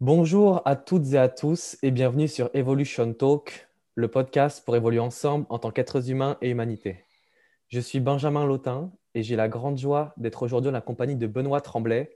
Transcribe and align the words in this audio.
Bonjour 0.00 0.60
à 0.64 0.74
toutes 0.74 1.12
et 1.12 1.18
à 1.18 1.28
tous 1.28 1.78
et 1.84 1.92
bienvenue 1.92 2.26
sur 2.26 2.50
Evolution 2.52 3.14
Talk, 3.14 3.68
le 3.94 4.08
podcast 4.08 4.64
pour 4.64 4.74
évoluer 4.74 4.98
ensemble 4.98 5.46
en 5.50 5.60
tant 5.60 5.70
qu'êtres 5.70 6.10
humains 6.10 6.36
et 6.42 6.50
humanité. 6.50 7.04
Je 7.68 7.78
suis 7.78 8.00
Benjamin 8.00 8.44
Lautin 8.44 8.90
et 9.14 9.22
j'ai 9.22 9.36
la 9.36 9.48
grande 9.48 9.78
joie 9.78 10.12
d'être 10.16 10.42
aujourd'hui 10.42 10.70
en 10.70 10.72
la 10.72 10.80
compagnie 10.80 11.14
de 11.14 11.28
Benoît 11.28 11.60
Tremblay, 11.60 12.10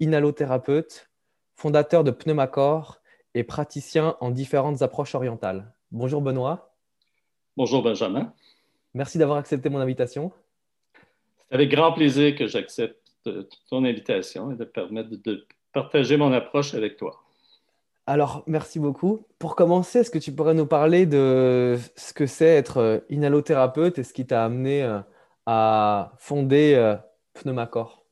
inhalothérapeute, 0.00 1.10
fondateur 1.54 2.02
de 2.02 2.10
Pneumacor 2.10 2.98
et 3.34 3.44
praticien 3.44 4.16
en 4.18 4.32
différentes 4.32 4.82
approches 4.82 5.14
orientales. 5.14 5.72
Bonjour 5.92 6.22
Benoît. 6.22 6.74
Bonjour 7.56 7.84
Benjamin. 7.84 8.34
Merci 8.94 9.18
d'avoir 9.18 9.38
accepté 9.38 9.68
mon 9.68 9.78
invitation. 9.78 10.32
C'est 11.48 11.54
avec 11.54 11.70
grand 11.70 11.92
plaisir 11.92 12.34
que 12.34 12.48
j'accepte 12.48 12.98
ton 13.70 13.84
invitation 13.84 14.50
et 14.50 14.56
de 14.56 14.64
permettre 14.64 15.10
de 15.10 15.46
partager 15.72 16.16
mon 16.16 16.32
approche 16.32 16.74
avec 16.74 16.96
toi. 16.96 17.22
Alors, 18.06 18.42
merci 18.46 18.80
beaucoup. 18.80 19.26
Pour 19.38 19.54
commencer, 19.54 20.00
est-ce 20.00 20.10
que 20.10 20.18
tu 20.18 20.32
pourrais 20.32 20.54
nous 20.54 20.66
parler 20.66 21.06
de 21.06 21.76
ce 21.96 22.12
que 22.12 22.26
c'est 22.26 22.46
être 22.46 22.78
euh, 22.78 22.98
inhalothérapeute 23.10 23.98
et 23.98 24.02
ce 24.02 24.12
qui 24.12 24.26
t'a 24.26 24.44
amené 24.44 24.82
euh, 24.82 24.98
à 25.46 26.12
fonder 26.18 26.74
euh, 26.74 26.96
Pneumacor? 27.34 28.04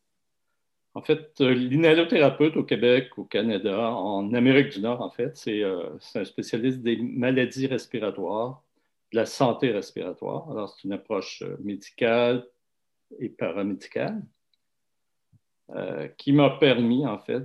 En 0.94 1.02
fait, 1.02 1.40
l'inhalothérapeute 1.40 2.56
au 2.56 2.64
Québec, 2.64 3.10
au 3.16 3.24
Canada, 3.24 3.90
en 3.90 4.32
Amérique 4.34 4.70
du 4.70 4.80
Nord, 4.80 5.00
en 5.00 5.10
fait, 5.10 5.36
c'est 5.36 5.62
un 5.62 6.24
spécialiste 6.24 6.80
des 6.80 6.96
maladies 6.96 7.68
respiratoires, 7.68 8.62
de 9.12 9.18
la 9.18 9.26
santé 9.26 9.70
respiratoire. 9.70 10.50
Alors, 10.50 10.70
c'est 10.70 10.88
une 10.88 10.92
approche 10.92 11.44
médicale 11.62 12.44
et 13.20 13.28
paramédicale. 13.28 14.20
Euh, 15.76 16.08
qui 16.18 16.32
m'a 16.32 16.50
permis, 16.50 17.06
en 17.06 17.18
fait, 17.18 17.44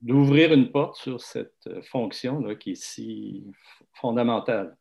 d'ouvrir 0.00 0.52
une 0.52 0.72
porte 0.72 0.96
sur 0.96 1.20
cette 1.20 1.68
fonction 1.84 2.40
là, 2.40 2.56
qui 2.56 2.72
est 2.72 2.82
si 2.82 3.44
fondamentale. 3.92 4.76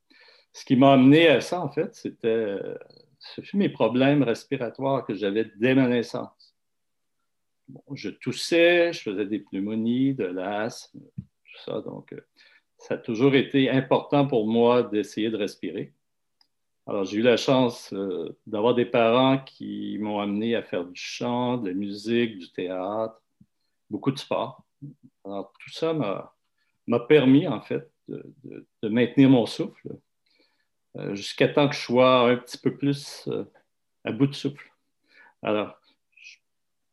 Ce 0.51 0.65
qui 0.65 0.75
m'a 0.75 0.93
amené 0.93 1.27
à 1.27 1.39
ça, 1.39 1.61
en 1.61 1.69
fait, 1.69 1.93
c'était 1.93 2.57
mes 3.53 3.69
problèmes 3.69 4.23
respiratoires 4.23 5.05
que 5.05 5.13
j'avais 5.13 5.51
dès 5.57 5.75
ma 5.75 5.87
naissance. 5.87 6.55
je 7.93 8.09
toussais, 8.09 8.91
je 8.91 9.01
faisais 9.01 9.25
des 9.25 9.39
pneumonies, 9.39 10.15
de 10.15 10.25
l'asthme, 10.25 10.99
tout 10.99 11.61
ça. 11.63 11.81
Donc, 11.81 12.11
euh, 12.11 12.21
ça 12.77 12.95
a 12.95 12.97
toujours 12.97 13.35
été 13.35 13.69
important 13.69 14.25
pour 14.27 14.47
moi 14.47 14.81
d'essayer 14.81 15.29
de 15.29 15.37
respirer. 15.37 15.93
Alors, 16.87 17.05
j'ai 17.05 17.17
eu 17.17 17.21
la 17.21 17.37
chance 17.37 17.93
euh, 17.93 18.35
d'avoir 18.47 18.73
des 18.73 18.85
parents 18.85 19.37
qui 19.37 19.97
m'ont 19.99 20.19
amené 20.19 20.55
à 20.55 20.63
faire 20.63 20.83
du 20.83 20.99
chant, 20.99 21.57
de 21.57 21.69
la 21.69 21.75
musique, 21.75 22.39
du 22.39 22.51
théâtre, 22.51 23.21
beaucoup 23.89 24.11
de 24.11 24.17
sport. 24.17 24.63
Alors, 25.23 25.53
tout 25.59 25.69
ça 25.69 25.93
m'a 25.93 26.99
permis, 27.07 27.47
en 27.47 27.61
fait, 27.61 27.91
de, 28.07 28.89
maintenir 28.89 29.29
mon 29.29 29.45
souffle 29.45 29.95
euh, 30.97 31.13
jusqu'à 31.15 31.47
temps 31.47 31.69
que 31.69 31.75
je 31.75 31.81
sois 31.81 32.31
un 32.31 32.37
petit 32.37 32.57
peu 32.57 32.75
plus 32.75 33.27
euh, 33.27 33.45
à 34.03 34.11
bout 34.11 34.27
de 34.27 34.33
souffle. 34.33 34.71
Alors, 35.43 35.79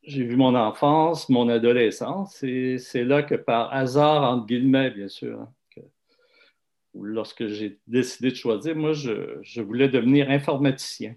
j'ai 0.02 0.24
vu 0.24 0.36
mon 0.36 0.54
enfance, 0.54 1.28
mon 1.28 1.48
adolescence, 1.48 2.42
et 2.42 2.78
c'est 2.78 3.04
là 3.04 3.22
que 3.22 3.34
par 3.34 3.72
hasard, 3.72 4.22
entre 4.22 4.46
guillemets, 4.46 4.90
bien 4.90 5.08
sûr, 5.08 5.40
hein, 5.40 5.52
lorsque 6.94 7.46
j'ai 7.46 7.78
décidé 7.86 8.30
de 8.30 8.36
choisir, 8.36 8.76
moi, 8.76 8.92
je, 8.92 9.60
voulais 9.60 9.88
devenir 9.88 10.30
informaticien. 10.30 11.16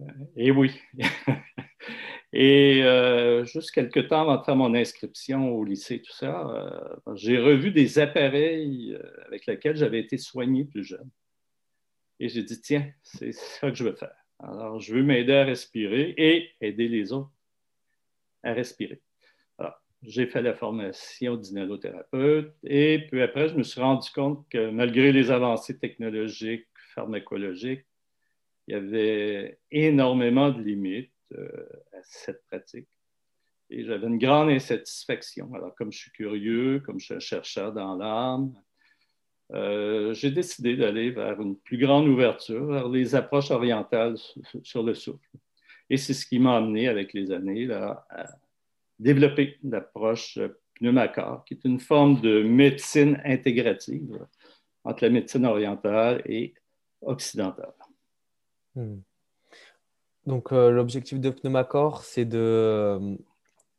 Euh, 0.00 0.06
et 0.36 0.50
oui. 0.50 0.72
et 2.32 2.82
euh, 2.82 3.44
juste 3.44 3.70
quelques 3.70 4.08
temps 4.08 4.28
avant 4.30 4.56
mon 4.56 4.74
inscription 4.74 5.50
au 5.50 5.64
lycée, 5.64 6.02
tout 6.02 6.12
ça, 6.12 6.48
euh, 6.48 7.14
j'ai 7.14 7.38
revu 7.38 7.70
des 7.70 7.98
appareils 7.98 8.98
avec 9.26 9.46
lesquels 9.46 9.76
j'avais 9.76 10.00
été 10.00 10.18
soigné 10.18 10.64
plus 10.64 10.84
jeune. 10.84 11.10
Et 12.20 12.28
j'ai 12.28 12.42
dit, 12.42 12.60
tiens, 12.60 12.90
c'est 13.02 13.32
ça 13.32 13.70
que 13.70 13.76
je 13.76 13.84
veux 13.84 13.94
faire. 13.94 14.14
Alors, 14.38 14.80
je 14.80 14.94
veux 14.94 15.02
m'aider 15.02 15.34
à 15.34 15.44
respirer 15.44 16.14
et 16.16 16.50
aider 16.60 16.88
les 16.88 17.12
autres 17.12 17.30
à 18.42 18.52
respirer 18.52 19.00
j'ai 20.02 20.26
fait 20.26 20.42
la 20.42 20.54
formation 20.54 21.36
d'inhalothérapeute 21.36 22.52
et 22.64 23.06
puis 23.08 23.22
après, 23.22 23.48
je 23.48 23.54
me 23.54 23.62
suis 23.62 23.80
rendu 23.80 24.08
compte 24.10 24.46
que 24.48 24.70
malgré 24.70 25.12
les 25.12 25.30
avancées 25.30 25.78
technologiques, 25.78 26.66
pharmacologiques, 26.94 27.86
il 28.66 28.74
y 28.74 28.76
avait 28.76 29.58
énormément 29.70 30.50
de 30.50 30.62
limites 30.62 31.12
euh, 31.36 31.66
à 31.92 32.00
cette 32.02 32.44
pratique. 32.46 32.88
Et 33.70 33.84
j'avais 33.84 34.06
une 34.06 34.18
grande 34.18 34.50
insatisfaction. 34.50 35.52
Alors, 35.54 35.74
comme 35.74 35.92
je 35.92 35.98
suis 35.98 36.10
curieux, 36.10 36.80
comme 36.80 37.00
je 37.00 37.06
suis 37.06 37.14
un 37.14 37.20
chercheur 37.20 37.72
dans 37.72 37.96
l'âme, 37.96 38.52
euh, 39.52 40.14
j'ai 40.14 40.30
décidé 40.30 40.76
d'aller 40.76 41.10
vers 41.10 41.40
une 41.40 41.56
plus 41.56 41.78
grande 41.78 42.08
ouverture, 42.08 42.66
vers 42.66 42.88
les 42.88 43.14
approches 43.14 43.50
orientales 43.50 44.16
sur 44.62 44.82
le 44.82 44.94
souffle. 44.94 45.28
Et 45.90 45.96
c'est 45.96 46.14
ce 46.14 46.26
qui 46.26 46.38
m'a 46.38 46.56
amené 46.56 46.88
avec 46.88 47.12
les 47.12 47.32
années 47.32 47.66
là, 47.66 48.06
à, 48.10 48.26
développer 48.98 49.58
l'approche 49.62 50.38
pneumacor, 50.74 51.44
qui 51.44 51.54
est 51.54 51.64
une 51.64 51.80
forme 51.80 52.20
de 52.20 52.42
médecine 52.42 53.20
intégrative 53.24 54.26
entre 54.84 55.04
la 55.04 55.10
médecine 55.10 55.46
orientale 55.46 56.22
et 56.26 56.54
occidentale. 57.00 57.74
Hmm. 58.74 58.98
Donc, 60.26 60.52
euh, 60.52 60.70
l'objectif 60.70 61.20
de 61.20 61.30
pneumacor, 61.30 62.04
c'est 62.04 62.24
de. 62.24 63.18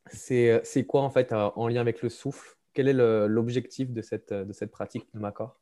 C'est 0.06 0.84
quoi 0.86 1.00
en 1.02 1.10
fait 1.10 1.32
en 1.32 1.66
lien 1.68 1.80
avec 1.80 2.02
le 2.02 2.10
souffle? 2.10 2.56
Quel 2.74 2.88
est 2.88 2.92
l'objectif 2.92 3.90
de 3.90 4.02
cette, 4.02 4.34
de 4.34 4.52
cette 4.52 4.70
pratique 4.70 5.10
pneumacor 5.10 5.58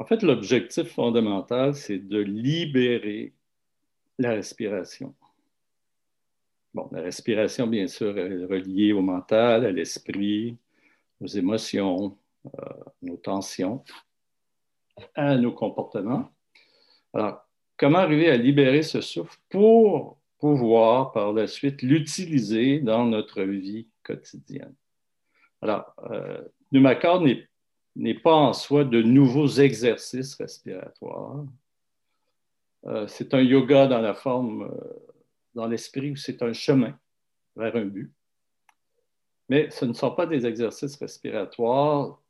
En 0.00 0.04
fait, 0.04 0.22
l'objectif 0.22 0.92
fondamental, 0.92 1.74
c'est 1.74 1.98
de 1.98 2.18
libérer 2.18 3.34
la 4.18 4.32
respiration. 4.32 5.14
Bon, 6.74 6.88
la 6.90 7.02
respiration, 7.02 7.68
bien 7.68 7.86
sûr, 7.86 8.18
est 8.18 8.44
reliée 8.46 8.92
au 8.92 9.00
mental, 9.00 9.64
à 9.64 9.70
l'esprit, 9.70 10.58
aux 11.20 11.26
émotions, 11.26 12.18
euh, 12.46 12.68
nos 13.00 13.16
tensions, 13.16 13.84
à 15.14 15.36
nos 15.36 15.52
comportements. 15.52 16.30
Alors, 17.12 17.46
comment 17.76 17.98
arriver 17.98 18.28
à 18.28 18.36
libérer 18.36 18.82
ce 18.82 19.00
souffle 19.00 19.38
pour 19.50 20.18
pouvoir 20.38 21.12
par 21.12 21.32
la 21.32 21.46
suite 21.46 21.80
l'utiliser 21.82 22.80
dans 22.80 23.04
notre 23.04 23.42
vie 23.42 23.86
quotidienne? 24.02 24.74
Alors, 25.62 25.94
euh, 26.10 26.42
n'est 26.72 28.14
pas 28.14 28.34
en 28.34 28.52
soi 28.52 28.84
de 28.84 29.00
nouveaux 29.00 29.46
exercices 29.46 30.34
respiratoires. 30.34 31.44
Euh, 32.86 33.06
c'est 33.06 33.32
un 33.32 33.40
yoga 33.40 33.86
dans 33.86 34.00
la 34.00 34.14
forme 34.14 34.64
euh, 34.64 35.13
dans 35.54 35.66
l'esprit 35.66 36.10
où 36.10 36.16
c'est 36.16 36.42
un 36.42 36.52
chemin 36.52 36.98
vers 37.56 37.74
un 37.76 37.84
but. 37.84 38.12
Mais 39.48 39.70
ce 39.70 39.84
ne 39.84 39.92
sont 39.92 40.10
pas 40.10 40.26
des 40.26 40.46
exercices 40.46 40.96
respiratoires 40.96 42.20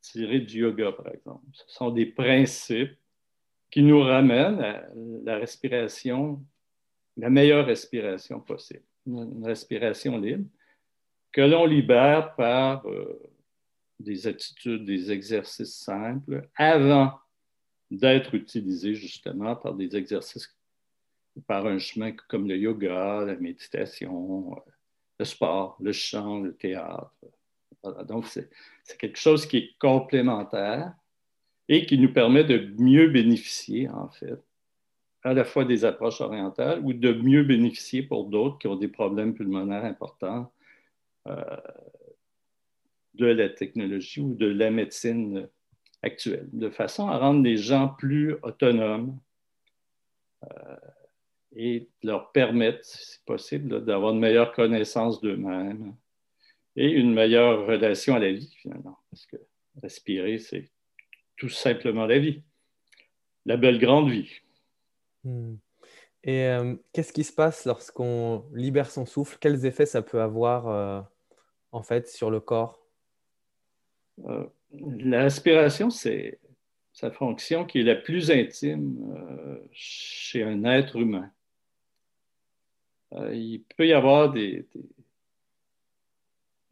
tirés 0.00 0.40
du 0.40 0.60
yoga, 0.60 0.92
par 0.92 1.08
exemple. 1.08 1.44
Ce 1.52 1.64
sont 1.74 1.90
des 1.90 2.06
principes 2.06 2.96
qui 3.70 3.82
nous 3.82 4.00
ramènent 4.00 4.60
à 4.60 4.84
la 5.24 5.38
respiration, 5.38 6.44
la 7.16 7.30
meilleure 7.30 7.66
respiration 7.66 8.40
possible, 8.40 8.84
une 9.06 9.44
respiration 9.44 10.18
libre, 10.18 10.48
que 11.32 11.40
l'on 11.40 11.64
libère 11.64 12.34
par 12.34 12.86
euh, 12.86 13.18
des 13.98 14.26
attitudes, 14.26 14.84
des 14.84 15.10
exercices 15.10 15.76
simples, 15.76 16.48
avant 16.56 17.18
d'être 17.90 18.34
utilisés 18.34 18.94
justement 18.94 19.56
par 19.56 19.74
des 19.74 19.96
exercices 19.96 20.54
par 21.46 21.66
un 21.66 21.78
chemin 21.78 22.12
comme 22.28 22.48
le 22.48 22.56
yoga, 22.56 23.24
la 23.24 23.36
méditation, 23.36 24.56
le 25.18 25.24
sport, 25.24 25.76
le 25.80 25.92
chant, 25.92 26.40
le 26.40 26.54
théâtre. 26.54 27.12
Donc, 28.06 28.26
c'est 28.26 28.48
quelque 28.98 29.18
chose 29.18 29.46
qui 29.46 29.56
est 29.58 29.70
complémentaire 29.78 30.94
et 31.68 31.86
qui 31.86 31.98
nous 31.98 32.12
permet 32.12 32.44
de 32.44 32.72
mieux 32.78 33.08
bénéficier, 33.08 33.88
en 33.88 34.08
fait, 34.08 34.38
à 35.22 35.32
la 35.34 35.44
fois 35.44 35.64
des 35.64 35.84
approches 35.84 36.20
orientales 36.20 36.80
ou 36.84 36.92
de 36.92 37.12
mieux 37.12 37.44
bénéficier 37.44 38.02
pour 38.02 38.26
d'autres 38.26 38.58
qui 38.58 38.66
ont 38.66 38.76
des 38.76 38.88
problèmes 38.88 39.34
pulmonaires 39.34 39.84
importants 39.84 40.52
euh, 41.28 41.56
de 43.14 43.26
la 43.26 43.48
technologie 43.48 44.20
ou 44.20 44.34
de 44.34 44.46
la 44.46 44.70
médecine 44.70 45.48
actuelle, 46.02 46.48
de 46.52 46.70
façon 46.70 47.08
à 47.08 47.18
rendre 47.18 47.42
les 47.42 47.56
gens 47.56 47.88
plus 47.88 48.34
autonomes. 48.42 49.18
Euh, 50.44 50.76
et 51.56 51.88
leur 52.02 52.32
permettre, 52.32 52.84
si 52.84 53.18
possible, 53.24 53.84
d'avoir 53.84 54.12
une 54.12 54.20
meilleure 54.20 54.52
connaissance 54.52 55.20
d'eux-mêmes 55.20 55.94
et 56.76 56.88
une 56.88 57.12
meilleure 57.12 57.66
relation 57.66 58.14
à 58.14 58.18
la 58.18 58.32
vie, 58.32 58.54
finalement. 58.58 58.98
Parce 59.10 59.26
que 59.26 59.36
respirer, 59.82 60.38
c'est 60.38 60.70
tout 61.36 61.48
simplement 61.48 62.06
la 62.06 62.18
vie, 62.18 62.42
la 63.44 63.56
belle 63.56 63.78
grande 63.78 64.10
vie. 64.10 64.30
Hmm. 65.24 65.56
Et 66.24 66.46
euh, 66.46 66.76
qu'est-ce 66.92 67.12
qui 67.12 67.24
se 67.24 67.32
passe 67.32 67.64
lorsqu'on 67.64 68.44
libère 68.54 68.90
son 68.90 69.06
souffle? 69.06 69.38
Quels 69.40 69.66
effets 69.66 69.86
ça 69.86 70.02
peut 70.02 70.20
avoir 70.20 70.68
euh, 70.68 71.00
en 71.72 71.82
fait 71.82 72.08
sur 72.08 72.30
le 72.30 72.40
corps? 72.40 72.78
Euh, 74.26 74.46
la 74.70 75.24
respiration, 75.24 75.90
c'est 75.90 76.38
sa 76.92 77.10
fonction 77.10 77.64
qui 77.64 77.80
est 77.80 77.84
la 77.84 77.96
plus 77.96 78.30
intime 78.30 78.98
euh, 79.16 79.58
chez 79.72 80.42
un 80.42 80.64
être 80.64 80.96
humain. 80.96 81.30
Euh, 83.12 83.34
il 83.34 83.62
peut 83.76 83.86
y 83.86 83.92
avoir 83.92 84.30
des, 84.30 84.66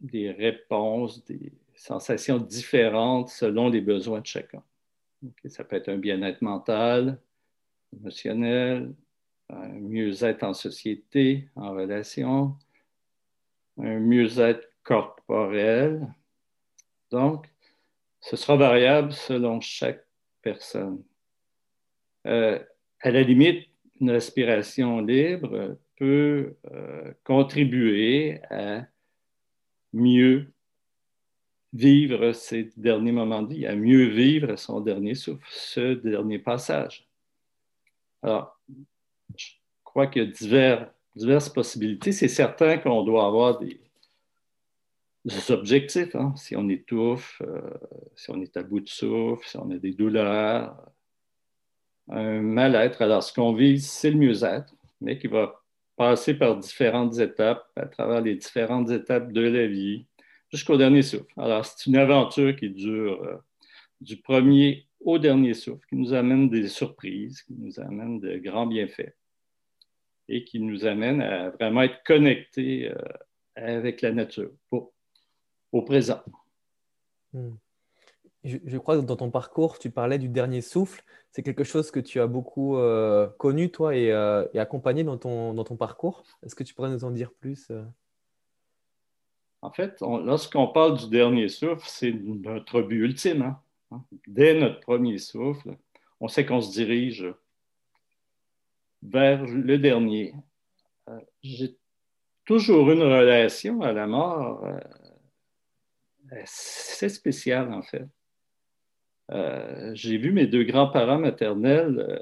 des, 0.01 0.31
réponses, 0.31 1.25
des 1.25 1.53
sensations 1.75 2.39
différentes 2.39 3.29
selon 3.29 3.69
les 3.69 3.81
besoins 3.81 4.21
de 4.21 4.27
chacun. 4.27 4.63
ça 5.47 5.65
peut 5.65 5.77
être 5.77 5.89
un 5.89 5.99
bien-être 5.99 6.43
mental, 6.43 7.21
émotionnel, 7.93 8.95
un 9.51 9.69
mieux-être 9.69 10.45
en 10.45 10.55
société, 10.55 11.49
en 11.57 11.73
relation, 11.73 12.57
un 13.79 13.99
mieux-être 13.99 14.69
corporel. 14.83 16.07
Donc, 17.11 17.47
ce 18.21 18.37
sera 18.37 18.57
variable 18.57 19.13
selon 19.13 19.61
chaque 19.61 20.07
personne. 20.43 21.03
Euh, 22.27 22.63
à 23.01 23.11
la 23.11 23.23
limite, 23.23 23.69
une 24.01 24.11
respiration 24.11 25.01
libre 25.01 25.77
euh, 26.03 27.15
contribuer 27.25 28.41
à 28.51 28.87
mieux 29.93 30.53
vivre 31.73 32.33
ses 32.33 32.71
derniers 32.77 33.13
moments 33.13 33.43
de 33.43 33.55
vie, 33.55 33.67
à 33.67 33.77
mieux 33.77 34.07
vivre 34.07 34.57
son 34.57 34.81
dernier 34.81 35.15
souffle, 35.15 35.47
ce 35.51 35.95
dernier 35.95 36.39
passage. 36.39 37.09
Alors, 38.23 38.59
je 39.37 39.49
crois 39.85 40.07
qu'il 40.07 40.23
y 40.23 40.57
a 40.57 40.93
diverses 41.17 41.49
possibilités. 41.49 42.13
C'est 42.13 42.29
certain 42.29 42.79
qu'on 42.79 43.05
doit 43.05 43.27
avoir 43.27 43.59
des, 43.59 43.81
objectifs. 45.51 46.15
Hein. 46.17 46.35
Si 46.37 46.57
on 46.57 46.69
étouffe, 46.69 47.41
euh, 47.43 47.61
si 48.17 48.31
on 48.31 48.41
est 48.41 48.57
à 48.57 48.63
bout 48.63 48.81
de 48.81 48.89
souffle, 48.89 49.47
si 49.47 49.57
on 49.59 49.71
a 49.71 49.77
des 49.77 49.93
douleurs, 49.93 50.77
un 52.09 52.41
mal-être. 52.41 53.03
Alors, 53.03 53.23
ce 53.23 53.33
qu'on 53.33 53.53
vise, 53.53 53.89
c'est 53.89 54.11
le 54.11 54.19
mieux-être, 54.19 54.75
mais 55.01 55.19
qui 55.19 55.29
va 55.29 55.60
passer 56.01 56.33
par 56.33 56.57
différentes 56.57 57.19
étapes, 57.19 57.71
à 57.77 57.85
travers 57.85 58.23
les 58.23 58.35
différentes 58.35 58.91
étapes 58.91 59.33
de 59.33 59.43
la 59.43 59.67
vie, 59.67 60.07
jusqu'au 60.51 60.79
dernier 60.79 61.03
souffle. 61.03 61.31
Alors, 61.37 61.67
c'est 61.67 61.91
une 61.91 61.97
aventure 61.97 62.57
qui 62.57 62.71
dure 62.71 63.23
euh, 63.23 63.37
du 64.01 64.17
premier 64.17 64.89
au 65.01 65.19
dernier 65.19 65.53
souffle, 65.53 65.87
qui 65.91 65.97
nous 65.97 66.15
amène 66.15 66.49
des 66.49 66.69
surprises, 66.69 67.43
qui 67.43 67.53
nous 67.53 67.79
amène 67.81 68.19
de 68.19 68.39
grands 68.39 68.67
bienfaits 68.67 69.15
et 70.27 70.43
qui 70.45 70.59
nous 70.59 70.87
amène 70.87 71.21
à 71.21 71.51
vraiment 71.51 71.83
être 71.83 72.03
connectés 72.07 72.91
euh, 72.91 72.95
avec 73.55 74.01
la 74.01 74.13
nature 74.13 74.53
au, 74.71 75.83
présent. 75.83 76.23
Hmm. 77.35 77.57
Je, 78.45 78.79
crois 78.79 78.97
que 78.97 79.03
dans 79.03 79.17
ton 79.17 79.31
parcours, 79.31 79.79
tu 79.79 79.91
parlais 79.91 80.19
du 80.19 80.29
dernier 80.29 80.63
souffle. 80.63 81.05
C'est 81.31 81.43
quelque 81.43 81.65
chose 81.65 81.91
que 81.91 82.01
tu 82.01 82.21
as 82.21 82.27
beaucoup 82.27 82.79
euh, 82.79 83.29
connu, 83.39 83.71
toi, 83.71 83.95
et, 83.95 84.13
accompagné 84.59 85.05
dans 85.05 85.19
ton, 85.19 85.53
dans 85.53 85.65
ton 85.65 85.77
parcours. 85.77 86.25
Est-ce 86.43 86.55
que 86.55 86.65
tu 86.65 86.75
pourrais 86.75 86.91
nous 86.91 87.05
en 87.05 87.11
dire 87.11 87.33
plus 87.33 87.71
en 89.63 89.71
fait, 89.71 90.01
lorsqu'on 90.01 90.69
parle 90.69 90.97
du 90.97 91.09
dernier 91.09 91.49
souffle, 91.49 91.87
c'est 91.87 92.13
notre 92.13 92.81
but 92.81 93.05
ultime. 93.05 93.43
Hein. 93.43 93.61
Hein. 93.91 94.05
Dès 94.27 94.59
notre 94.59 94.81
premier 94.81 95.19
souffle, 95.19 95.77
on 96.21 96.29
sait 96.29 96.47
qu'on 96.47 96.63
se 96.63 96.73
dirige 96.73 97.27
vers 99.03 99.45
le 99.45 99.79
dernier. 99.79 100.35
Euh, 101.09 101.21
j'ai 101.43 101.77
toujours 102.45 102.91
une 102.91 103.03
relation 103.03 103.83
à 103.83 103.93
la 103.93 104.07
mort 104.07 104.65
euh, 104.65 104.81
assez 106.31 107.09
spéciale, 107.09 107.73
en 107.73 107.83
fait. 107.83 108.07
Euh, 109.31 109.93
j'ai 109.95 110.19
vu 110.19 110.33
mes 110.33 110.47
deux 110.47 110.65
grands-parents 110.65 111.19
maternels 111.19 112.21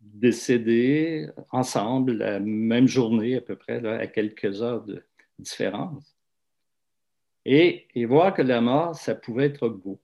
décéder 0.00 1.28
ensemble 1.50 2.12
la 2.12 2.40
même 2.40 2.88
journée 2.88 3.36
à 3.36 3.40
peu 3.40 3.56
près, 3.56 3.86
à 3.86 4.06
quelques 4.06 4.62
heures 4.62 4.84
de 4.84 5.02
différence 5.38 6.16
et, 7.46 8.04
voir 8.06 8.34
que 8.34 8.42
la 8.42 8.60
mort, 8.60 8.94
ça 8.94 9.14
pouvait 9.14 9.46
être 9.46 9.68
beau. 9.68 10.00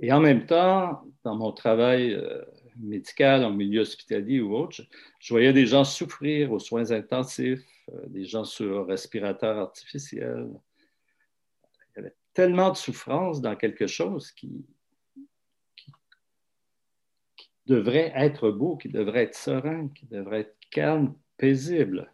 Et 0.00 0.12
en 0.12 0.20
même 0.20 0.46
temps, 0.46 1.02
dans 1.24 1.34
mon 1.34 1.52
travail 1.52 2.12
euh, 2.12 2.44
médical, 2.78 3.44
en 3.44 3.50
milieu 3.50 3.80
hospitalier 3.80 4.40
ou 4.40 4.54
autre, 4.54 4.82
je, 5.18 5.34
voyais 5.34 5.52
des 5.52 5.66
gens 5.66 5.84
souffrir 5.84 6.52
aux 6.52 6.60
soins 6.60 6.92
intensifs, 6.92 7.64
euh, 7.92 8.06
des 8.06 8.24
gens 8.24 8.44
sur 8.44 8.86
respirateur 8.86 9.58
artificiel. 9.58 10.48
Tellement 12.36 12.70
de 12.70 12.76
souffrance 12.76 13.40
dans 13.40 13.56
quelque 13.56 13.86
chose 13.86 14.30
qui, 14.30 14.66
devrait 17.64 18.12
être 18.14 18.50
beau, 18.50 18.76
qui 18.76 18.90
devrait 18.90 19.22
être 19.22 19.34
serein, 19.34 19.88
qui 19.88 20.04
devrait 20.04 20.40
être 20.40 20.56
calme, 20.70 21.14
paisible. 21.38 22.12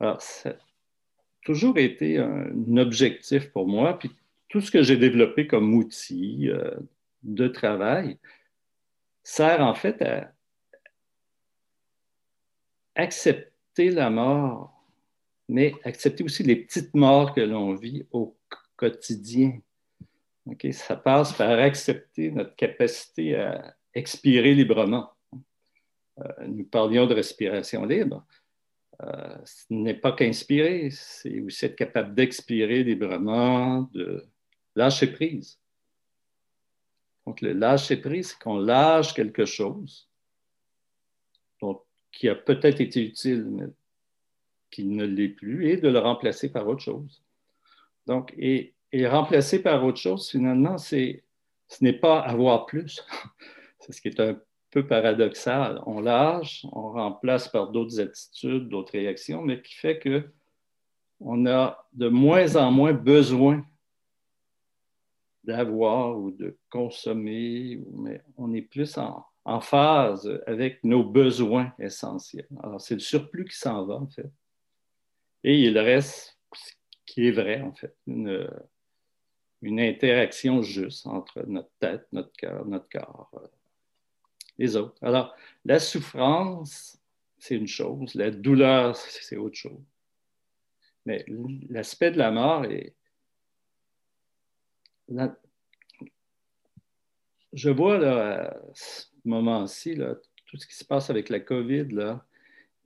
Alors, 0.00 0.22
toujours 1.44 1.76
été 1.76 2.16
un, 2.16 2.76
objectif 2.78 3.52
pour 3.52 3.68
moi. 3.68 3.98
Puis 3.98 4.10
tout 4.48 4.62
ce 4.62 4.70
que 4.70 4.82
j'ai 4.82 4.96
développé 4.96 5.46
comme 5.46 5.74
outil 5.74 6.48
euh, 6.48 6.74
de 7.22 7.46
travail 7.46 8.18
sert 9.22 9.60
en 9.60 9.74
fait 9.74 10.00
à 10.00 10.32
accepter 12.94 13.90
la 13.90 14.08
mort, 14.08 14.82
mais 15.46 15.74
accepter 15.84 16.24
aussi 16.24 16.42
les 16.42 16.56
petites 16.56 16.94
morts 16.94 17.34
que 17.34 17.42
l'on 17.42 17.74
vit 17.74 18.06
au 18.12 18.34
quotidien. 18.80 19.60
Ça 20.72 20.96
passe 20.96 21.32
par 21.34 21.50
accepter 21.50 22.30
notre 22.30 22.56
capacité 22.56 23.36
à 23.36 23.76
expirer 23.94 24.54
librement. 24.54 25.10
Euh, 26.18 26.46
nous 26.48 26.64
parlions 26.64 27.06
de 27.06 27.14
respiration 27.14 27.84
libre. 27.84 28.26
Euh, 29.02 29.36
ce 29.44 29.66
n'est 29.70 29.94
pas 29.94 30.12
qu'inspirer, 30.12 30.88
c'est 30.90 31.40
aussi 31.40 31.66
être 31.66 31.76
capable 31.76 32.14
d'expirer 32.14 32.82
librement, 32.82 33.82
de 33.94 34.26
lâcher 34.74 35.08
prise. 35.08 35.58
Donc, 37.26 37.42
le 37.42 37.52
lâcher 37.52 37.98
prise, 37.98 38.30
c'est 38.30 38.38
qu'on 38.38 38.58
lâche 38.58 39.14
quelque 39.14 39.44
chose 39.44 40.08
qui 42.12 42.28
a 42.28 42.34
peut-être 42.34 42.80
été 42.80 43.04
utile, 43.04 43.44
mais 43.44 43.66
qui 44.70 44.84
ne 44.84 45.04
l'est 45.04 45.28
plus, 45.28 45.68
et 45.68 45.76
de 45.76 45.88
le 45.88 45.98
remplacer 45.98 46.50
par 46.50 46.66
autre 46.66 46.82
chose. 46.82 47.22
Donc, 48.10 48.34
et, 48.36 48.74
remplacer 49.06 49.62
par 49.62 49.84
autre 49.84 50.00
chose, 50.00 50.28
finalement, 50.28 50.78
c'est, 50.78 51.22
ce 51.68 51.84
n'est 51.84 51.92
pas 51.92 52.18
avoir 52.18 52.66
plus. 52.66 53.06
c'est 53.78 53.92
ce 53.92 54.00
qui 54.00 54.08
est 54.08 54.18
un 54.18 54.36
peu 54.72 54.84
paradoxal. 54.84 55.80
On 55.86 56.00
lâche, 56.00 56.66
on 56.72 56.90
remplace 56.90 57.46
par 57.46 57.70
d'autres 57.70 58.00
attitudes, 58.00 58.68
d'autres 58.68 58.94
réactions, 58.94 59.42
mais 59.42 59.62
qui 59.62 59.74
fait 59.76 60.00
que 60.00 60.28
on 61.20 61.46
a 61.46 61.86
de 61.92 62.08
moins 62.08 62.56
en 62.56 62.72
moins 62.72 62.94
besoin 62.94 63.64
d'avoir 65.44 66.18
ou 66.18 66.32
de 66.32 66.58
consommer, 66.68 67.80
mais 67.92 68.24
on 68.36 68.52
est 68.54 68.62
plus 68.62 68.98
en, 68.98 69.24
phase 69.60 70.28
avec 70.48 70.82
nos 70.82 71.04
besoins 71.04 71.72
essentiels. 71.78 72.48
Alors, 72.60 72.80
c'est 72.80 72.94
le 72.94 73.00
surplus 73.00 73.44
qui 73.44 73.56
s'en 73.56 73.84
va, 73.86 73.94
en 73.94 74.08
fait. 74.08 74.30
Et 75.44 75.60
il 75.60 75.78
reste 75.78 76.40
qui 77.10 77.26
est 77.26 77.32
vrai, 77.32 77.60
en 77.60 77.72
fait, 77.72 77.96
une, 78.06 78.48
interaction 79.62 80.62
juste 80.62 81.06
entre 81.08 81.42
notre 81.46 81.70
tête, 81.80 82.06
notre 82.12 82.32
cœur, 82.32 82.64
notre 82.66 82.88
corps 82.88 83.30
les 84.58 84.76
autres. 84.76 84.94
Alors, 85.02 85.34
la 85.64 85.80
souffrance, 85.80 87.00
c'est 87.38 87.56
une 87.56 87.66
chose, 87.66 88.14
la 88.14 88.30
douleur, 88.30 88.94
c'est 88.96 89.36
autre 89.36 89.56
chose. 89.56 89.82
Mais 91.06 91.24
l'aspect 91.68 92.12
de 92.12 92.18
la 92.18 92.30
mort 92.30 92.64
est... 92.66 92.94
Je 97.52 97.70
vois 97.70 97.96
à 98.06 98.54
ce 98.74 99.06
moment-ci 99.24 99.96
tout 100.46 100.56
ce 100.56 100.66
qui 100.66 100.74
se 100.74 100.84
passe 100.84 101.10
avec 101.10 101.28
la 101.30 101.40
COVID 101.40 101.88
là, 101.88 102.24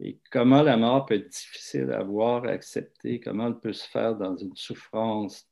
et 0.00 0.18
comment 0.30 0.62
la 0.62 0.76
mort 0.76 1.06
peut 1.06 1.14
être 1.14 1.28
difficile 1.28 1.92
à 1.92 2.02
voir, 2.02 2.44
à 2.44 2.48
accepter, 2.48 3.20
comment 3.20 3.46
elle 3.46 3.58
peut 3.58 3.72
se 3.72 3.88
faire 3.88 4.16
dans 4.16 4.36
une 4.36 4.56
souffrance 4.56 5.48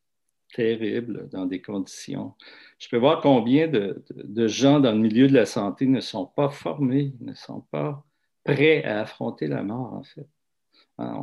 terrible 0.53 1.29
dans 1.31 1.47
des 1.47 1.63
conditions? 1.63 2.35
Je 2.79 2.89
peux 2.89 2.97
voir 2.97 3.21
combien 3.21 3.69
de, 3.69 4.03
gens 4.49 4.81
dans 4.81 4.93
le 4.93 4.99
milieu 4.99 5.29
de 5.29 5.35
la 5.35 5.47
santé 5.47 5.87
ne 5.87 6.01
sont 6.01 6.27
pas 6.27 6.49
formés, 6.49 7.13
ne 7.21 7.35
sont 7.35 7.61
pas 7.71 8.05
prêts 8.43 8.83
à 8.85 9.01
affronter 9.03 9.47
la 9.47 9.63
mort, 9.63 9.95
en 9.95 10.03
fait. 10.03 10.29
Hein, 10.99 11.17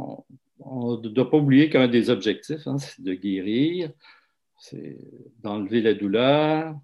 on 0.60 0.98
ne 0.98 1.10
doit 1.10 1.30
pas 1.30 1.38
oublier 1.38 1.70
qu'un 1.70 1.88
des 1.88 2.10
objectifs, 2.10 2.66
hein, 2.68 2.78
c'est 2.78 3.02
de 3.02 3.14
guérir, 3.14 3.92
c'est 4.58 4.98
d'enlever 5.40 5.82
la 5.82 5.94
douleur. 5.94 6.76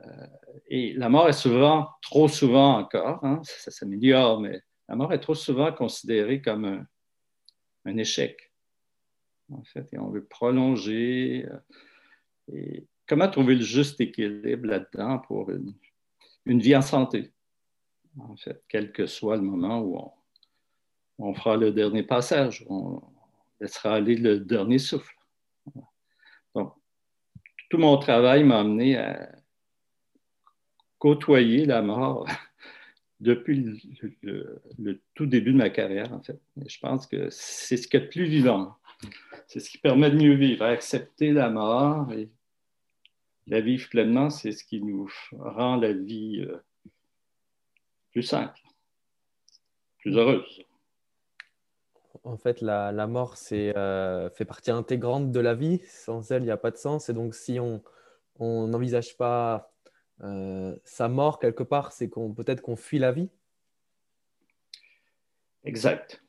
Euh, 0.00 0.26
et 0.68 0.94
la 0.94 1.08
mort 1.08 1.28
est 1.28 1.32
souvent, 1.32 1.88
trop 2.02 2.28
souvent 2.28 2.78
encore, 2.78 3.24
hein, 3.24 3.40
ça, 3.44 3.70
s'améliore, 3.70 4.40
mais 4.40 4.60
la 4.88 4.96
mort 4.96 5.12
est 5.12 5.20
trop 5.20 5.34
souvent 5.34 5.72
considérée 5.72 6.40
comme 6.40 6.86
un 7.84 7.96
échec 7.96 8.52
en 9.52 9.62
fait, 9.62 9.92
et 9.92 9.98
on 9.98 10.10
veut 10.10 10.24
prolonger. 10.24 11.46
Euh, 11.48 11.58
Et 12.52 12.86
comment 13.06 13.28
trouver 13.28 13.54
le 13.56 13.62
juste 13.62 14.00
équilibre 14.00 14.66
là-dedans 14.68 15.18
pour 15.18 15.50
une, 15.50 15.74
vie 16.60 16.76
en 16.76 16.82
santé, 16.82 17.32
en 18.18 18.36
fait, 18.36 18.62
quel 18.68 18.92
que 18.92 19.06
soit 19.06 19.36
le 19.36 19.42
moment 19.42 19.80
où 19.80 19.98
on, 19.98 20.12
on 21.18 21.34
fera 21.34 21.56
le 21.56 21.72
dernier 21.72 22.02
passage, 22.02 22.64
on 22.68 23.02
laissera 23.60 23.94
aller 23.94 24.16
le 24.16 24.40
dernier 24.40 24.78
souffle. 24.78 25.16
Donc, 26.54 26.74
tout 27.68 27.78
mon 27.78 27.98
travail 27.98 28.44
m'a 28.44 28.60
amené 28.60 28.96
à 28.96 29.28
côtoyer 30.98 31.66
la 31.66 31.82
mort 31.82 32.26
depuis 33.20 33.80
le, 34.22 35.00
tout 35.14 35.26
début 35.26 35.52
de 35.52 35.58
ma 35.58 35.70
carrière, 35.70 36.12
en 36.12 36.22
fait. 36.22 36.38
je 36.66 36.78
pense 36.78 37.06
que 37.06 37.28
c'est 37.30 37.76
ce 37.76 37.88
qui 37.88 37.96
est 37.96 38.00
le 38.00 38.08
plus 38.08 38.26
vivant. 38.26 38.76
C'est 39.46 39.60
ce 39.60 39.70
qui 39.70 39.78
permet 39.78 40.10
de 40.10 40.16
mieux 40.16 40.34
vivre, 40.34 40.64
accepter 40.64 41.32
la 41.32 41.50
mort 41.50 42.12
et 42.12 42.28
la 43.46 43.60
vivre 43.60 43.88
pleinement, 43.88 44.28
c'est 44.28 44.52
ce 44.52 44.64
qui 44.64 44.82
nous 44.82 45.08
rend 45.32 45.76
la 45.76 45.92
vie 45.92 46.44
euh, 46.46 46.56
plus 48.10 48.22
simple, 48.22 48.58
plus 49.98 50.16
heureuse. 50.16 50.64
En 52.24 52.36
fait, 52.36 52.60
la, 52.60 53.06
mort 53.06 53.36
euh, 53.52 54.30
fait 54.30 54.44
partie 54.44 54.72
intégrante 54.72 55.30
de 55.30 55.38
la 55.38 55.54
vie. 55.54 55.80
Sans 55.86 56.32
elle, 56.32 56.42
il 56.42 56.46
n'y 56.46 56.50
a 56.50 56.56
pas 56.56 56.72
de 56.72 56.76
sens. 56.76 57.08
Et 57.08 57.12
donc, 57.12 57.36
si 57.36 57.60
on 57.60 57.82
n'envisage 58.66 59.16
pas 59.16 59.75
euh, 60.22 60.76
sa 60.84 61.08
mort, 61.08 61.38
quelque 61.38 61.62
part, 61.62 61.92
c'est 61.92 62.08
qu'on 62.08 62.32
peut-être 62.32 62.62
qu'on 62.62 62.76
fuit 62.76 62.98
la 62.98 63.12
vie 63.12 63.28
Exact. 65.64 66.22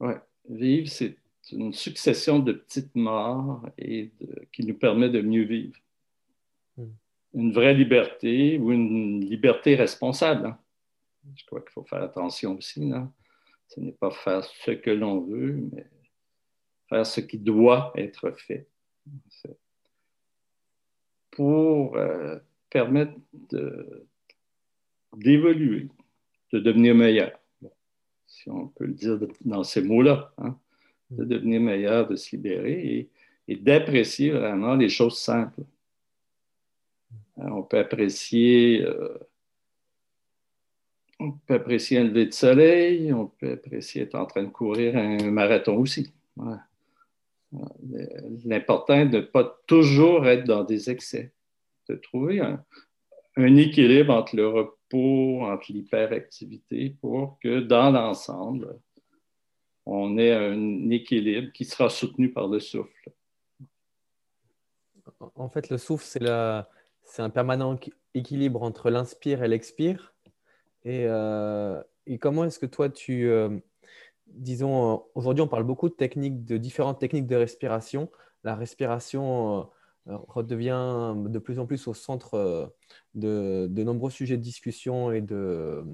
Ouais. 0.00 0.20
Vivre, 0.48 0.88
c'est 0.88 1.16
une 1.52 1.72
succession 1.72 2.38
de 2.40 2.52
petites 2.52 2.94
morts 2.94 3.64
et 3.78 4.10
qui 4.52 4.64
nous 4.64 4.76
permet 4.76 5.08
de 5.08 5.20
mieux 5.20 5.44
vivre. 5.44 5.78
Hmm. 6.76 6.90
Une 7.34 7.52
vraie 7.52 7.74
liberté 7.74 8.58
ou 8.58 8.72
une 8.72 9.20
liberté 9.20 9.76
responsable. 9.76 10.46
Hein. 10.46 10.58
Je 11.36 11.44
crois 11.46 11.60
qu'il 11.60 11.70
faut 11.70 11.84
faire 11.84 12.02
attention 12.02 12.56
aussi. 12.56 12.92
Ce 13.68 13.80
n'est 13.80 13.92
pas 13.92 14.10
faire 14.10 14.44
ce 14.44 14.72
que 14.72 14.90
l'on 14.90 15.20
veut, 15.20 15.52
mais 15.72 15.86
faire 16.88 17.06
ce 17.06 17.20
qui 17.20 17.38
doit 17.38 17.92
être 17.96 18.30
fait. 18.32 18.68
Pour 21.30 21.96
euh, 21.96 22.38
permettre 22.74 23.12
d'évoluer, 25.16 25.88
de, 26.52 26.58
devenir 26.58 26.96
meilleur. 26.96 27.30
si 28.26 28.50
on 28.50 28.66
peut 28.66 28.86
le 28.86 28.94
dire 28.94 29.16
dans 29.44 29.62
ces 29.62 29.80
mots-là, 29.80 30.34
hein, 30.38 30.58
de 31.10 31.24
mm. 31.24 31.28
devenir 31.28 31.60
meilleur, 31.60 32.08
de 32.08 32.16
se 32.16 32.34
libérer 32.34 33.08
et, 33.46 33.56
d'apprécier 33.56 34.30
vraiment 34.30 34.74
les 34.74 34.88
choses 34.88 35.18
simples. 35.18 35.62
Hein, 37.36 37.50
on 37.52 37.62
peut 37.62 37.78
apprécier. 37.78 38.82
Euh, 38.82 39.18
on 41.20 41.30
peut 41.30 41.54
apprécier 41.54 41.98
un 41.98 42.04
lever 42.04 42.26
de 42.26 42.32
soleil, 42.32 43.12
on 43.12 43.26
peut 43.26 43.52
apprécier 43.52 44.02
être 44.02 44.16
en 44.16 44.26
train 44.26 44.42
de 44.42 44.48
courir 44.48 44.96
un 44.96 45.30
marathon 45.30 45.76
aussi. 45.76 46.12
L'important 48.44 48.94
est 48.94 49.08
de 49.08 49.18
ne 49.18 49.22
pas 49.22 49.62
toujours 49.68 50.26
être 50.26 50.44
dans 50.44 50.64
des 50.64 50.90
excès 50.90 51.33
de 51.88 51.96
trouver 51.96 52.40
un, 52.40 53.56
équilibre 53.56 54.14
entre 54.14 54.36
le 54.36 54.48
repos, 54.48 55.42
entre 55.42 55.72
l'hyperactivité, 55.72 56.96
pour 57.00 57.38
que 57.42 57.60
dans 57.60 57.90
l'ensemble, 57.90 58.78
on 59.86 60.16
ait 60.18 60.32
un 60.32 60.90
équilibre 60.90 61.52
qui 61.52 61.64
sera 61.64 61.90
soutenu 61.90 62.32
par 62.32 62.48
le 62.48 62.60
souffle. 62.60 63.12
En 65.34 65.48
fait, 65.48 65.70
le 65.70 65.78
souffle, 65.78 66.04
c'est, 66.04 67.22
un 67.22 67.30
permanent 67.30 67.78
équilibre 68.14 68.62
entre 68.62 68.90
l'inspire 68.90 69.42
et 69.42 69.48
l'expire. 69.48 70.14
Et, 70.84 71.04
euh, 71.06 71.82
comment 72.20 72.44
est-ce 72.44 72.58
que 72.58 72.66
toi, 72.66 72.88
tu... 72.88 73.28
Euh, 73.28 73.58
disons, 74.26 75.04
aujourd'hui, 75.14 75.42
on 75.42 75.48
parle 75.48 75.64
beaucoup 75.64 75.88
de 75.88 75.94
techniques, 75.94 76.44
de 76.44 76.56
différentes 76.56 76.98
techniques 76.98 77.26
de 77.26 77.36
respiration. 77.36 78.10
La 78.42 78.54
respiration 78.54 79.60
euh, 79.60 79.62
redevient 80.06 81.14
de 81.16 81.38
plus 81.38 81.58
en 81.58 81.66
plus 81.66 81.86
au 81.88 81.94
centre 81.94 82.34
euh, 82.34 82.66
de, 83.14 83.66
de 83.70 83.82
nombreux 83.82 84.10
sujets 84.10 84.36
de 84.36 84.42
discussion 84.42 85.12
et 85.12 85.20
de, 85.20 85.84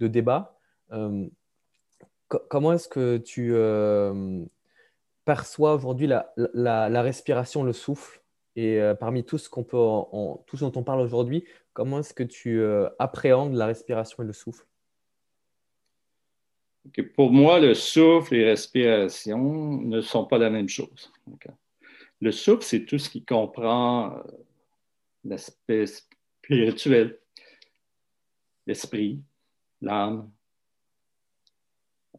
de 0.00 0.08
débat. 0.08 0.58
Euh, 0.92 1.26
comment 2.26 2.72
est-ce 2.72 2.88
que 2.88 3.16
tu 3.16 3.50
euh, 3.54 4.44
perçois 5.24 5.74
aujourd'hui 5.74 6.06
la, 6.06 6.32
la, 6.36 7.02
respiration, 7.02 7.62
le 7.62 7.72
souffle? 7.72 8.22
Et 8.56 8.80
parmi 8.98 9.24
tout 9.24 9.38
ce, 9.38 9.48
qu'on 9.48 9.62
peut 9.62 9.76
en, 9.78 10.42
tout 10.48 10.56
ce 10.56 10.64
dont 10.64 10.72
on 10.80 10.82
parle 10.82 11.00
aujourd'hui, 11.00 11.44
comment 11.74 12.00
est-ce 12.00 12.12
que 12.12 12.24
tu 12.24 12.60
appréhendes 12.98 13.54
la 13.54 13.66
respiration 13.66 14.24
et 14.24 14.26
le 14.26 14.32
souffle? 14.32 14.66
Pour 17.14 17.30
moi, 17.30 17.60
le 17.60 17.74
souffle 17.74 18.34
et 18.34 18.42
la 18.42 18.50
respiration 18.50 19.80
ne 19.80 20.00
sont 20.00 20.24
pas 20.24 20.38
la 20.38 20.50
même 20.50 20.68
chose. 20.68 21.12
Le 22.20 22.32
souffle, 22.32 22.62
c'est 22.62 22.84
tout 22.84 22.98
ce 22.98 23.08
qui 23.08 23.24
comprend 23.24 24.12
euh, 24.12 24.22
l'aspect 25.24 25.84
spirituel, 25.86 27.18
l'esprit, 28.66 29.22
l'âme, 29.80 30.28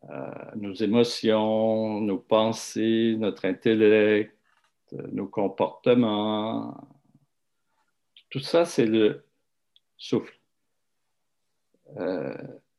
euh, 0.10 0.32
nos 0.56 0.74
émotions, 0.74 2.00
nos 2.00 2.18
pensées, 2.18 3.16
notre 3.18 3.44
intellect, 3.44 4.34
euh, 4.94 5.08
nos 5.12 5.28
comportements. 5.28 6.78
Tout 8.30 8.40
ça, 8.40 8.64
c'est 8.64 8.86
le 8.86 9.26
souffle. 9.98 10.40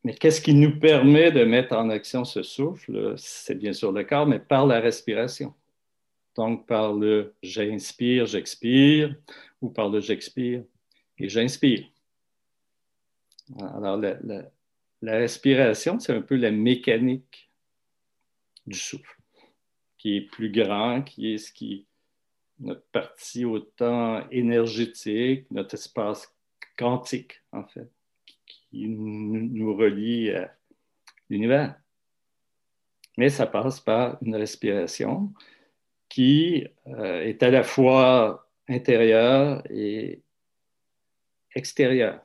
mais 0.05 0.15
qu'est-ce 0.15 0.41
qui 0.41 0.55
nous 0.55 0.79
permet 0.79 1.31
de 1.33 1.45
mettre 1.45 1.77
en 1.77 1.91
action 1.91 2.25
ce 2.25 2.43
souffle? 2.43 3.15
C'est 3.19 3.57
bien 3.57 3.75
sûr 3.75 3.93
le 3.93 4.05
corps, 4.05 4.27
mais 4.27 4.39
par 4.39 4.67
la 4.67 4.81
respiration. 4.81 5.53
Donc, 6.37 6.67
par 6.67 6.93
le 6.95 7.35
j'inspire, 7.43 8.27
j'expire, 8.27 9.15
ou 9.61 9.69
par 9.71 9.89
le 9.89 10.01
j'expire 10.01 10.65
et 11.19 11.29
j'inspire. 11.29 11.87
Alors, 13.59 13.97
la, 13.97 14.47
respiration, 15.03 15.99
c'est 15.99 16.15
un 16.15 16.23
peu 16.23 16.37
la 16.37 16.51
mécanique 16.51 17.51
du 18.67 18.79
souffle, 18.79 19.19
qui 19.99 20.17
est 20.17 20.21
plus 20.21 20.51
grand, 20.51 21.03
qui 21.03 21.35
est 21.35 21.39
ce 21.39 21.53
qui 21.53 21.87
notre 22.61 22.85
partie 22.93 23.47
autant 23.47 24.29
énergétique, 24.31 25.51
notre 25.51 25.75
espace 25.75 26.31
quantique, 26.77 27.43
en 27.53 27.65
fait, 27.65 27.91
qui 28.71 28.87
nous, 28.87 29.49
nous 29.49 29.75
relie 29.75 30.31
à 30.31 30.55
l'univers. 31.31 31.75
Mais 33.17 33.31
ça 33.31 33.47
passe 33.47 33.81
par 33.81 34.19
une 34.23 34.37
respiration 34.37 35.33
qui 36.11 36.67
euh, 36.89 37.23
est 37.23 37.43
à 37.43 37.51
la 37.51 37.63
fois 37.63 38.51
intérieur 38.69 39.63
et 39.71 40.21
extérieur. 41.55 42.21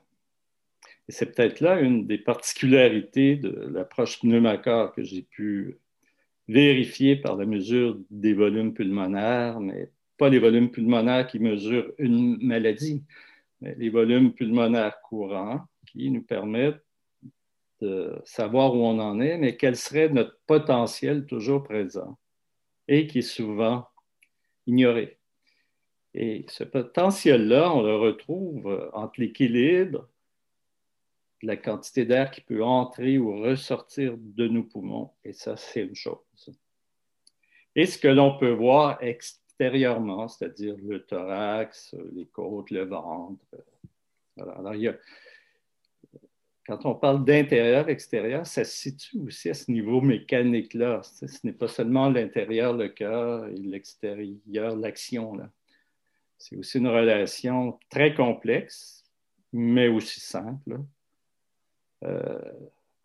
Et 1.07 1.11
c'est 1.11 1.33
peut-être 1.33 1.61
là 1.61 1.79
une 1.79 2.05
des 2.07 2.17
particularités 2.17 3.37
de 3.37 3.69
l'approche 3.71 4.19
pneumacor 4.19 4.93
que 4.93 5.03
j'ai 5.03 5.21
pu 5.21 5.77
vérifier 6.47 7.15
par 7.15 7.37
la 7.37 7.45
mesure 7.45 7.97
des 8.09 8.33
volumes 8.33 8.73
pulmonaires, 8.73 9.59
mais 9.59 9.91
pas 10.17 10.29
les 10.29 10.39
volumes 10.39 10.71
pulmonaires 10.71 11.27
qui 11.27 11.39
mesurent 11.39 11.91
une 11.97 12.37
maladie, 12.41 13.03
mais 13.61 13.75
les 13.75 13.89
volumes 13.89 14.33
pulmonaires 14.33 14.99
courants 15.01 15.61
qui 15.85 16.09
nous 16.09 16.23
permettent 16.23 16.83
de 17.81 18.19
savoir 18.23 18.73
où 18.73 18.79
on 18.79 18.99
en 18.99 19.19
est, 19.19 19.37
mais 19.37 19.57
quel 19.57 19.75
serait 19.75 20.09
notre 20.09 20.39
potentiel 20.47 21.25
toujours 21.25 21.63
présent 21.63 22.17
et 22.87 23.07
qui 23.07 23.19
est 23.19 23.21
souvent 23.21 23.87
ignoré. 24.67 25.17
Et 26.13 26.45
ce 26.47 26.63
potentiel-là, 26.63 27.73
on 27.73 27.81
le 27.81 27.95
retrouve 27.95 28.89
entre 28.93 29.19
l'équilibre, 29.19 30.07
la 31.41 31.57
quantité 31.57 32.05
d'air 32.05 32.31
qui 32.31 32.41
peut 32.41 32.63
entrer 32.63 33.17
ou 33.17 33.41
ressortir 33.41 34.15
de 34.17 34.47
nos 34.47 34.63
poumons, 34.63 35.11
et 35.23 35.33
ça, 35.33 35.57
c'est 35.57 35.81
une 35.81 35.95
chose. 35.95 36.17
Et 37.75 37.85
ce 37.85 37.97
que 37.97 38.07
l'on 38.07 38.37
peut 38.37 38.51
voir 38.51 38.97
extérieurement, 39.03 40.27
c'est-à-dire 40.27 40.75
le 40.81 41.03
thorax, 41.03 41.93
les 42.13 42.25
côtes, 42.25 42.71
le 42.71 42.85
ventre. 42.85 43.45
Alors, 44.37 44.73
il 44.73 44.81
y 44.81 44.87
a, 44.87 44.95
quand 46.65 46.85
on 46.85 46.95
parle 46.95 47.23
d'intérieur, 47.23 47.89
extérieur, 47.89 48.45
ça 48.47 48.63
se 48.63 48.75
situe 48.75 49.19
aussi 49.19 49.49
à 49.49 49.53
ce 49.53 49.71
niveau 49.71 50.01
mécanique-là. 50.01 51.01
Ce 51.03 51.25
n'est 51.43 51.53
pas 51.53 51.67
seulement 51.67 52.09
l'intérieur, 52.09 52.73
le 52.73 52.89
cœur, 52.89 53.47
et 53.47 53.55
l'extérieur, 53.55 54.75
l'action. 54.75 55.37
C'est 56.37 56.57
aussi 56.57 56.79
une 56.79 56.87
relation 56.87 57.79
très 57.89 58.15
complexe, 58.15 59.03
mais 59.53 59.87
aussi 59.87 60.19
simple, 60.19 60.79
euh, 62.03 62.41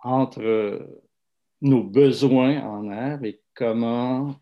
entre 0.00 0.88
nos 1.60 1.84
besoins 1.84 2.62
en 2.62 2.90
air 2.90 3.22
et 3.24 3.40
comment 3.54 4.36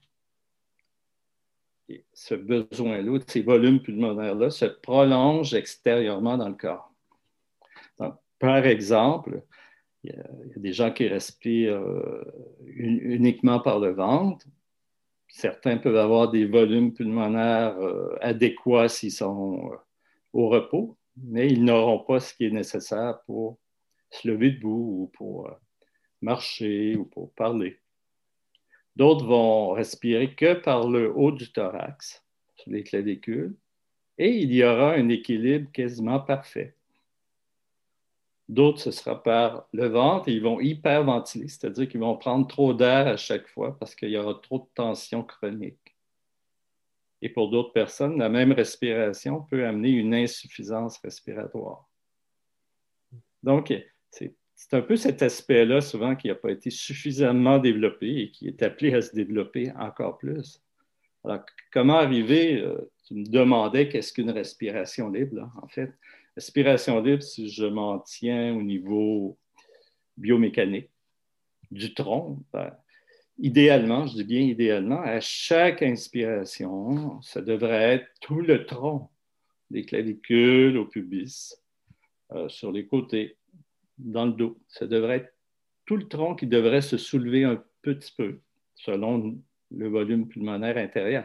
ce 2.13 2.35
besoin-là, 2.35 3.19
ces 3.27 3.43
volumes 3.43 3.81
pulmonaires-là, 3.81 4.51
se 4.51 4.67
prolongent 4.67 5.55
extérieurement 5.55 6.37
dans 6.37 6.49
le 6.49 6.55
corps. 6.55 6.88
Par 8.39 8.65
exemple, 8.67 9.43
il 10.05 10.11
y, 10.11 10.15
a, 10.15 10.25
des 10.57 10.73
gens 10.73 10.93
qui 10.93 11.09
respirent 11.09 11.75
euh, 11.75 12.25
uniquement 12.67 13.61
par 13.61 13.81
le 13.81 13.91
ventre. 13.91 14.47
Certains 15.29 15.77
peuvent 15.79 15.97
avoir 15.97 16.31
des 16.31 16.47
volumes 16.47 16.95
pulmonaires 16.95 17.79
euh, 17.79 18.17
adéquats 18.21 18.89
s'ils 18.89 19.13
sont 19.13 19.73
euh, 19.73 19.77
au 20.33 20.49
repos, 20.49 20.97
mais 21.17 21.49
ils 21.49 21.65
n'auront 21.65 21.99
pas 21.99 22.21
ce 22.21 22.33
qui 22.35 22.47
est 22.47 22.51
nécessaire 22.51 23.21
pour 23.27 23.59
se 24.11 24.29
lever 24.29 24.53
debout 24.53 25.03
ou 25.03 25.07
pour 25.15 25.51
marcher 26.23 26.97
ou 26.97 27.05
pour 27.05 27.33
parler. 27.35 27.79
D'autres 28.97 29.27
vont 29.27 29.71
respirer 29.73 30.35
que 30.35 30.55
par 30.55 30.89
le 30.89 31.13
haut 31.15 31.31
du 31.31 31.53
thorax, 31.53 32.25
sur 32.57 32.71
les 32.71 32.83
clavicules, 32.83 33.55
et 34.19 34.31
il 34.31 34.53
y 34.53 34.65
aura 34.65 34.95
un 34.95 35.09
équilibre 35.09 35.71
quasiment 35.71 36.19
parfait. 36.19 36.75
D'autres, 38.49 38.81
ce 38.81 38.91
sera 38.91 39.23
par 39.23 39.69
le 39.73 39.89
ventre 39.89 40.29
et 40.29 40.33
ils 40.33 40.43
vont 40.43 40.59
hyperventiler, 40.59 41.49
c'est-à-dire 41.49 41.87
qu'ils 41.89 42.01
vont 42.01 42.17
prendre 42.17 42.47
trop 42.47 42.73
d'air 42.73 43.07
à 43.07 43.17
chaque 43.17 43.47
fois 43.47 43.79
parce 43.79 43.95
qu'il 43.95 44.09
y 44.09 44.17
aura 44.17 44.41
trop 44.43 44.59
de 44.61 44.69
tension 44.75 45.23
chronique. 45.23 45.97
Et 47.21 47.29
pour 47.29 47.51
d'autres 47.51 47.73
personnes, 47.73 48.19
la 48.19 48.29
même 48.29 48.53
respiration 48.53 49.43
peut 49.43 49.67
amener 49.67 49.91
une 49.91 50.15
insuffisance 50.15 50.99
respiratoire. 50.99 51.89
Donc, 53.43 53.73
c'est 54.11 54.75
un 54.75 54.83
peu 54.83 54.97
cet 54.97 55.23
aspect-là, 55.23 55.81
souvent, 55.81 56.17
qui 56.17 56.29
n'a 56.29 56.35
pas 56.35 56.51
été 56.51 56.71
suffisamment 56.71 57.59
développé 57.59 58.23
et 58.23 58.31
qui 58.31 58.49
est 58.49 58.63
appelé 58.63 58.95
à 58.95 59.03
se 59.03 59.15
développer 59.15 59.73
encore 59.79 60.19
plus. 60.19 60.63
Alors, 61.25 61.45
comment 61.73 61.99
arriver, 61.99 62.61
euh, 62.61 62.91
tu 63.05 63.15
me 63.15 63.25
demandais 63.25 63.89
qu'est-ce 63.89 64.13
qu'une 64.13 64.31
respiration 64.31 65.11
libre, 65.11 65.51
en 65.63 65.69
fait. 65.69 65.93
Respiration 66.39 67.01
libre, 67.01 67.25
si 67.25 67.49
je 67.49 67.65
m'en 67.65 67.99
tiens 67.99 68.55
au 68.55 68.63
niveau 68.63 69.37
biomécanique 70.17 70.89
du 71.73 71.93
tronc, 71.95 72.45
ben, 72.53 72.73
idéalement, 73.39 74.07
je 74.07 74.15
dis 74.15 74.23
bien 74.23 74.43
idéalement, 74.43 75.01
à 75.01 75.19
chaque 75.19 75.83
inspiration, 75.83 77.21
ça 77.23 77.43
devrait 77.43 77.95
être 77.95 78.07
tout 78.21 78.41
le 78.41 78.67
tronc, 78.67 79.11
des 79.69 79.85
clavicules 79.85 80.79
au 80.79 80.85
pubis, 80.85 81.57
euh, 82.31 82.49
sur 82.49 82.71
les 82.71 82.87
côtés, 82.87 83.37
dans 83.99 84.27
le 84.27 84.33
dos. 84.33 84.61
Ça 84.69 84.87
devrait 84.87 85.17
être 85.17 85.35
tout 85.87 85.97
le 85.97 86.07
tronc 86.07 86.37
qui 86.37 86.47
devrait 86.47 86.83
se 86.83 86.99
soulever 86.99 87.43
un 87.43 87.61
petit 87.83 88.15
peu 88.17 88.39
selon 88.77 89.37
le 89.73 89.89
volume 89.89 90.29
pulmonaire 90.29 90.77
intérieur. 90.77 91.25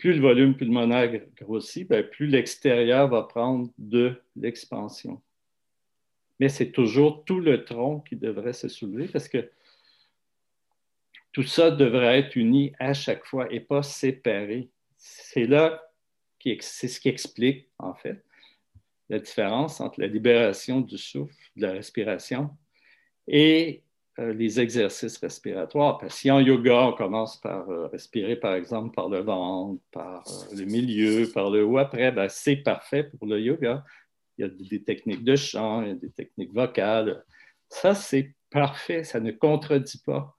Plus 0.00 0.14
le 0.14 0.20
volume 0.20 0.56
pulmonaire 0.56 1.20
grossit, 1.36 1.86
ben, 1.86 2.02
plus 2.02 2.26
l'extérieur 2.26 3.08
va 3.08 3.22
prendre 3.22 3.70
de 3.78 4.20
l'expansion. 4.34 5.20
Mais 6.40 6.48
c'est 6.48 6.72
toujours 6.72 7.24
tout 7.24 7.38
le 7.38 7.64
tronc 7.64 8.00
qui 8.00 8.16
devrait 8.16 8.54
se 8.54 8.68
soulever 8.68 9.06
parce 9.08 9.28
que 9.28 9.50
tout 11.32 11.42
ça 11.42 11.70
devrait 11.70 12.18
être 12.18 12.34
uni 12.34 12.72
à 12.78 12.94
chaque 12.94 13.24
fois 13.24 13.52
et 13.52 13.60
pas 13.60 13.82
séparé. 13.82 14.70
C'est 14.96 15.46
là 15.46 15.82
c'est 16.60 16.88
ce 16.88 17.00
qui 17.00 17.08
explique, 17.08 17.68
en 17.78 17.94
fait, 17.94 18.24
la 19.08 19.18
différence 19.18 19.80
entre 19.80 20.00
la 20.00 20.06
libération 20.06 20.80
du 20.80 20.96
souffle, 20.96 21.34
de 21.56 21.62
la 21.62 21.72
respiration, 21.72 22.50
et 23.26 23.82
les 24.18 24.60
exercices 24.60 25.18
respiratoires. 25.18 26.00
Si 26.10 26.30
en 26.30 26.40
yoga, 26.40 26.88
on 26.88 26.92
commence 26.92 27.40
par 27.40 27.68
euh, 27.70 27.86
respirer, 27.86 28.36
par 28.36 28.54
exemple, 28.54 28.94
par 28.94 29.08
le 29.08 29.20
ventre, 29.20 29.80
par 29.92 30.24
euh, 30.26 30.56
le 30.56 30.64
milieu, 30.64 31.30
par 31.32 31.50
le 31.50 31.64
haut 31.64 31.78
après, 31.78 32.12
ben, 32.12 32.28
c'est 32.28 32.56
parfait 32.56 33.04
pour 33.04 33.26
le 33.26 33.40
yoga. 33.40 33.84
Il 34.36 34.42
y 34.42 34.44
a 34.44 34.48
des 34.48 34.82
techniques 34.82 35.24
de 35.24 35.36
chant, 35.36 35.82
il 35.82 35.88
y 35.88 35.92
a 35.92 35.94
des 35.94 36.10
techniques 36.10 36.52
vocales. 36.52 37.24
Ça, 37.68 37.94
c'est 37.94 38.34
parfait, 38.50 39.04
ça 39.04 39.20
ne 39.20 39.30
contredit 39.30 39.98
pas. 40.04 40.36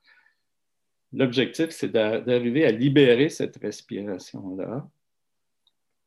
L'objectif, 1.14 1.70
c'est 1.70 1.90
d'arriver 1.90 2.66
à 2.66 2.72
libérer 2.72 3.30
cette 3.30 3.58
respiration-là 3.58 4.88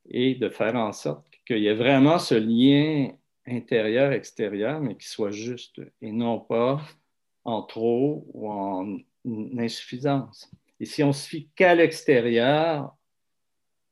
et 0.07 0.35
de 0.35 0.49
faire 0.49 0.77
en 0.77 0.93
sorte 0.93 1.27
qu'il 1.47 1.59
y 1.59 1.67
ait 1.67 1.75
vraiment 1.75 2.19
ce 2.19 2.35
lien 2.35 3.11
intérieur-extérieur, 3.47 4.81
mais 4.81 4.97
qui 4.97 5.09
soit 5.09 5.31
juste 5.31 5.81
et 6.01 6.13
non 6.13 6.41
pas 6.41 6.81
en 7.45 7.63
trop 7.63 8.27
ou 8.33 8.51
en 8.51 8.99
insuffisance. 9.59 10.51
Et 10.81 10.87
si 10.87 11.03
on 11.03 11.13
se 11.13 11.29
fie 11.29 11.49
qu'à 11.55 11.75
l'extérieur, 11.75 12.97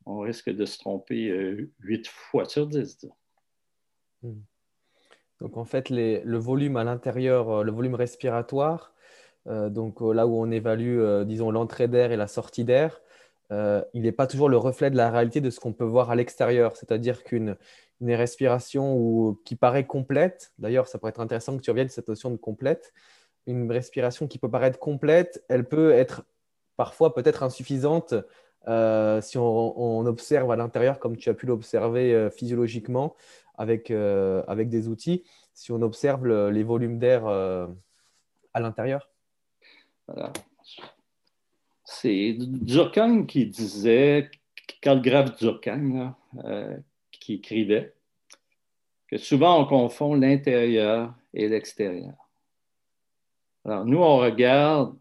on 0.05 0.21
risque 0.21 0.51
de 0.51 0.65
se 0.65 0.79
tromper 0.79 1.29
euh, 1.29 1.71
huit 1.81 2.09
fois 2.09 2.45
sur 2.45 2.67
dix. 2.67 3.07
Hmm. 4.23 4.41
Donc 5.41 5.57
en 5.57 5.65
fait, 5.65 5.91
le 5.91 6.37
volume 6.38 6.77
à 6.77 6.85
l'intérieur, 6.85 7.51
euh, 7.51 7.62
le 7.65 7.73
volume 7.73 7.95
respiratoire, 7.95 8.95
euh, 9.49 9.71
donc 9.71 10.01
là 10.01 10.27
où 10.27 10.41
on 10.41 10.51
évalue, 10.51 11.25
disons, 11.25 11.51
l'entrée 11.51 11.88
d'air 11.88 12.12
et 12.12 12.17
la 12.17 12.29
sortie 12.29 12.65
d'air, 12.65 13.01
euh, 13.51 13.83
il 13.93 14.03
n'est 14.03 14.12
pas 14.12 14.27
toujours 14.27 14.49
le 14.49 14.57
reflet 14.57 14.91
de 14.91 14.97
la 14.97 15.11
réalité 15.11 15.41
de 15.41 15.51
ce 15.51 15.61
qu'on 15.61 15.73
peut 15.73 15.85
voir 15.85 16.11
à 16.11 16.15
l'extérieur. 16.15 16.77
C'est-à-dire 16.77 17.25
qu'une 17.25 17.57
respiration 18.01 19.37
qui 19.45 19.57
paraît 19.57 19.87
complète, 19.87 20.53
d'ailleurs, 20.59 20.87
ça 20.87 20.99
pourrait 20.99 21.11
être 21.11 21.21
intéressant 21.21 21.57
que 21.57 21.62
tu 21.62 21.71
reviennes 21.71 21.88
cette 21.88 22.09
notion 22.09 22.31
de 22.31 22.37
complète, 22.37 22.93
une 23.46 23.70
respiration 23.70 24.26
qui 24.26 24.38
peut 24.38 24.50
paraître 24.50 24.78
complète, 24.78 25.44
elle 25.48 25.68
peut 25.68 25.92
être 25.92 26.24
parfois 26.76 27.14
peut-être 27.14 27.42
insuffisante 27.42 28.14
euh, 28.68 29.20
si 29.20 29.38
on, 29.38 30.07
observe 30.07 30.50
à 30.52 30.57
l'intérieur, 30.57 30.98
comme 30.98 31.16
tu 31.16 31.28
as 31.28 31.35
pu 31.35 31.46
l'observer 31.46 32.14
euh, 32.14 32.31
physiologiquement 32.31 33.16
avec, 33.59 33.90
avec 33.90 34.68
des 34.68 34.88
outils, 34.88 35.24
si 35.52 35.72
on 35.72 35.83
observe 35.83 36.26
les 36.26 36.62
volumes 36.62 36.98
d'air 36.98 37.26
à 37.26 38.61
l'intérieur. 38.61 39.09
C'est 41.85 42.37
Durkheim 42.38 43.26
qui 43.26 43.46
disait, 43.46 44.31
Karl 44.81 45.02
Graf 45.02 45.37
Durkheim, 45.37 46.14
euh, 46.44 46.76
qui 47.11 47.35
écrivait, 47.35 47.94
que 49.09 49.18
souvent 49.18 49.61
on 49.61 49.66
confond 49.66 50.14
l'intérieur 50.14 51.14
et 51.35 51.48
l'extérieur. 51.48 52.22
Alors, 53.64 53.85
nous, 53.85 53.98
on 53.98 54.18
regarde, 54.18 54.98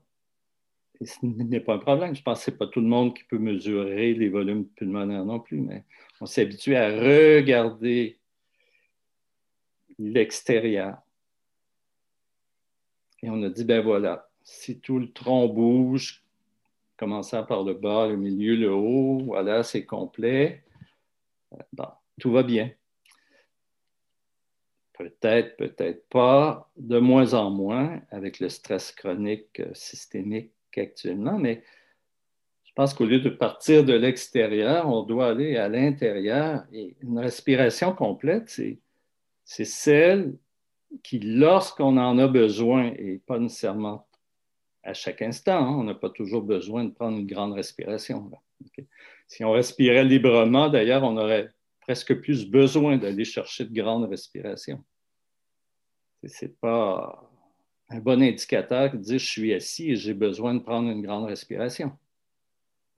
et 1.00 1.06
ce 1.06 1.18
n'est 1.26 1.60
pas 1.60 1.76
un 1.76 1.80
problème, 1.80 2.16
je 2.16 2.22
pense 2.22 2.40
que 2.40 2.46
ce 2.46 2.52
n'est 2.52 2.58
pas 2.58 2.68
tout 2.68 2.82
le 2.82 2.88
monde 2.88 3.16
qui 3.16 3.24
peut 3.24 3.40
mesurer 3.40 4.14
les 4.14 4.30
volumes 4.30 4.68
pulmonaires 4.68 5.26
non 5.26 5.40
plus, 5.40 5.60
mais 5.60 5.84
on 6.20 6.28
s'est 6.28 6.44
habitué 6.44 6.78
à 6.78 6.90
regarder 6.90 8.20
l'extérieur. 9.98 10.98
Et 13.24 13.30
on 13.30 13.42
a 13.44 13.50
dit, 13.50 13.66
ben 13.66 13.82
voilà, 13.82 14.30
si 14.44 14.80
tout 14.80 15.00
le 15.00 15.12
tronc 15.12 15.48
bouge, 15.48 16.24
commençant 16.98 17.44
par 17.44 17.64
le 17.64 17.74
bas, 17.74 18.08
le 18.08 18.18
milieu, 18.18 18.56
le 18.56 18.72
haut, 18.72 19.20
voilà, 19.26 19.64
c'est 19.64 19.86
complet. 19.86 20.64
Bon, 21.74 21.88
tout 22.20 22.32
va 22.32 22.44
bien. 22.44 22.72
Peut-être, 25.02 25.58
peut-être 25.58 26.08
pas, 26.10 26.72
de 26.78 27.00
moins 27.00 27.34
en 27.34 27.50
moins 27.50 28.00
avec 28.12 28.40
le 28.40 28.50
stress 28.50 28.92
chronique 28.92 29.60
euh, 29.60 29.74
systémique 29.74 30.54
actuellement, 30.78 31.40
mais 31.40 31.64
je 32.66 32.72
pense 32.76 32.94
qu'au 32.94 33.06
lieu 33.06 33.20
de 33.20 33.30
partir 33.30 33.84
de 33.84 33.94
l'extérieur, 33.94 34.88
on 34.88 35.02
doit 35.02 35.30
aller 35.30 35.58
à 35.58 35.68
l'intérieur. 35.70 36.66
Et 36.72 36.96
une 37.02 37.18
respiration 37.18 37.94
complète, 37.94 38.48
c'est 39.44 39.66
celle 39.66 40.38
qui, 41.04 41.20
lorsqu'on 41.20 41.98
en 41.98 42.20
a 42.20 42.28
besoin, 42.28 42.94
et 42.96 43.20
pas 43.26 43.40
nécessairement 43.40 44.08
à 44.84 44.94
chaque 44.94 45.24
instant. 45.24 45.66
Hein. 45.66 45.78
On 45.80 45.84
n'a 45.84 45.96
pas 45.96 46.12
toujours 46.12 46.44
besoin 46.44 46.86
de 46.86 46.92
prendre 46.92 47.18
une 47.18 47.28
grande 47.28 47.54
respiration. 47.54 48.30
Si 49.28 49.44
on 49.44 49.52
respirait 49.52 50.04
librement, 50.04 50.70
d'ailleurs, 50.70 51.04
on 51.04 51.18
aurait 51.18 51.50
presque 51.82 52.14
plus 52.22 52.48
besoin 52.48 52.98
d'aller 52.98 53.26
chercher 53.26 53.66
de 53.66 53.74
grandes 53.74 54.08
respirations. 54.08 54.84
Ce 56.26 56.46
n'est 56.46 56.52
pas 56.52 57.30
un 57.90 58.00
bon 58.00 58.22
indicateur 58.22 58.92
qui 58.92 58.98
dit 58.98 59.20
je 59.20 59.26
suis 59.26 59.54
assis 59.54 59.92
et 59.92 59.96
j'ai 59.96 60.14
besoin 60.14 60.54
de 60.54 60.60
prendre 60.60 60.90
une 60.90 61.02
grande 61.02 61.26
respiration. 61.26 61.92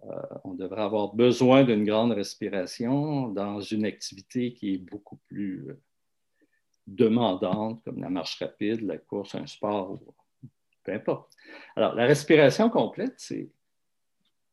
Euh, 0.06 0.22
on 0.44 0.54
devrait 0.54 0.82
avoir 0.82 1.14
besoin 1.14 1.64
d'une 1.64 1.86
grande 1.86 2.12
respiration 2.12 3.30
dans 3.30 3.62
une 3.62 3.86
activité 3.86 4.54
qui 4.54 4.74
est 4.74 4.78
beaucoup 4.78 5.18
plus 5.28 5.70
euh, 5.70 5.80
demandante, 6.88 7.82
comme 7.86 8.02
la 8.02 8.10
marche 8.10 8.38
rapide, 8.40 8.82
la 8.82 8.98
course, 8.98 9.36
un 9.36 9.48
sport 9.48 10.00
peu 10.84 10.94
importe. 10.94 11.32
Alors, 11.76 11.96
la 11.96 12.06
respiration 12.06 12.70
complète, 12.70 13.16
c'est 13.18 13.50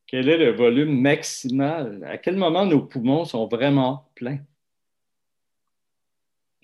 quel 0.07 0.29
est 0.29 0.39
le 0.39 0.53
volume 0.53 1.01
maximal? 1.01 2.03
À 2.05 2.19
quel 2.19 2.37
moment 2.37 2.67
nos 2.67 2.83
poumons 2.83 3.25
sont 3.25 3.47
vraiment 3.47 4.09
pleins? 4.15 4.39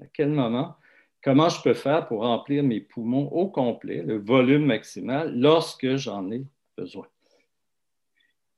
À 0.01 0.07
quel 0.13 0.31
moment? 0.31 0.77
Comment 1.23 1.49
je 1.49 1.61
peux 1.63 1.75
faire 1.75 2.07
pour 2.07 2.23
remplir 2.23 2.63
mes 2.63 2.81
poumons 2.81 3.29
au 3.33 3.49
complet, 3.49 4.03
le 4.03 4.19
volume 4.19 4.67
maximal, 4.67 5.37
lorsque 5.39 5.97
j'en 5.97 6.31
ai 6.31 6.45
besoin? 6.77 7.07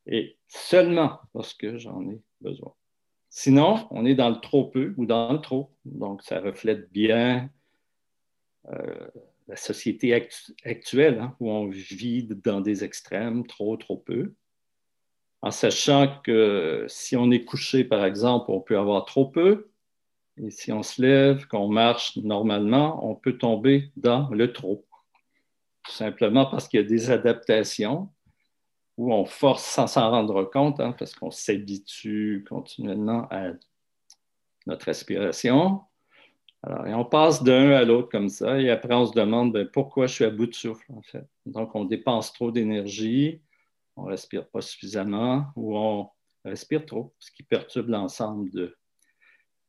et 0.08 0.38
seulement 0.48 1.20
lorsque 1.34 1.76
j'en 1.76 2.08
ai 2.08 2.20
besoin. 2.40 2.74
Sinon, 3.28 3.86
on 3.90 4.06
est 4.06 4.14
dans 4.14 4.30
le 4.30 4.40
trop 4.40 4.64
peu 4.64 4.94
ou 4.96 5.06
dans 5.06 5.32
le 5.32 5.40
trop. 5.40 5.70
Donc, 5.84 6.22
ça 6.22 6.40
reflète 6.40 6.90
bien 6.90 7.50
euh, 8.72 9.08
la 9.46 9.56
société 9.56 10.14
actuelle 10.64 11.20
hein, 11.20 11.36
où 11.38 11.50
on 11.50 11.68
vit 11.68 12.26
dans 12.26 12.60
des 12.60 12.84
extrêmes, 12.84 13.46
trop, 13.46 13.76
trop 13.76 13.98
peu. 13.98 14.34
En 15.42 15.50
sachant 15.50 16.20
que 16.24 16.86
si 16.88 17.16
on 17.16 17.30
est 17.30 17.44
couché, 17.44 17.84
par 17.84 18.04
exemple, 18.04 18.50
on 18.50 18.60
peut 18.60 18.78
avoir 18.78 19.04
trop 19.04 19.26
peu. 19.26 19.70
Et 20.40 20.50
si 20.50 20.72
on 20.72 20.82
se 20.82 21.02
lève, 21.02 21.46
qu'on 21.46 21.68
marche 21.68 22.16
normalement, 22.16 23.08
on 23.08 23.14
peut 23.14 23.38
tomber 23.38 23.90
dans 23.96 24.28
le 24.30 24.52
trop. 24.52 24.86
Tout 25.84 25.92
simplement 25.92 26.46
parce 26.46 26.68
qu'il 26.68 26.80
y 26.80 26.84
a 26.84 26.86
des 26.86 27.10
adaptations 27.10 28.08
où 28.96 29.12
on 29.12 29.24
force 29.24 29.64
sans 29.64 29.86
s'en 29.86 30.10
rendre 30.10 30.44
compte, 30.44 30.80
hein, 30.80 30.92
parce 30.98 31.14
qu'on 31.14 31.30
s'habitue 31.30 32.44
continuellement 32.48 33.26
à 33.30 33.52
notre 34.66 34.86
respiration. 34.86 35.82
Alors, 36.62 36.86
et 36.86 36.94
on 36.94 37.04
passe 37.04 37.42
d'un 37.42 37.70
à 37.70 37.84
l'autre 37.84 38.08
comme 38.08 38.28
ça, 38.28 38.60
et 38.60 38.70
après 38.70 38.94
on 38.94 39.06
se 39.06 39.12
demande 39.12 39.52
ben, 39.52 39.68
pourquoi 39.72 40.08
je 40.08 40.14
suis 40.14 40.24
à 40.24 40.30
bout 40.30 40.46
de 40.46 40.54
souffle, 40.54 40.92
en 40.92 41.02
fait. 41.02 41.26
Donc, 41.46 41.74
on 41.74 41.84
dépense 41.84 42.32
trop 42.32 42.50
d'énergie, 42.50 43.40
on 43.96 44.04
ne 44.04 44.10
respire 44.10 44.46
pas 44.48 44.60
suffisamment, 44.60 45.46
ou 45.54 45.76
on 45.76 46.10
respire 46.44 46.84
trop, 46.84 47.14
ce 47.18 47.30
qui 47.30 47.44
perturbe 47.44 47.88
l'ensemble 47.88 48.50
de 48.50 48.76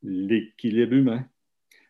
l'équilibre 0.03 0.93
humain. 0.93 1.25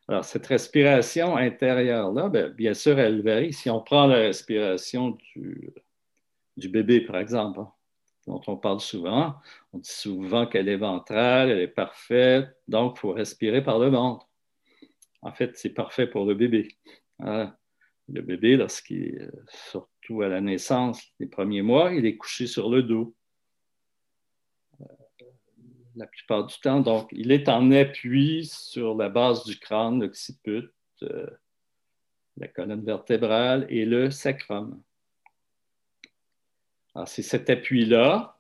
Alors, 0.08 0.26
cette 0.26 0.48
respiration 0.48 1.38
intérieure-là, 1.38 2.30
ben, 2.30 2.50
bien 2.50 2.74
sûr, 2.74 2.98
elle 3.00 3.22
varie. 3.22 3.54
Si 3.54 3.70
on 3.70 3.80
prend 3.80 4.08
la 4.08 4.18
respiration 4.18 5.18
du, 5.36 6.70
bébé, 6.70 7.02
par 7.02 7.18
exemple, 7.18 7.60
hein, 7.60 7.72
dont 8.26 8.42
on 8.48 8.58
parle 8.58 8.80
souvent. 8.80 9.36
On 9.72 9.78
dit 9.78 9.90
souvent 9.90 10.48
qu'elle 10.48 10.68
est 10.68 10.78
ventrale, 10.78 11.52
elle 11.52 11.60
est 11.60 11.68
parfaite, 11.68 12.50
donc 12.68 12.96
il 12.98 13.00
faut 13.02 13.12
respirer 13.12 13.64
par 13.64 13.78
le 13.78 13.90
ventre. 13.90 14.28
En 15.22 15.32
fait, 15.32 15.56
c'est 15.58 15.74
parfait 15.74 16.08
pour 16.08 16.26
le 16.26 16.34
bébé. 16.34 16.70
Hein. 17.20 17.56
Le 18.08 18.22
bébé, 18.24 18.58
lorsqu'il, 18.58 19.32
surtout 19.48 20.24
à 20.24 20.28
la 20.28 20.42
naissance, 20.42 21.04
les 21.20 21.28
premiers 21.28 21.62
mois, 21.62 21.94
il 21.94 22.08
est 22.08 22.18
couché 22.18 22.48
sur 22.48 22.70
le 22.70 22.82
dos. 22.82 23.16
La 25.96 26.08
plupart 26.08 26.46
du 26.46 26.56
temps, 26.60 26.80
donc, 26.82 27.10
il 27.12 27.32
est 27.32 27.50
en 27.50 27.72
appui 27.72 28.46
sur 28.46 28.96
la 28.96 29.10
base 29.10 29.44
du 29.46 29.58
crâne, 29.60 30.02
l'occiput, 30.02 30.70
euh, 31.04 31.28
la 32.38 32.48
colonne 32.48 32.84
vertébrale 32.84 33.66
et 33.70 33.86
le 33.86 34.12
sacrum. 34.12 34.82
C'est 37.06 37.22
cet 37.22 37.50
appui-là 37.50 38.40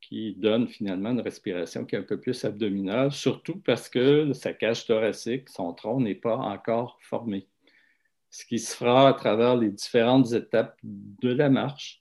qui 0.00 0.34
donne 0.34 0.66
finalement 0.66 1.10
une 1.10 1.20
respiration 1.20 1.84
qui 1.84 1.94
est 1.94 1.98
un 1.98 2.02
peu 2.02 2.20
plus 2.20 2.44
abdominale, 2.44 3.12
surtout 3.12 3.60
parce 3.60 3.88
que 3.88 4.32
sa 4.32 4.52
cage 4.52 4.84
thoracique, 4.84 5.48
son 5.48 5.72
tronc 5.72 6.00
n'est 6.00 6.14
pas 6.14 6.36
encore 6.36 6.98
formé. 7.00 7.46
Ce 8.30 8.44
qui 8.44 8.58
se 8.58 8.76
fera 8.76 9.08
à 9.08 9.14
travers 9.14 9.56
les 9.56 9.70
différentes 9.70 10.32
étapes 10.32 10.76
de 10.82 11.32
la 11.32 11.48
marche 11.48 11.99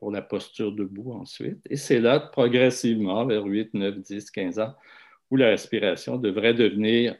pour 0.00 0.10
la 0.10 0.22
posture 0.22 0.72
debout 0.72 1.12
ensuite. 1.12 1.60
Et 1.68 1.76
c'est 1.76 2.00
là, 2.00 2.18
progressivement, 2.18 3.26
vers 3.26 3.44
8, 3.44 3.74
9, 3.74 3.98
10, 3.98 4.30
15 4.30 4.58
ans, 4.58 4.74
où 5.30 5.36
la 5.36 5.48
respiration 5.48 6.16
devrait 6.16 6.54
devenir 6.54 7.16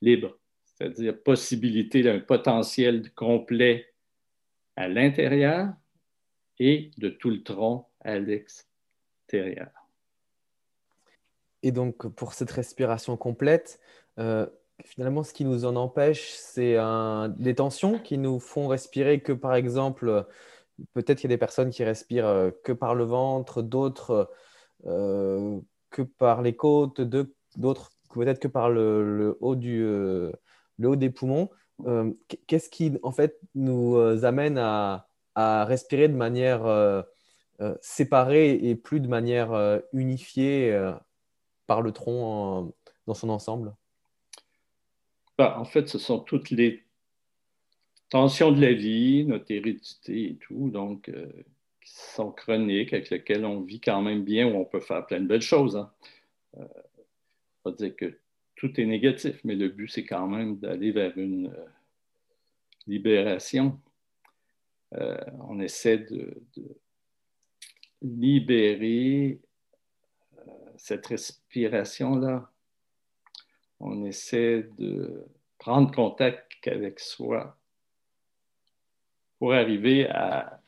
libre, 0.00 0.38
c'est-à-dire 0.64 1.22
possibilité 1.22 2.02
d'un 2.02 2.18
potentiel 2.18 3.12
complet 3.12 3.92
à 4.74 4.88
l'intérieur 4.88 5.68
et 6.58 6.90
de 6.96 7.10
tout 7.10 7.30
le 7.30 7.42
tronc 7.42 7.86
à 8.00 8.18
l'extérieur. 8.18 9.68
Et 11.62 11.72
donc, 11.72 12.08
pour 12.08 12.32
cette 12.32 12.50
respiration 12.52 13.18
complète, 13.18 13.80
euh, 14.18 14.46
finalement, 14.82 15.22
ce 15.22 15.34
qui 15.34 15.44
nous 15.44 15.66
en 15.66 15.76
empêche, 15.76 16.30
c'est 16.30 16.78
des 17.36 17.54
tensions 17.54 17.98
qui 17.98 18.16
nous 18.16 18.40
font 18.40 18.66
respirer 18.66 19.20
que, 19.20 19.32
par 19.32 19.54
exemple, 19.54 20.26
peut-être 20.92 21.18
qu'il 21.18 21.30
y 21.30 21.32
a 21.32 21.36
des 21.36 21.38
personnes 21.38 21.70
qui 21.70 21.84
respirent 21.84 22.26
euh, 22.26 22.50
que 22.64 22.72
par 22.72 22.94
le 22.94 23.04
ventre, 23.04 23.62
d'autres 23.62 24.30
euh, 24.86 25.58
que 25.90 26.02
par 26.02 26.42
les 26.42 26.56
côtes, 26.56 27.00
d'autres 27.56 27.92
peut-être 28.12 28.40
que 28.40 28.48
par 28.48 28.70
le, 28.70 29.36
haut 29.40 29.56
du, 29.56 29.80
le 29.80 30.88
haut 30.88 30.96
des 30.96 31.10
poumons. 31.10 31.50
Euh, 31.86 32.12
qu'est-ce 32.46 32.68
qui, 32.68 32.92
en 33.02 33.12
fait, 33.12 33.38
nous 33.54 33.96
euh, 33.96 34.24
amène 34.24 34.58
à, 34.58 35.06
respirer 35.36 36.08
de 36.08 36.14
manière 36.14 36.64
euh, 36.64 37.02
séparée 37.80 38.52
et 38.52 38.76
plus 38.76 39.00
de 39.00 39.08
manière 39.08 39.80
unifiée 39.92 40.72
par 41.66 41.82
le 41.82 41.90
tronc 41.90 42.72
dans 43.08 43.14
son 43.14 43.28
ensemble? 43.30 43.74
Bah, 45.36 45.56
En 45.58 45.64
fait, 45.64 45.88
ce 45.88 45.98
sont 45.98 46.20
toutes 46.20 46.50
les 46.50 46.83
tensions 48.08 48.52
de 48.52 48.60
la 48.60 48.72
vie, 48.72 49.24
notre 49.24 49.50
hérédité 49.50 50.30
et 50.30 50.36
tout, 50.36 50.70
donc 50.70 51.10
qui 51.84 51.92
sont 51.92 52.30
chroniques, 52.30 52.92
avec 52.92 53.10
lesquelles 53.10 53.44
on 53.44 53.60
vit 53.60 53.80
quand 53.80 54.02
même 54.02 54.24
bien, 54.24 54.46
où 54.46 54.56
on 54.56 54.64
peut 54.64 54.80
faire 54.80 55.06
plein 55.06 55.20
de 55.20 55.26
belles 55.26 55.42
choses. 55.42 55.76
Hein. 55.76 55.92
Euh, 56.58 56.66
dire 57.72 57.96
que 57.96 58.18
tout 58.56 58.80
est 58.80 58.86
négatif, 58.86 59.40
mais 59.44 59.54
le 59.54 59.68
but, 59.68 59.88
c'est 59.88 60.04
quand 60.04 60.26
même 60.26 60.58
d'aller 60.58 60.92
vers 60.92 61.16
une 61.18 61.48
euh, 61.48 61.66
libération. 62.86 63.80
Euh, 64.94 65.18
on 65.48 65.60
essaie 65.60 65.98
de, 65.98 66.42
libérer 68.00 69.40
euh, 70.36 70.50
cette 70.76 71.06
respiration-là. 71.06 72.50
On 73.80 74.04
essaie 74.04 74.68
de 74.78 75.24
prendre 75.58 75.90
contact 75.90 76.66
avec 76.66 77.00
soi 77.00 77.58
pour 79.44 79.52
arriver 79.52 80.08
à 80.08 80.58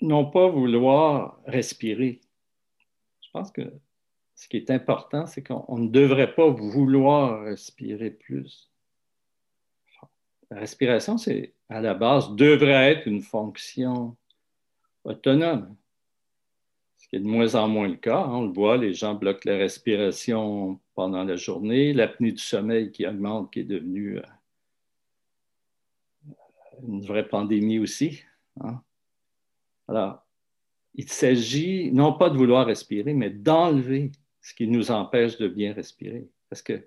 non 0.00 0.24
pas 0.24 0.48
vouloir 0.48 1.38
respirer. 1.44 2.22
Je 3.20 3.28
pense 3.30 3.50
que 3.50 3.60
ce 4.34 4.48
qui 4.48 4.56
est 4.56 4.70
important, 4.70 5.26
c'est 5.26 5.46
qu'on 5.46 5.76
ne 5.76 5.88
devrait 5.88 6.34
pas 6.34 6.48
vouloir 6.48 7.42
respirer 7.42 8.10
plus. 8.10 8.72
La 10.50 10.60
respiration, 10.60 11.18
c'est 11.18 11.52
à 11.68 11.82
la 11.82 11.92
base, 11.92 12.34
devrait 12.36 12.92
être 12.92 13.06
une 13.06 13.20
fonction 13.20 14.16
autonome. 15.04 15.76
Ce 16.96 17.06
qui 17.06 17.16
est 17.16 17.20
de 17.20 17.28
moins 17.28 17.54
en 17.54 17.68
moins 17.68 17.88
le 17.88 17.96
cas. 17.96 18.22
Hein. 18.22 18.30
On 18.30 18.46
le 18.46 18.52
voit, 18.54 18.78
les 18.78 18.94
gens 18.94 19.14
bloquent 19.14 19.44
la 19.44 19.58
respiration 19.58 20.80
pendant 20.94 21.22
la 21.22 21.36
journée, 21.36 21.92
l'apnée 21.92 22.32
du 22.32 22.42
sommeil 22.42 22.90
qui 22.92 23.06
augmente, 23.06 23.52
qui 23.52 23.60
est 23.60 23.64
devenue 23.64 24.20
euh, 24.20 24.22
une 26.86 27.02
vraie 27.02 27.28
pandémie 27.28 27.78
aussi. 27.78 28.22
Hein. 28.60 28.80
Alors, 29.88 30.24
il 30.94 31.08
s'agit 31.08 31.92
non 31.92 32.12
pas 32.14 32.30
de 32.30 32.36
vouloir 32.36 32.66
respirer, 32.66 33.14
mais 33.14 33.30
d'enlever 33.30 34.12
ce 34.40 34.54
qui 34.54 34.66
nous 34.66 34.90
empêche 34.90 35.36
de 35.38 35.48
bien 35.48 35.72
respirer. 35.72 36.28
Parce 36.48 36.62
que 36.62 36.84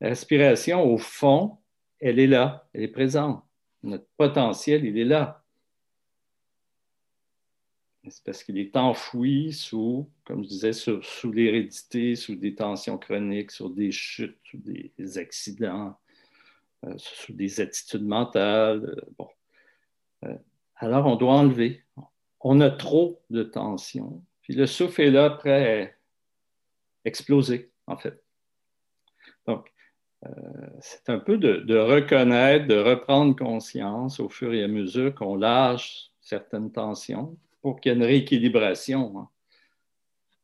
la 0.00 0.08
respiration, 0.08 0.82
au 0.84 0.98
fond, 0.98 1.58
elle 2.00 2.18
est 2.18 2.26
là, 2.26 2.68
elle 2.72 2.82
est 2.82 2.88
présente. 2.88 3.42
Notre 3.82 4.06
potentiel, 4.16 4.84
il 4.84 4.98
est 4.98 5.04
là. 5.04 5.42
C'est 8.08 8.22
parce 8.22 8.44
qu'il 8.44 8.58
est 8.58 8.76
enfoui 8.76 9.52
sous, 9.52 10.08
comme 10.24 10.44
je 10.44 10.48
disais, 10.48 10.72
sous, 10.72 11.32
l'hérédité, 11.32 12.14
sous 12.14 12.36
des 12.36 12.54
tensions 12.54 12.98
chroniques, 12.98 13.50
sur 13.50 13.68
des 13.70 13.90
chutes, 13.90 14.38
sous 14.44 14.58
des 14.58 15.18
accidents, 15.18 15.96
euh, 16.84 16.94
sous 16.98 17.32
des 17.32 17.60
attitudes 17.60 18.06
mentales. 18.06 18.84
Euh, 18.84 19.00
bon. 19.18 19.28
Euh, 20.24 20.36
alors, 20.76 21.06
on 21.06 21.16
doit 21.16 21.32
enlever. 21.32 21.82
On 22.40 22.60
a 22.60 22.70
trop 22.70 23.22
de 23.30 23.42
tension. 23.42 24.22
Puis 24.42 24.54
le 24.54 24.66
souffle 24.66 25.02
est 25.02 25.10
là, 25.10 25.30
prêt 25.30 25.96
exploser, 27.04 27.70
en 27.86 27.96
fait. 27.96 28.22
Donc, 29.46 29.72
c'est 30.80 31.08
un 31.08 31.20
peu 31.20 31.38
de, 31.38 31.78
reconnaître, 31.78 32.66
de 32.66 32.76
reprendre 32.76 33.36
conscience 33.36 34.18
au 34.18 34.28
fur 34.28 34.52
et 34.52 34.64
à 34.64 34.68
mesure 34.68 35.14
qu'on 35.14 35.36
lâche 35.36 36.10
certaines 36.20 36.72
tensions 36.72 37.36
pour 37.62 37.80
qu'il 37.80 37.92
y 37.92 37.94
ait 37.94 37.98
une 37.98 38.04
rééquilibration. 38.04 39.20
Hein. 39.20 39.28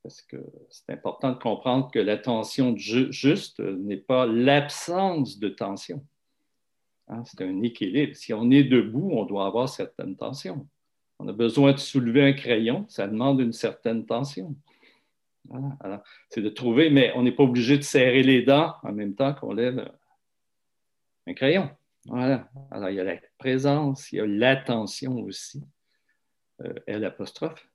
Parce 0.05 0.23
que 0.23 0.37
c'est 0.71 0.91
important 0.91 1.33
de 1.33 1.39
comprendre 1.39 1.91
que 1.91 1.99
la 1.99 2.17
tension 2.17 2.77
juste 2.77 3.59
n'est 3.59 3.97
pas 3.97 4.27
l'absence 4.27 5.41
de 5.41 5.49
tension. 5.49 6.05
Hein. 7.13 7.23
c'est 7.25 7.43
un 7.43 7.63
équilibre. 7.63 8.15
Si 8.15 8.33
on 8.33 8.51
est 8.51 8.65
debout, 8.65 9.11
on 9.13 9.25
doit 9.25 9.47
avoir 9.47 9.69
certaines 9.69 10.17
tensions. 10.17 10.67
On 11.19 11.29
a 11.29 11.33
besoin 11.33 11.73
de 11.73 11.79
soulever 11.79 12.25
un 12.25 12.33
crayon, 12.33 12.85
ça 12.89 13.07
demande 13.07 13.41
une 13.41 13.53
certaine 13.53 14.05
tension. 14.07 14.57
C'est 16.31 16.41
de 16.41 16.49
trouver, 16.49 16.91
mais 16.91 17.13
on 17.15 17.23
n'est 17.23 17.33
pas 17.33 17.43
obligé 17.43 17.77
de 17.77 17.83
serrer 17.83 18.23
les 18.23 18.43
dents 18.43 18.75
en 18.83 18.93
même 18.93 19.15
temps 19.15 19.35
qu'on 19.35 19.53
lève 19.53 19.91
un 21.27 21.35
crayon. 21.35 21.71
Voilà. 22.07 22.49
Alors, 22.71 22.91
il 22.91 22.97
y 22.97 23.01
a 23.01 23.05
la 23.05 23.17
présence, 23.39 24.11
il 24.13 24.17
y 24.17 24.21
a 24.21 24.27
l'attention 24.27 25.19
aussi, 25.21 25.63
euh, 26.63 26.75
L 26.87 27.05
apostrophe, 27.05 27.69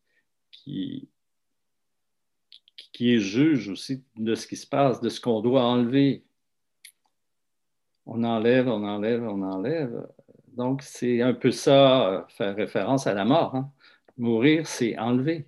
qui 0.52 1.10
est 3.00 3.20
juge 3.20 3.70
aussi 3.70 4.04
de 4.18 4.36
ce 4.36 4.48
qui 4.48 4.56
se 4.58 4.68
passe, 4.68 5.00
de 5.02 5.10
ce 5.10 5.22
qu'on 5.22 5.42
doit 5.42 5.64
enlever. 5.64 6.27
On 8.08 8.24
enlève, 8.24 8.70
on 8.70 8.84
enlève, 8.84 9.24
on 9.24 9.42
enlève. 9.42 10.08
Donc, 10.56 10.82
c'est 10.82 11.22
un 11.22 11.34
peu 11.34 11.52
ça, 11.52 12.10
euh, 12.10 12.22
faire 12.30 12.56
référence 12.56 13.06
à 13.06 13.14
la 13.14 13.26
mort. 13.26 13.54
Hein. 13.54 13.70
Mourir, 14.18 14.66
c'est 14.66 14.98
enlever. 14.98 15.46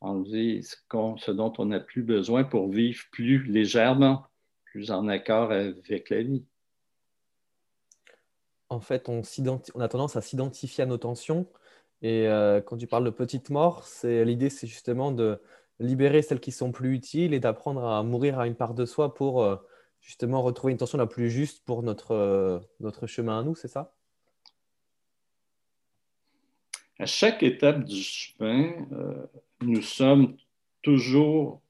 Enlever 0.00 0.60
ce, 0.62 0.76
ce 1.16 1.30
dont 1.30 1.52
on 1.58 1.66
n'a 1.66 1.80
plus 1.80 2.02
besoin 2.02 2.44
pour 2.44 2.68
vivre 2.68 3.02
plus 3.10 3.44
légèrement, 3.44 4.26
plus 4.66 4.90
en 4.90 5.08
accord 5.08 5.52
avec 5.52 6.10
la 6.10 6.22
vie. 6.22 6.44
En 8.68 8.80
fait, 8.80 9.08
on, 9.08 9.22
a 9.80 9.88
tendance 9.88 10.16
à 10.16 10.20
s'identifier 10.20 10.84
à 10.84 10.86
nos 10.86 10.98
tensions. 10.98 11.46
Et 12.02 12.28
euh, 12.28 12.60
quand 12.60 12.76
tu 12.76 12.86
parles 12.86 13.04
de 13.04 13.10
petite 13.10 13.48
mort, 13.48 13.86
l'idée, 14.02 14.50
c'est 14.50 14.66
justement 14.66 15.12
de 15.12 15.40
libérer 15.80 16.20
celles 16.20 16.40
qui 16.40 16.52
sont 16.52 16.72
plus 16.72 16.94
utiles 16.94 17.32
et 17.32 17.40
d'apprendre 17.40 17.84
à 17.86 18.02
mourir 18.02 18.38
à 18.38 18.46
une 18.46 18.54
part 18.54 18.74
de 18.74 18.84
soi 18.84 19.14
pour 19.14 19.42
euh, 19.42 19.56
justement 20.04 20.42
retrouver 20.42 20.72
une 20.72 20.78
tension 20.78 20.98
la 20.98 21.06
plus 21.06 21.30
juste 21.30 21.64
pour 21.64 21.82
notre, 21.82 22.62
notre 22.80 23.06
chemin 23.06 23.40
à 23.40 23.42
nous, 23.42 23.54
c'est 23.54 23.68
ça? 23.68 23.94
À 26.98 27.06
chaque 27.06 27.42
étape 27.42 27.84
du 27.84 28.02
chemin, 28.02 28.72
euh, 28.92 29.26
nous 29.62 29.82
sommes 29.82 30.36
toujours 30.82 31.60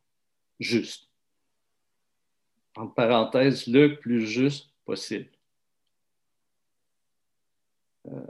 justes. 0.60 1.08
En 2.76 2.88
parenthèse, 2.88 3.68
le 3.68 3.98
plus 3.98 4.26
juste 4.26 4.70
possible. 4.84 5.30
Euh, 8.08 8.26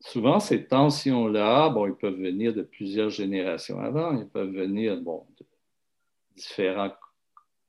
souvent, 0.00 0.40
ces 0.40 0.66
tensions-là, 0.66 1.70
bon, 1.70 1.86
ils 1.86 1.94
peuvent 1.94 2.20
venir 2.20 2.52
de 2.52 2.62
plusieurs 2.62 3.10
générations 3.10 3.80
avant, 3.80 4.18
ils 4.18 4.28
peuvent 4.28 4.52
venir 4.52 5.00
bon, 5.00 5.24
de 5.38 5.46
différents, 6.36 6.92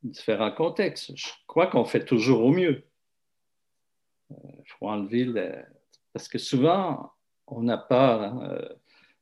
différents 0.05 0.51
contextes. 0.51 1.11
Je 1.15 1.27
crois 1.47 1.67
qu'on 1.67 1.85
fait 1.85 2.05
toujours 2.05 2.43
au 2.43 2.51
mieux. 2.51 2.83
Il 4.29 4.35
euh, 4.35 4.63
faut 4.65 4.87
enlever 4.87 5.25
le... 5.25 5.53
Parce 6.13 6.27
que 6.27 6.37
souvent, 6.37 7.11
on 7.47 7.67
a 7.67 7.77
peur. 7.77 8.21
Hein, 8.21 8.49
euh, 8.51 8.69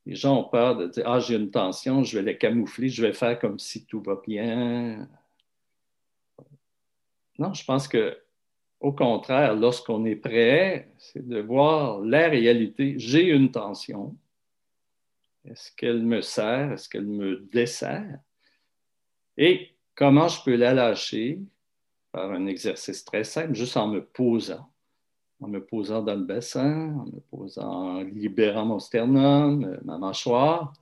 les 0.06 0.16
gens 0.16 0.40
ont 0.40 0.50
peur 0.50 0.76
de 0.76 0.88
dire 0.88 1.04
Ah, 1.08 1.20
j'ai 1.20 1.36
une 1.36 1.52
tension, 1.52 2.04
je 2.04 2.18
vais 2.18 2.26
la 2.26 2.34
camoufler, 2.34 2.90
je 2.90 3.02
vais 3.02 3.14
faire 3.14 3.40
comme 3.40 3.60
si 3.60 3.86
tout 3.86 4.02
va 4.02 4.22
bien. 4.26 5.08
Non, 7.40 7.54
je 7.54 7.64
pense 7.66 7.88
que 7.88 8.20
au 8.80 8.92
contraire, 8.92 9.56
lorsqu'on 9.56 10.04
est 10.04 10.18
prêt, 10.18 10.92
c'est 10.98 11.26
de 11.26 11.40
voir 11.40 12.02
la 12.02 12.28
réalité. 12.28 12.96
J'ai 12.98 13.30
une 13.30 13.50
tension. 13.50 14.18
Est-ce 15.46 15.72
qu'elle 15.76 16.04
me 16.04 16.22
sert? 16.22 16.74
Est-ce 16.74 16.90
qu'elle 16.90 17.08
me 17.08 17.38
dessert? 17.52 18.20
Et 19.38 19.73
comment 19.96 20.28
je 20.28 20.44
peux 20.44 20.56
la 20.56 20.74
lâcher 20.74 21.40
par 22.12 22.32
un 22.32 22.46
exercice 22.46 23.04
très 23.04 23.24
simple, 23.24 23.54
juste 23.56 23.78
en 23.78 23.88
me 23.88 24.04
posant 24.04 24.70
en 25.44 25.50
me 25.50 25.64
posant 25.64 26.02
dans 26.02 26.16
le 26.16 26.24
bassin, 26.24 26.94
en 26.94 27.06
me 27.06 27.20
posant, 27.20 27.98
en 27.98 28.02
libérant 28.02 28.66
mon 28.66 28.80
sternum, 28.80 29.66
euh, 29.66 29.78
ma 29.84 29.98
mâchoire, 29.98 30.74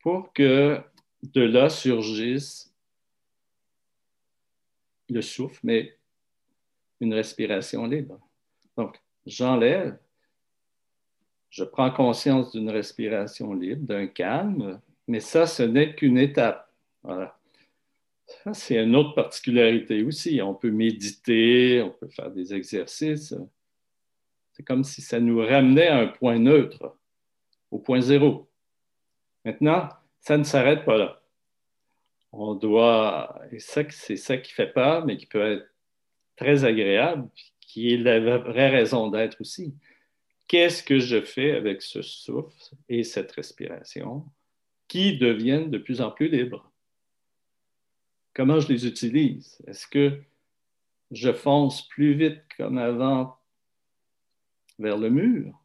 pour 0.00 0.32
que 0.32 0.80
de 1.22 1.40
là 1.42 1.68
surgisse 1.68 2.72
le 5.08 5.20
souffle, 5.20 5.58
mais 5.64 5.98
une 7.00 7.14
respiration 7.14 7.86
libre. 7.86 8.20
Donc, 8.76 9.00
j'enlève, 9.26 9.98
je 11.50 11.64
prends 11.64 11.90
conscience 11.90 12.52
d'une 12.52 12.70
respiration 12.70 13.52
libre, 13.52 13.84
d'un 13.86 14.06
calme, 14.06 14.80
mais 15.08 15.20
ça, 15.20 15.46
ce 15.46 15.62
n'est 15.62 15.94
qu'une 15.94 16.18
étape. 16.18 16.72
Voilà 17.02 17.37
c'est 18.52 18.82
une 18.82 18.96
autre 18.96 19.14
particularité 19.14 20.02
aussi. 20.02 20.40
On 20.42 20.54
peut 20.54 20.70
méditer, 20.70 21.82
on 21.82 21.90
peut 21.90 22.08
faire 22.08 22.30
des 22.30 22.54
exercices. 22.54 23.34
C'est 24.52 24.62
comme 24.62 24.84
si 24.84 25.00
ça 25.00 25.20
nous 25.20 25.38
ramenait 25.38 25.88
à 25.88 25.98
un 25.98 26.06
point 26.08 26.38
neutre, 26.38 26.96
au 27.70 27.78
point 27.78 28.00
zéro. 28.00 28.50
Maintenant, 29.44 29.88
ça 30.20 30.36
ne 30.36 30.44
s'arrête 30.44 30.84
pas 30.84 30.96
là. 30.96 31.22
On 32.32 32.54
doit, 32.54 33.40
et 33.50 33.58
c'est 33.58 34.16
ça 34.16 34.36
qui 34.36 34.52
fait 34.52 34.72
peur, 34.72 35.06
mais 35.06 35.16
qui 35.16 35.26
peut 35.26 35.40
être 35.40 35.66
très 36.36 36.64
agréable, 36.64 37.28
qui 37.60 37.92
est 37.92 37.96
la 37.96 38.38
vraie 38.38 38.68
raison 38.68 39.08
d'être 39.08 39.40
aussi. 39.40 39.74
Qu'est-ce 40.46 40.82
que 40.82 40.98
je 40.98 41.20
fais 41.20 41.52
avec 41.52 41.82
ce 41.82 42.02
souffle 42.02 42.74
et 42.88 43.04
cette 43.04 43.32
respiration 43.32 44.24
qui 44.88 45.18
deviennent 45.18 45.70
de 45.70 45.78
plus 45.78 46.00
en 46.00 46.10
plus 46.10 46.28
libres? 46.28 46.70
Comment 48.38 48.60
je 48.60 48.68
les 48.68 48.86
utilise? 48.86 49.60
Est-ce 49.66 49.88
que 49.88 50.22
je 51.10 51.32
fonce 51.32 51.88
plus 51.88 52.14
vite 52.14 52.40
comme 52.56 52.78
avant 52.78 53.36
vers 54.78 54.96
le 54.96 55.10
mur? 55.10 55.60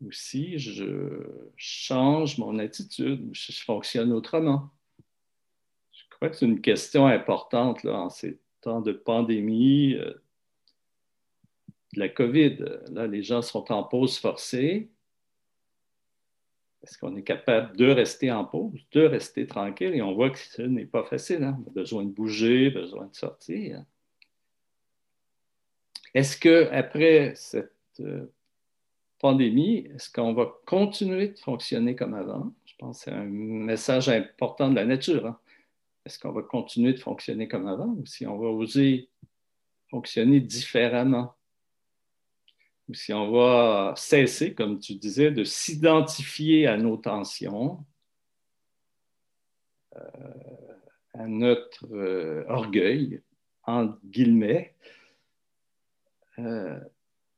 Ou 0.00 0.12
si 0.12 0.60
je 0.60 1.26
change 1.56 2.38
mon 2.38 2.60
attitude, 2.60 3.20
ou 3.28 3.34
si 3.34 3.50
je 3.50 3.64
fonctionne 3.64 4.12
autrement? 4.12 4.70
Je 5.90 6.04
crois 6.10 6.30
que 6.30 6.36
c'est 6.36 6.46
une 6.46 6.60
question 6.60 7.08
importante 7.08 7.84
en 7.84 8.10
ces 8.10 8.38
temps 8.60 8.80
de 8.80 8.92
pandémie, 8.92 9.94
euh, 9.94 10.14
de 11.94 11.98
la 11.98 12.08
COVID. 12.08 12.58
Là, 12.92 13.08
les 13.08 13.24
gens 13.24 13.42
sont 13.42 13.72
en 13.72 13.82
pause 13.82 14.18
forcée. 14.18 14.88
Est-ce 16.84 16.98
qu'on 16.98 17.16
est 17.16 17.22
capable 17.22 17.74
de 17.78 17.90
rester 17.90 18.30
en 18.30 18.44
pause, 18.44 18.78
de 18.92 19.00
rester 19.00 19.46
tranquille? 19.46 19.94
Et 19.94 20.02
on 20.02 20.12
voit 20.12 20.28
que 20.28 20.38
ce 20.38 20.60
n'est 20.60 20.84
pas 20.84 21.02
facile. 21.04 21.42
Hein? 21.42 21.58
On 21.64 21.70
a 21.70 21.72
besoin 21.72 22.04
de 22.04 22.10
bouger, 22.10 22.68
besoin 22.70 23.06
de 23.06 23.14
sortir. 23.14 23.82
Est-ce 26.12 26.38
qu'après 26.38 27.32
cette 27.36 27.72
euh, 28.00 28.26
pandémie, 29.18 29.88
est-ce 29.94 30.12
qu'on 30.12 30.34
va 30.34 30.52
continuer 30.66 31.28
de 31.28 31.38
fonctionner 31.38 31.96
comme 31.96 32.12
avant? 32.12 32.52
Je 32.66 32.74
pense 32.78 32.98
que 32.98 33.04
c'est 33.04 33.16
un 33.16 33.24
message 33.24 34.10
important 34.10 34.68
de 34.68 34.74
la 34.74 34.84
nature. 34.84 35.26
Hein. 35.26 35.38
Est-ce 36.04 36.18
qu'on 36.18 36.32
va 36.32 36.42
continuer 36.42 36.92
de 36.92 36.98
fonctionner 36.98 37.48
comme 37.48 37.66
avant 37.66 37.94
ou 37.98 38.04
si 38.04 38.26
on 38.26 38.36
va 38.36 38.48
oser 38.48 39.08
fonctionner 39.88 40.40
différemment? 40.40 41.34
Ou 42.88 42.94
si 42.94 43.12
on 43.12 43.30
va 43.30 43.94
cesser, 43.96 44.54
comme 44.54 44.78
tu 44.78 44.94
disais, 44.94 45.30
de 45.30 45.44
s'identifier 45.44 46.66
à 46.66 46.76
nos 46.76 46.96
tensions, 46.96 47.84
euh, 49.96 50.00
à 51.14 51.26
notre 51.26 51.86
euh, 51.92 52.44
orgueil, 52.48 53.22
en 53.66 53.94
guillemets, 54.04 54.74
euh, 56.38 56.78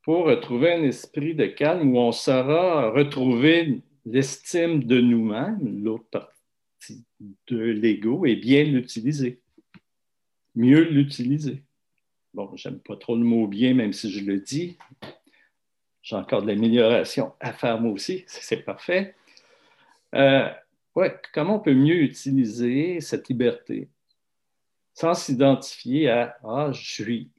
pour 0.02 0.24
retrouver 0.24 0.72
un 0.72 0.82
esprit 0.82 1.34
de 1.34 1.46
calme 1.46 1.94
où 1.94 1.98
on 1.98 2.12
saura 2.12 2.90
retrouver 2.90 3.82
l'estime 4.04 4.84
de 4.84 5.00
nous-mêmes, 5.00 5.82
l'autre 5.82 6.08
partie 6.10 7.04
de 7.48 7.58
l'ego, 7.58 8.24
et 8.24 8.36
bien 8.36 8.64
l'utiliser, 8.64 9.40
mieux 10.54 10.82
l'utiliser. 10.82 11.62
Bon, 12.34 12.54
j'aime 12.56 12.78
pas 12.78 12.96
trop 12.96 13.16
le 13.16 13.24
mot 13.24 13.46
bien, 13.46 13.74
même 13.74 13.92
si 13.92 14.10
je 14.10 14.24
le 14.24 14.40
dis, 14.40 14.78
j'ai 16.06 16.14
encore 16.14 16.42
de 16.42 16.46
l'amélioration 16.46 17.34
à 17.40 17.52
faire 17.52 17.80
moi 17.80 17.90
aussi, 17.90 18.22
c'est 18.28 18.62
parfait. 18.62 19.16
Euh, 20.14 20.48
ouais, 20.94 21.20
comment 21.34 21.56
on 21.56 21.58
peut 21.58 21.74
mieux 21.74 21.96
utiliser 21.96 23.00
cette 23.00 23.28
liberté 23.28 23.88
sans 24.94 25.14
s'identifier 25.14 26.08
à 26.08 26.38
Ah, 26.44 26.70
je 26.70 26.80
suis, 26.80 27.32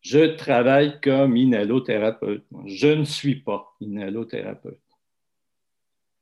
je 0.00 0.34
travaille 0.34 0.98
comme 1.02 1.36
inhalothérapeute. 1.36 2.46
Je 2.64 2.88
ne 2.88 3.04
suis 3.04 3.36
pas 3.36 3.76
inhalothérapeute. 3.82 4.80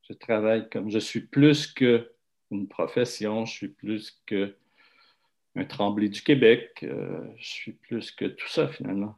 Je 0.03 0.15
travaille 0.15 0.69
comme 0.69 0.91
je 0.91 0.99
suis 0.99 1.21
plus 1.21 1.69
qu'une 1.69 2.67
profession, 2.69 3.45
je 3.45 3.53
suis 3.53 3.69
plus 3.69 4.21
qu'un 4.27 5.65
tremblé 5.69 6.09
du 6.09 6.23
Québec, 6.23 6.81
euh, 6.83 7.25
je 7.37 7.47
suis 7.47 7.73
plus 7.73 8.11
que 8.11 8.25
tout 8.25 8.49
ça 8.49 8.67
finalement 8.67 9.17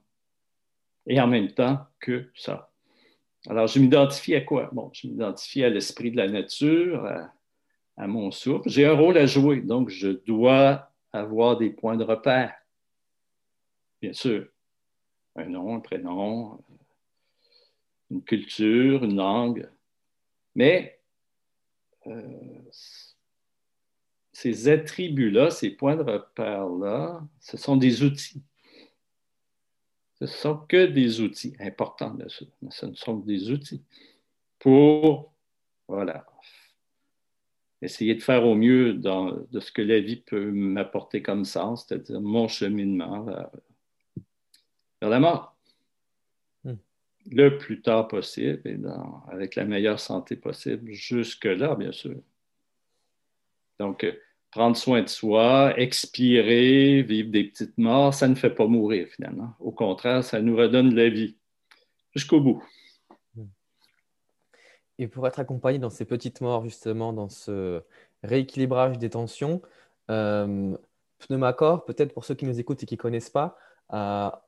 et 1.09 1.21
en 1.21 1.27
même 1.27 1.51
temps 1.51 1.81
que 1.99 2.31
ça. 2.35 2.71
Alors, 3.49 3.67
je 3.67 3.81
m'identifie 3.81 4.35
à 4.35 4.43
quoi? 4.43 4.69
Bon, 4.73 4.91
je 4.93 5.09
m'identifie 5.09 5.65
à 5.65 5.71
l'esprit 5.71 6.11
de 6.11 6.19
la 6.19 6.29
nature, 6.29 7.07
à, 7.97 8.07
mon 8.07 8.31
souffle. 8.31 8.69
J'ai 8.69 8.87
un 8.87 8.93
rôle 8.93 9.17
à 9.17 9.27
jouer, 9.27 9.61
donc 9.61 9.89
je 9.89 10.09
dois 10.09 10.93
avoir 11.13 11.57
des 11.57 11.71
points 11.71 11.97
de 11.97 12.05
repère. 12.05 12.55
Bien 14.01 14.13
sûr, 14.13 14.47
un 15.35 15.47
nom, 15.47 15.77
un 15.77 15.81
prénom, 15.81 16.63
une 18.11 18.23
culture, 18.23 19.03
une 19.03 19.17
langue. 19.17 19.69
Mais 20.55 21.01
euh, 22.07 22.23
ces 24.33 24.69
attributs-là, 24.69 25.51
ces 25.51 25.71
points 25.71 25.97
de 25.97 26.03
repère-là, 26.03 27.23
ce 27.41 27.57
sont 27.57 27.77
des 27.77 28.05
outils 28.05 28.43
Ce 30.21 30.25
ne 30.25 30.29
sont 30.29 30.57
que 30.57 30.87
des 30.87 31.21
outils 31.21 31.55
importants, 31.61 32.11
bien 32.11 32.29
sûr, 32.29 32.49
mais 32.61 32.71
ce 32.71 32.87
ne 32.87 32.95
sont 32.95 33.21
que 33.21 33.27
des 33.27 33.51
outils 33.51 33.83
pour, 34.59 35.33
voilà, 35.87 36.27
essayer 37.83 38.15
de 38.15 38.23
faire 38.23 38.45
au 38.45 38.55
mieux 38.55 38.95
dans, 38.95 39.31
de 39.31 39.61
ce 39.61 39.71
que 39.71 39.83
la 39.83 40.01
vie 40.01 40.17
peut 40.17 40.51
m'apporter 40.51 41.23
comme 41.23 41.45
sens, 41.45 41.87
c'est-à-dire 41.87 42.21
mon 42.21 42.49
cheminement 42.49 43.23
vers, 43.23 43.51
la 45.01 45.21
mort. 45.21 45.57
Hmm. 46.65 46.75
Le 47.31 47.57
plus 47.57 47.81
tard 47.81 48.09
possible 48.09 48.61
et 48.65 48.77
avec 49.29 49.55
la 49.55 49.65
meilleure 49.65 50.01
santé 50.01 50.35
possible, 50.35 50.91
jusque-là, 50.91 51.77
bien 51.77 51.93
sûr. 51.93 52.17
Donc, 53.79 54.03
euh, 54.03 54.13
prendre 54.51 54.77
soin 54.77 55.03
de 55.03 55.09
soi, 55.09 55.79
expirer, 55.79 57.03
vivre 57.03 57.31
des 57.31 57.45
petites 57.45 57.77
morts, 57.79 58.15
ça 58.15 58.29
ne 58.29 58.35
fait 58.35 58.51
pas 58.51 58.67
mourir 58.67 59.09
finalement. 59.09 59.53
Au 59.61 59.73
contraire, 59.73 60.25
ça 60.25 60.41
nous 60.41 60.57
redonne 60.57 60.95
la 60.95 61.09
vie 61.09 61.37
jusqu'au 62.15 62.41
bout. 62.41 62.63
Et 64.99 65.07
pour 65.07 65.27
être 65.29 65.39
accompagné 65.39 65.79
dans 65.79 65.91
ces 65.91 66.05
petites 66.05 66.41
morts, 66.41 66.65
justement, 66.65 67.13
dans 67.13 67.29
ce 67.29 67.83
rééquilibrage 68.25 68.99
des 68.99 69.11
tensions, 69.11 69.63
euh, 70.11 70.77
Pneumacor, 71.19 71.85
peut-être 71.85 72.13
pour 72.13 72.25
ceux 72.25 72.35
qui 72.35 72.47
nous 72.47 72.59
écoutent 72.59 72.83
et 72.83 72.87
qui 72.87 72.95
ne 72.95 73.01
connaissent 73.01 73.31
pas, 73.31 73.57
à, 73.91 74.43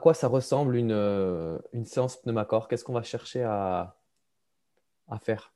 quoi 0.00 0.14
ça 0.14 0.28
ressemble 0.28 0.76
une, 0.76 0.92
euh, 0.92 1.58
une 1.72 1.84
séance 1.84 2.16
Pneumacor? 2.16 2.68
Qu'est-ce 2.68 2.84
qu'on 2.84 2.94
va 2.94 3.02
chercher 3.02 3.42
à, 3.42 3.96
à 5.08 5.18
faire? 5.18 5.52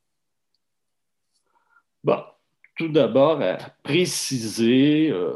Bon, 2.05 2.23
Tout 2.79 2.89
d'abord, 2.89 3.43
à 3.43 3.57
préciser 3.83 5.11
euh, 5.11 5.35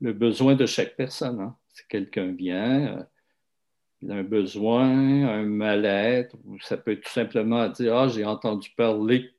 le 0.00 0.12
besoin 0.12 0.56
de 0.56 0.66
chaque 0.66 0.96
personne. 0.96 1.40
Hein. 1.40 1.56
Si 1.72 1.84
quelqu'un 1.88 2.32
vient, 2.32 2.98
euh, 2.98 4.10
un 4.10 4.24
besoin, 4.24 4.88
un 5.28 5.44
mal-être, 5.44 6.36
ou 6.44 6.58
ça 6.60 6.76
peut 6.76 6.90
être 6.90 7.04
tout 7.04 7.12
simplement 7.12 7.68
dire 7.68 7.96
Ah, 7.96 8.08
j'ai 8.08 8.24
entendu 8.24 8.70
parler 8.76 9.30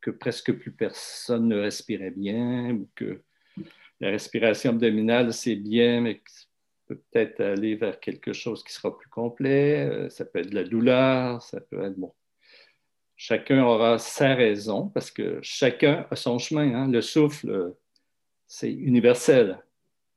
que 0.00 0.10
presque 0.10 0.52
plus 0.52 0.72
personne 0.72 1.48
ne 1.48 1.60
respirait 1.60 2.10
bien, 2.10 2.72
ou 2.72 2.90
que 2.96 3.22
la 4.00 4.10
respiration 4.10 4.70
abdominale, 4.70 5.32
c'est 5.32 5.56
bien, 5.56 6.00
mais 6.00 6.20
peut 6.86 7.00
peut-être 7.12 7.40
aller 7.40 7.76
vers 7.76 8.00
quelque 8.00 8.32
chose 8.32 8.62
qui 8.64 8.72
sera 8.72 8.96
plus 8.96 9.08
complet. 9.08 9.88
Euh, 9.88 10.08
ça 10.10 10.24
peut 10.24 10.40
être 10.40 10.50
de 10.50 10.54
la 10.56 10.64
douleur, 10.64 11.40
ça 11.40 11.60
peut 11.60 11.82
être 11.84 11.96
bon. 11.96 12.12
Chacun 13.16 13.62
aura 13.62 13.98
sa 13.98 14.34
raison 14.34 14.88
parce 14.88 15.10
que 15.10 15.38
chacun 15.42 16.06
a 16.10 16.16
son 16.16 16.38
chemin. 16.38 16.74
Hein. 16.74 16.88
Le 16.88 17.00
souffle, 17.00 17.74
c'est 18.46 18.72
universel 18.72 19.64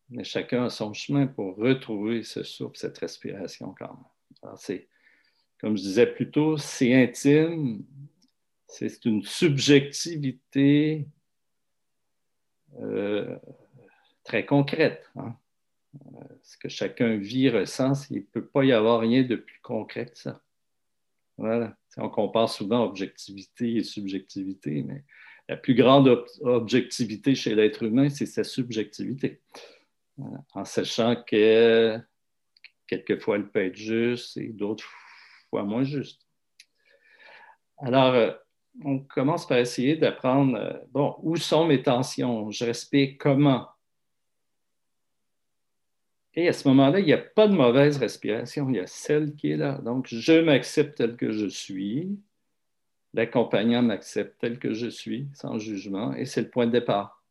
mais 0.10 0.24
chacun 0.24 0.66
a 0.66 0.70
son 0.70 0.94
chemin 0.94 1.28
pour 1.28 1.56
retrouver 1.58 2.24
ce 2.24 2.44
souffle, 2.44 2.78
cette 2.78 2.98
respiration 2.98 3.76
quand 3.78 3.98
même. 4.42 4.82
comme 5.60 5.76
je 5.78 5.82
disais 5.82 6.08
plus 6.08 6.32
tôt, 6.32 6.58
c'est 6.58 6.94
intime, 6.94 7.84
c'est 8.68 9.04
une 9.06 9.24
subjectivité 9.24 11.08
euh, 12.80 13.38
très 14.24 14.46
concrète. 14.46 15.10
Hein. 15.16 15.36
Euh, 16.16 16.24
ce 16.44 16.58
que 16.58 16.70
chacun 16.70 17.18
vit, 17.18 17.50
ressent, 17.50 17.94
il 18.10 18.18
ne 18.18 18.22
peut 18.22 18.46
pas 18.46 18.64
y 18.64 18.72
avoir 18.72 19.02
rien 19.02 19.24
de 19.24 19.36
plus 19.36 19.60
concret 19.62 20.06
que 20.06 20.18
ça. 20.18 20.42
Voilà. 21.38 21.76
On 21.98 22.10
compare 22.10 22.50
souvent 22.50 22.84
objectivité 22.84 23.78
et 23.78 23.84
subjectivité, 23.84 24.84
mais 24.84 25.04
la 25.50 25.58
plus 25.58 25.76
grande 25.76 26.26
objectivité 26.42 27.36
chez 27.36 27.56
l'être 27.56 27.84
humain, 27.84 28.10
c'est 28.10 28.26
sa 28.26 28.44
subjectivité 28.44 29.42
en 30.54 30.66
sachant 30.66 31.16
que 31.16 32.00
quelquefois 32.88 33.38
elle 33.38 33.50
peut 33.50 33.66
être 33.66 33.76
juste 33.76 34.38
et 34.38 34.48
d'autres 34.48 34.86
fois 35.50 35.64
moins 35.64 35.84
juste. 35.84 36.22
Alors, 37.78 38.14
euh, 38.14 38.32
on 38.84 39.00
commence 39.00 39.48
par 39.48 39.60
essayer 39.60 39.96
d'apprendre, 39.96 40.58
euh, 40.58 40.74
bon, 40.92 41.16
où 41.22 41.36
sont 41.36 41.68
mes 41.68 41.84
tensions? 41.84 42.50
Je 42.50 42.66
respire 42.66 43.16
comment? 43.20 43.68
Et 46.38 46.48
à 46.48 46.54
ce 46.54 46.68
moment-là, 46.68 47.00
il 47.00 47.06
n'y 47.06 47.14
a 47.14 47.18
pas 47.18 47.48
de 47.48 47.56
mauvaise 47.56 47.98
respiration, 47.98 48.70
il 48.70 48.76
y 48.76 48.80
a 48.80 48.86
celle 48.86 49.34
qui 49.36 49.50
est 49.50 49.58
là. 49.58 49.80
Donc, 49.80 50.06
je 50.08 50.40
m'accepte 50.40 50.96
tel 51.00 51.18
que 51.18 51.32
je 51.32 51.48
suis, 51.48 52.16
l'accompagnant 53.16 53.82
m'accepte 53.82 54.40
tel 54.40 54.60
que 54.60 54.72
je 54.72 54.86
suis, 54.86 55.28
sans 55.34 55.58
jugement, 55.58 56.14
et 56.14 56.26
c'est 56.26 56.44
le 56.44 56.50
point 56.52 56.68
de 56.68 56.72
départ. 56.72 57.24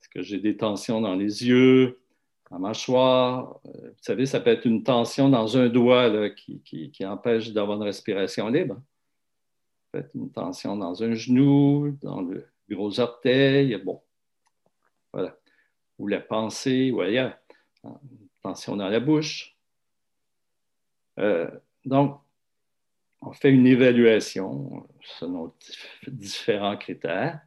Est-ce 0.00 0.08
que 0.08 0.22
j'ai 0.22 0.38
des 0.38 0.56
tensions 0.56 1.02
dans 1.02 1.14
les 1.14 1.46
yeux, 1.46 2.00
la 2.50 2.58
mâchoire? 2.58 3.60
Euh, 3.66 3.90
vous 3.90 4.00
savez, 4.00 4.24
ça 4.24 4.40
peut 4.40 4.48
être 4.48 4.64
une 4.64 4.82
tension 4.82 5.28
dans 5.28 5.58
un 5.58 5.68
doigt 5.68 6.30
qui, 6.30 6.90
empêche 7.04 7.52
d'avoir 7.52 7.76
une 7.76 7.84
respiration 7.84 8.48
libre. 8.48 8.76
Ça 8.76 9.84
peut 9.92 9.98
être 9.98 10.14
une 10.14 10.32
tension 10.32 10.74
dans 10.74 11.02
un 11.02 11.12
genou, 11.12 11.98
dans 12.00 12.22
le 12.22 12.46
gros 12.70 12.98
orteil, 12.98 13.76
bon, 13.84 14.00
voilà. 15.12 15.36
Ou 15.98 16.06
la 16.06 16.20
pensée, 16.20 16.90
ou 16.92 17.02
ailleurs. 17.02 17.36
Tension 18.48 18.76
dans 18.76 18.88
la 18.88 18.98
bouche. 18.98 19.54
Euh, 21.18 21.50
donc, 21.84 22.18
on 23.20 23.32
fait 23.32 23.50
une 23.50 23.66
évaluation 23.66 24.88
selon 25.18 25.52
différents 26.06 26.78
critères. 26.78 27.40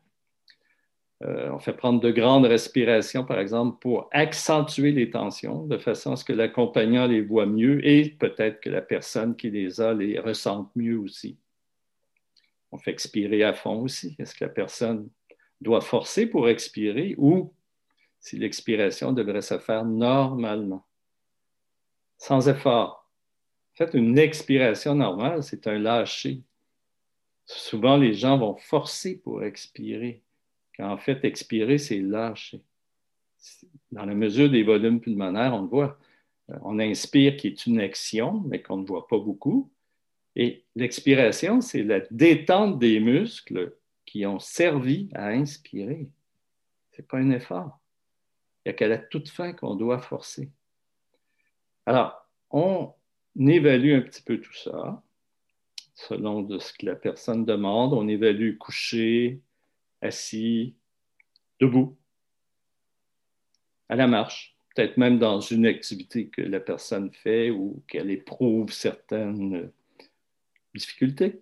Euh, 1.23 1.49
on 1.51 1.57
fait 1.57 1.73
prendre 1.73 1.99
de 1.99 2.11
grandes 2.11 2.45
respirations, 2.45 3.25
par 3.25 3.39
exemple, 3.39 3.79
pour 3.79 4.09
accentuer 4.11 4.91
les 4.91 5.09
tensions, 5.09 5.65
de 5.65 5.79
façon 5.79 6.11
à 6.11 6.15
ce 6.17 6.23
que 6.23 6.33
l'accompagnant 6.33 7.07
les 7.07 7.21
voit 7.21 7.47
mieux 7.47 7.83
et 7.83 8.09
peut-être 8.09 8.61
que 8.61 8.69
la 8.69 8.83
personne 8.83 9.35
qui 9.35 9.49
les 9.49 9.81
a 9.81 9.95
les 9.95 10.19
ressente 10.19 10.69
mieux 10.75 10.99
aussi. 10.99 11.39
On 12.71 12.77
fait 12.77 12.91
expirer 12.91 13.41
à 13.41 13.53
fond 13.53 13.81
aussi. 13.81 14.15
Est-ce 14.19 14.35
que 14.35 14.45
la 14.45 14.51
personne 14.51 15.09
doit 15.61 15.81
forcer 15.81 16.27
pour 16.27 16.47
expirer 16.47 17.15
ou 17.17 17.51
si 18.21 18.37
l'expiration 18.37 19.11
devrait 19.11 19.41
se 19.41 19.57
faire 19.57 19.83
normalement, 19.83 20.85
sans 22.21 22.47
effort? 22.47 23.09
En 23.73 23.85
fait, 23.85 23.97
une 23.97 24.17
expiration 24.17 24.95
normale, 24.95 25.43
c'est 25.43 25.67
un 25.67 25.79
lâcher. 25.79 26.41
Souvent, 27.45 27.97
les 27.97 28.13
gens 28.13 28.37
vont 28.37 28.55
forcer 28.55 29.17
pour 29.17 29.43
expirer 29.43 30.21
en 30.83 30.97
fait, 30.97 31.23
expirer, 31.23 31.77
c'est 31.77 31.99
lâcher. 31.99 32.61
Dans 33.91 34.05
la 34.05 34.15
mesure 34.15 34.49
des 34.49 34.63
volumes 34.63 35.01
pulmonaires, 35.01 35.53
on 35.53 35.65
voit. 35.65 35.97
Euh, 36.49 36.57
on 36.63 36.79
inspire 36.79 37.37
qui 37.37 37.47
est 37.47 37.65
une 37.65 37.79
action, 37.79 38.41
mais 38.47 38.61
qu'on 38.61 38.77
ne 38.77 38.85
voit 38.85 39.07
pas 39.07 39.17
beaucoup. 39.17 39.71
Et 40.35 40.63
l'expiration, 40.75 41.61
c'est 41.61 41.83
la 41.83 42.01
détente 42.11 42.79
des 42.79 42.99
muscles 42.99 43.75
qui 44.05 44.25
ont 44.25 44.39
servi 44.39 45.09
à 45.13 45.27
inspirer. 45.27 46.09
Ce 46.91 47.01
n'est 47.01 47.07
pas 47.07 47.17
un 47.17 47.31
effort. 47.31 47.79
Il 48.65 48.69
n'y 48.69 48.71
a 48.71 48.73
qu'à 48.73 48.87
la 48.87 48.97
toute 48.97 49.29
fin 49.29 49.53
qu'on 49.53 49.75
doit 49.75 49.99
forcer. 49.99 50.49
Alors, 51.85 52.27
on 52.51 52.93
évalue 53.37 53.95
un 53.95 54.01
petit 54.01 54.21
peu 54.21 54.39
tout 54.39 54.53
ça 54.53 55.01
selon 55.95 56.47
ce 56.59 56.73
que 56.73 56.85
la 56.85 56.95
personne 56.95 57.45
demande. 57.45 57.93
On 57.93 58.07
évalue 58.07 58.57
coucher, 58.57 59.41
assis, 60.01 60.75
debout, 61.59 61.95
à 63.89 63.95
la 63.95 64.07
marche, 64.07 64.55
peut-être 64.73 64.97
même 64.97 65.19
dans 65.19 65.39
une 65.39 65.65
activité 65.65 66.27
que 66.27 66.41
la 66.41 66.59
personne 66.59 67.11
fait 67.11 67.51
ou 67.51 67.83
qu'elle 67.87 68.09
éprouve 68.09 68.71
certaines 68.71 69.71
difficultés. 70.73 71.41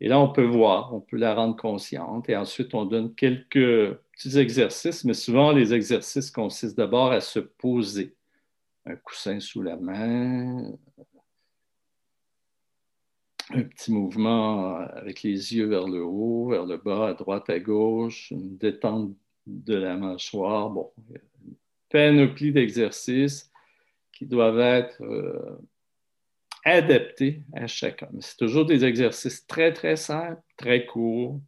Et 0.00 0.08
là, 0.08 0.18
on 0.18 0.32
peut 0.32 0.44
voir, 0.44 0.94
on 0.94 1.00
peut 1.00 1.16
la 1.16 1.34
rendre 1.34 1.56
consciente 1.56 2.28
et 2.28 2.36
ensuite 2.36 2.74
on 2.74 2.84
donne 2.84 3.14
quelques 3.14 3.94
petits 4.12 4.38
exercices, 4.38 5.04
mais 5.04 5.14
souvent 5.14 5.52
les 5.52 5.74
exercices 5.74 6.30
consistent 6.30 6.76
d'abord 6.76 7.12
à 7.12 7.20
se 7.20 7.38
poser. 7.38 8.16
Un 8.84 8.96
coussin 8.96 9.38
sous 9.38 9.62
la 9.62 9.76
main, 9.76 10.72
un 13.50 13.62
petit 13.62 13.92
mouvement 13.92 14.76
avec 14.76 15.22
les 15.22 15.54
yeux 15.54 15.66
vers 15.66 15.86
le 15.86 16.02
haut, 16.02 16.48
vers 16.48 16.66
le 16.66 16.76
bas, 16.76 17.08
à 17.08 17.14
droite, 17.14 17.50
à 17.50 17.58
gauche, 17.60 18.30
une 18.30 18.56
détente 18.56 19.14
de 19.46 19.74
la 19.74 19.96
mâchoire. 19.96 20.70
Bon, 20.70 20.92
une 21.10 21.54
panoplie 21.90 22.52
d'exercices 22.52 23.50
qui 24.12 24.26
doivent 24.26 24.60
être 24.60 25.02
euh, 25.02 25.58
adaptés 26.64 27.42
à 27.54 27.66
chacun. 27.66 28.08
c'est 28.20 28.36
toujours 28.36 28.66
des 28.66 28.84
exercices 28.84 29.46
très, 29.46 29.72
très 29.72 29.96
simples, 29.96 30.42
très 30.56 30.86
courts, 30.86 31.40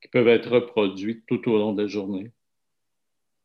qui 0.00 0.08
peuvent 0.08 0.28
être 0.28 0.50
reproduits 0.50 1.22
tout 1.26 1.48
au 1.48 1.58
long 1.58 1.72
de 1.72 1.82
la 1.82 1.88
journée. 1.88 2.32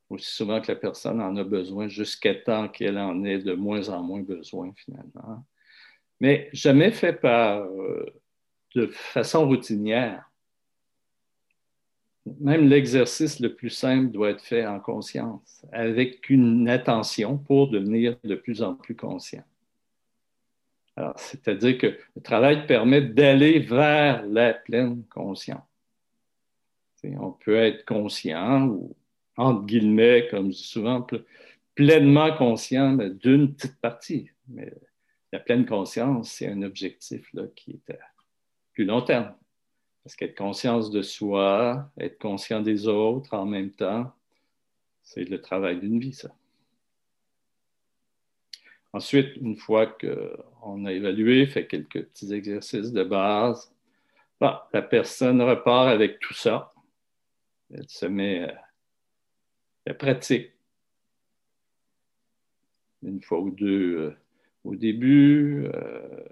Aussi 0.09 0.31
souvent 0.31 0.61
que 0.61 0.71
la 0.71 0.77
personne 0.77 1.21
en 1.21 1.35
a 1.35 1.43
besoin, 1.43 1.87
jusqu'à 1.87 2.35
temps 2.35 2.67
qu'elle 2.69 2.97
en 2.97 3.23
ait 3.23 3.39
de 3.39 3.53
moins 3.53 3.89
en 3.89 4.03
moins 4.03 4.21
besoin 4.21 4.71
finalement 4.75 5.43
mais 6.19 6.49
jamais 6.53 6.91
fait 6.91 7.13
par, 7.13 7.63
euh, 7.63 8.05
de 8.75 8.87
façon 8.87 9.47
routinière. 9.47 10.29
même 12.39 12.67
l'exercice 12.67 13.39
le 13.39 13.53
plus 13.53 13.69
simple 13.69 14.11
doit 14.11 14.31
être 14.31 14.41
fait 14.41 14.65
en 14.65 14.79
conscience, 14.79 15.63
avec 15.71 16.27
une 16.29 16.67
attention 16.67 17.37
pour 17.37 17.69
devenir 17.69 18.17
de 18.23 18.35
plus 18.35 18.63
en 18.63 18.73
plus 18.73 18.95
conscient. 18.95 19.43
c'est-à-dire 21.17 21.77
que 21.77 21.99
le 22.15 22.21
travail 22.21 22.65
permet 22.65 23.01
d'aller 23.01 23.59
vers 23.59 24.25
la 24.25 24.53
pleine 24.53 25.03
conscience. 25.05 25.61
On 27.03 27.31
peut 27.31 27.57
être 27.57 27.85
conscient 27.85 28.67
ou, 28.69 28.95
entre 29.37 29.65
guillemets, 29.65 30.27
comme 30.29 30.51
je 30.51 30.57
dis 30.57 30.63
souvent, 30.63 31.05
pleinement 31.75 32.35
conscient 32.35 32.93
d'une 32.93 33.53
petite 33.53 33.79
partie. 33.79 34.29
Mais 34.47 34.73
la 35.31 35.39
pleine 35.39 35.65
conscience, 35.65 36.31
c'est 36.31 36.47
un 36.47 36.61
objectif 36.61 37.31
là, 37.33 37.43
qui 37.55 37.71
est 37.71 37.93
à 37.93 37.99
plus 38.73 38.85
long 38.85 39.01
terme. 39.01 39.33
Parce 40.03 40.15
qu'être 40.15 40.37
conscience 40.37 40.91
de 40.91 41.01
soi, 41.01 41.91
être 41.99 42.19
conscient 42.19 42.61
des 42.61 42.87
autres 42.87 43.33
en 43.33 43.45
même 43.45 43.71
temps, 43.71 44.13
c'est 45.01 45.23
le 45.23 45.41
travail 45.41 45.79
d'une 45.79 45.99
vie, 45.99 46.13
ça. 46.13 46.29
Ensuite, 48.93 49.35
une 49.37 49.57
fois 49.57 49.87
qu'on 49.87 50.85
a 50.85 50.93
évalué, 50.93 51.47
fait 51.47 51.67
quelques 51.67 52.05
petits 52.05 52.33
exercices 52.33 52.93
de 52.93 53.03
base, 53.03 53.73
la 54.39 54.81
personne 54.81 55.41
repart 55.41 55.89
avec 55.89 56.19
tout 56.19 56.33
ça. 56.33 56.73
Elle 57.73 57.89
se 57.89 58.05
met 58.05 58.53
la 59.85 59.93
pratique. 59.93 60.51
Une 63.03 63.21
fois 63.21 63.39
ou 63.39 63.51
deux 63.51 63.97
euh, 63.97 64.15
au 64.63 64.75
début, 64.75 65.65
euh, 65.73 66.23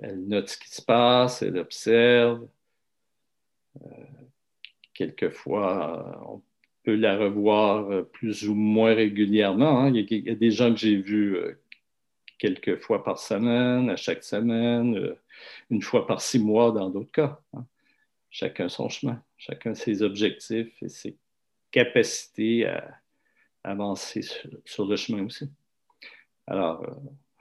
elle 0.00 0.26
note 0.26 0.48
ce 0.48 0.58
qui 0.58 0.68
se 0.68 0.82
passe, 0.82 1.42
elle 1.42 1.58
observe, 1.58 2.48
euh, 3.82 4.04
quelquefois, 4.94 6.26
on 6.28 6.42
peut 6.82 6.96
la 6.96 7.16
revoir 7.16 8.04
plus 8.06 8.48
ou 8.48 8.54
moins 8.54 8.94
régulièrement. 8.94 9.80
Hein. 9.80 9.92
Il, 9.94 10.26
y 10.26 10.30
a, 10.30 10.34
des 10.34 10.50
gens 10.50 10.72
que 10.72 10.80
j'ai 10.80 10.96
vus 10.96 11.36
quelques 12.38 12.80
fois 12.80 13.04
par 13.04 13.18
semaine, 13.18 13.90
à 13.90 13.96
chaque 13.96 14.24
semaine, 14.24 15.14
une 15.70 15.82
fois 15.82 16.06
par 16.06 16.20
six 16.20 16.38
mois 16.38 16.72
dans 16.72 16.90
d'autres 16.90 17.12
cas. 17.12 17.40
Hein. 17.52 17.66
Chacun 18.30 18.68
son 18.68 18.88
chemin, 18.88 19.22
chacun 19.36 19.74
ses 19.74 20.02
objectifs 20.02 20.82
et 20.82 20.88
ses 20.88 21.16
capacités 21.70 22.66
à 22.66 23.00
avancer 23.62 24.22
sur, 24.64 24.86
le 24.86 24.96
chemin 24.96 25.24
aussi. 25.24 25.50
Alors, 26.46 26.84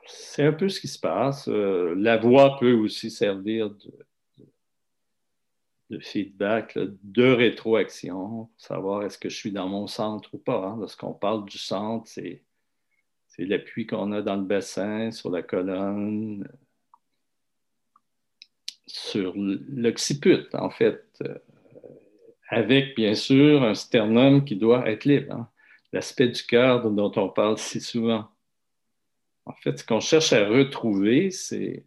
c'est 0.06 0.44
un 0.44 0.54
peu 0.54 0.70
ce 0.70 0.80
qui 0.80 0.88
se 0.88 1.00
passe. 1.00 1.48
la 1.48 2.18
voix 2.18 2.58
peut 2.60 2.74
aussi 2.74 3.12
servir 3.12 3.70
de, 5.90 6.00
feedback, 6.00 6.78
de 6.78 7.32
rétroaction, 7.32 8.46
pour 8.46 8.52
savoir 8.58 9.04
est-ce 9.04 9.18
que 9.18 9.30
je 9.30 9.36
suis 9.36 9.52
dans 9.52 9.68
mon 9.68 9.88
centre 9.88 10.34
ou 10.34 10.38
pas. 10.38 10.68
Hein. 10.68 10.78
Lorsqu'on 10.80 11.14
parle 11.14 11.46
du 11.46 11.58
centre, 11.58 12.08
c'est, 12.08 12.44
l'appui 13.38 13.88
qu'on 13.88 14.12
a 14.12 14.22
dans 14.22 14.36
le 14.36 14.44
bassin, 14.44 15.12
sur 15.12 15.32
la 15.32 15.42
colonne, 15.42 16.48
sur 18.86 19.34
l'occiput, 19.36 20.48
en 20.54 20.70
fait, 20.70 21.06
euh, 21.24 21.38
avec 22.50 22.96
bien 22.96 23.16
sûr 23.16 23.64
un 23.64 23.76
sternum 23.76 24.44
qui 24.44 24.56
doit 24.56 24.90
être 24.90 25.06
libre. 25.06 25.34
Hein. 25.34 25.48
L'aspect 25.94 26.28
du 26.28 26.44
cœur 26.44 26.92
dont 26.92 27.12
on 27.16 27.30
parle 27.30 27.58
si 27.58 27.80
souvent. 27.80 28.28
En 29.46 29.54
fait, 29.54 29.80
ce 29.80 29.84
qu'on 29.84 30.00
cherche 30.00 30.34
à 30.34 30.48
retrouver, 30.48 31.32
c'est 31.32 31.86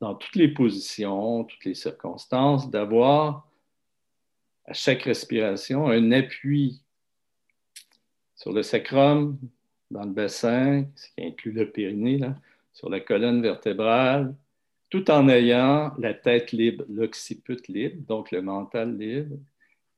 dans 0.00 0.14
toutes 0.14 0.36
les 0.36 0.48
positions, 0.48 1.44
toutes 1.44 1.64
les 1.64 1.74
circonstances, 1.74 2.70
d'avoir 2.70 3.48
à 4.66 4.72
chaque 4.72 5.02
respiration 5.02 5.88
un 5.88 6.12
appui 6.12 6.82
sur 8.36 8.52
le 8.52 8.62
sacrum, 8.62 9.38
dans 9.90 10.04
le 10.04 10.10
bassin, 10.10 10.84
ce 10.94 11.08
qui 11.08 11.26
inclut 11.26 11.52
le 11.52 11.70
périnée, 11.70 12.20
sur 12.72 12.90
la 12.90 13.00
colonne 13.00 13.42
vertébrale, 13.42 14.34
tout 14.90 15.10
en 15.10 15.28
ayant 15.28 15.92
la 15.98 16.14
tête 16.14 16.52
libre, 16.52 16.84
l'occiput 16.88 17.60
libre, 17.68 18.06
donc 18.06 18.30
le 18.30 18.42
mental 18.42 18.96
libre, 18.96 19.36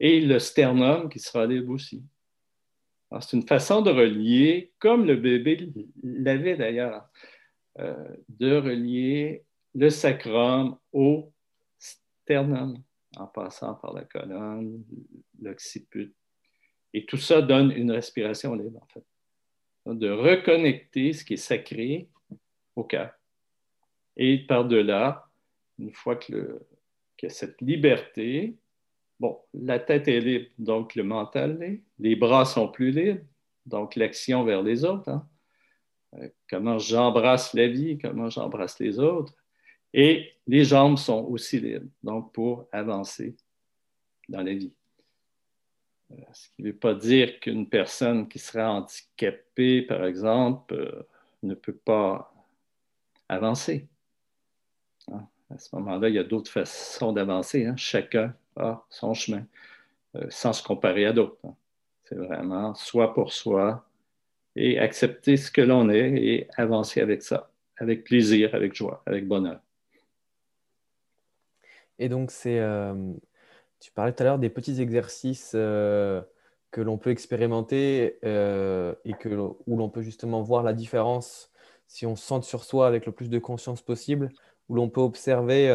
et 0.01 0.21
le 0.21 0.39
sternum 0.39 1.09
qui 1.09 1.19
sera 1.19 1.47
libre 1.47 1.73
aussi. 1.73 2.03
C'est 3.21 3.37
une 3.37 3.47
façon 3.47 3.83
de 3.83 3.91
relier, 3.91 4.73
comme 4.79 5.07
le 5.07 5.17
bébé 5.17 5.73
l'avait 6.03 6.57
d'ailleurs, 6.57 7.09
euh, 7.79 8.17
de 8.29 8.57
relier 8.57 9.45
le 9.75 9.91
sacrum 9.91 10.77
au 10.93 11.33
sternum, 11.79 12.83
en 13.17 13.27
passant 13.27 13.75
par 13.75 13.93
la 13.93 14.05
colonne, 14.05 14.83
l'occiput. 15.41 16.15
Et 16.93 17.05
tout 17.07 17.19
ça 17.19 17.43
donne 17.43 17.71
une 17.71 17.93
respiration 17.93 18.55
libre, 18.55 18.81
en 18.83 18.87
fait. 18.87 19.05
De 19.87 20.11
reconnecter 20.11 21.13
ce 21.13 21.25
qui 21.25 21.35
est 21.35 21.37
sacré 21.37 22.09
au 22.75 22.85
cœur. 22.85 23.13
Et 24.17 24.39
par-delà, 24.39 25.29
une 25.79 25.93
fois 25.93 26.17
que, 26.17 26.33
le, 26.33 26.67
que 27.19 27.29
cette 27.29 27.61
liberté, 27.61 28.57
bon, 29.21 29.39
la 29.55 29.79
tête 29.79 30.09
est 30.09 30.21
libre, 30.21 30.47
donc 30.59 30.95
le 30.95 31.03
mental 31.03 31.59
l'est, 31.59 31.83
les 31.99 32.17
bras 32.17 32.45
sont 32.45 32.69
plus 32.69 32.91
libres, 32.91 33.25
donc 33.67 33.97
l'action 33.97 34.45
vers 34.45 34.63
les 34.63 34.85
autres. 34.85 35.09
Hein. 35.11 35.29
Euh, 36.15 36.29
comment 36.49 36.79
j'embrasse 36.79 37.53
la 37.55 37.69
vie, 37.69 37.99
comment 37.99 38.31
j'embrasse 38.31 38.79
les 38.81 38.99
autres. 38.99 39.35
Et 39.93 40.33
les 40.47 40.65
jambes 40.65 40.99
sont 40.99 41.25
aussi 41.25 41.61
libres, 41.61 41.89
donc 42.03 42.33
pour 42.33 42.67
avancer 42.73 43.37
dans 44.29 44.43
la 44.43 44.55
vie. 44.55 44.73
Euh, 46.13 46.17
ce 46.33 46.49
qui 46.51 46.63
ne 46.63 46.69
veut 46.69 46.77
pas 46.77 46.95
dire 46.95 47.41
qu'une 47.41 47.69
personne 47.69 48.29
qui 48.29 48.39
serait 48.39 48.65
handicapée, 48.65 49.83
par 49.83 50.05
exemple, 50.05 50.75
euh, 50.75 51.03
ne 51.43 51.55
peut 51.55 51.77
pas 51.77 52.33
avancer. 53.29 53.89
À 55.51 55.59
ce 55.59 55.75
moment-là, 55.77 56.09
il 56.09 56.15
y 56.15 56.19
a 56.19 56.25
d'autres 56.25 56.51
façons 56.51 57.13
d'avancer. 57.13 57.67
Hein? 57.67 57.77
Chacun 57.77 58.35
a 58.57 58.85
son 58.91 59.15
chemin, 59.15 59.47
euh, 60.17 60.27
sans 60.29 60.53
se 60.53 60.63
comparer 60.63 61.07
à 61.07 61.13
d'autres. 61.13 61.39
Hein. 61.45 61.55
C'est 62.05 62.17
vraiment 62.17 62.75
soi 62.75 63.15
pour 63.15 63.33
soi 63.33 63.87
et 64.57 64.79
accepter 64.79 65.37
ce 65.37 65.51
que 65.51 65.61
l'on 65.61 65.89
est 65.89 66.11
et 66.11 66.49
avancer 66.57 67.01
avec 67.01 67.23
ça, 67.23 67.51
avec 67.77 68.05
plaisir, 68.05 68.55
avec 68.55 68.75
joie, 68.75 69.03
avec 69.07 69.27
bonheur. 69.29 69.61
Et 71.99 72.09
donc, 72.09 72.31
c'est, 72.31 72.59
euh, 72.59 73.13
tu 73.81 73.91
parlais 73.93 74.13
tout 74.13 74.23
à 74.23 74.27
l'heure 74.27 74.39
des 74.39 74.51
petits 74.51 74.81
exercices 74.81 75.53
euh, 75.55 76.23
que 76.71 76.81
l'on 76.81 76.99
peut 76.99 77.11
expérimenter 77.11 78.19
et 78.23 79.13
où 79.67 79.77
l'on 79.77 79.89
peut 79.89 80.03
justement 80.03 80.43
voir 80.43 80.63
la 80.63 80.73
différence 80.73 81.51
si 81.89 82.07
on 82.07 82.17
se 82.17 82.27
sent 82.27 82.43
sur 82.43 82.65
soi 82.65 82.87
avec 82.87 83.07
le 83.07 83.13
plus 83.13 83.31
de 83.31 83.39
conscience 83.39 83.83
possible, 83.83 84.31
où 84.69 84.75
l'on 84.75 84.89
peut 84.89 85.01
observer 85.01 85.69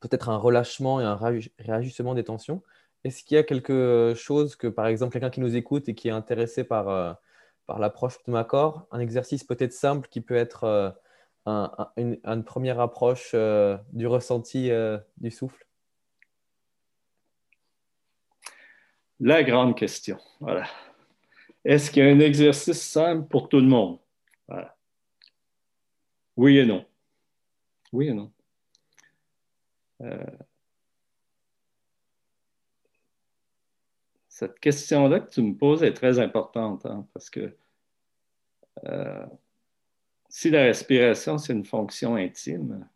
peut-être 0.00 0.28
un 0.28 0.36
relâchement 0.36 1.00
et 1.00 1.04
un 1.04 1.18
réajustement 1.58 2.14
des 2.14 2.24
tensions. 2.24 2.62
Est-ce 3.04 3.22
qu'il 3.22 3.36
y 3.36 3.38
a 3.38 3.42
quelque 3.42 4.14
chose 4.16 4.56
que, 4.56 4.66
par 4.66 4.86
exemple, 4.86 5.12
quelqu'un 5.12 5.30
qui 5.30 5.40
nous 5.40 5.56
écoute 5.56 5.88
et 5.88 5.94
qui 5.94 6.08
est 6.08 6.12
intéressé 6.12 6.64
par, 6.64 7.18
par 7.66 7.78
l'approche 7.78 8.22
de 8.26 8.32
Macor, 8.32 8.86
un 8.90 9.00
exercice 9.00 9.44
peut-être 9.44 9.72
simple 9.72 10.08
qui 10.08 10.20
peut 10.20 10.36
être 10.36 10.94
une, 11.46 12.44
première 12.44 12.80
approche 12.80 13.32
euh, 13.34 13.76
du 13.92 14.06
ressenti 14.06 14.70
euh, 14.70 14.98
du 15.18 15.30
souffle? 15.30 15.66
La 19.20 19.42
grande 19.42 19.76
question. 19.76 20.18
Est-ce 21.64 21.90
qu'il 21.90 22.04
y 22.04 22.08
a 22.08 22.10
un 22.10 22.20
exercice 22.20 22.82
simple 22.82 23.28
pour 23.28 23.48
tout 23.48 23.60
le 23.60 23.66
monde? 23.66 23.98
Oui 26.36 26.58
et 26.58 26.66
non. 26.66 26.84
Oui 27.94 28.08
et 28.08 28.12
non? 28.12 28.32
Euh, 30.02 30.26
cette 34.28 34.58
question-là 34.58 35.20
que 35.20 35.30
tu 35.30 35.42
me 35.42 35.56
poses 35.56 35.84
est 35.84 35.94
très 35.94 36.18
importante 36.18 36.84
hein, 36.86 37.06
parce 37.14 37.30
que 37.30 37.56
si 40.28 40.50
la 40.50 40.64
respiration, 40.64 41.38
c'est 41.38 41.52
une 41.52 41.64
fonction 41.64 42.16
intime, 42.16 42.88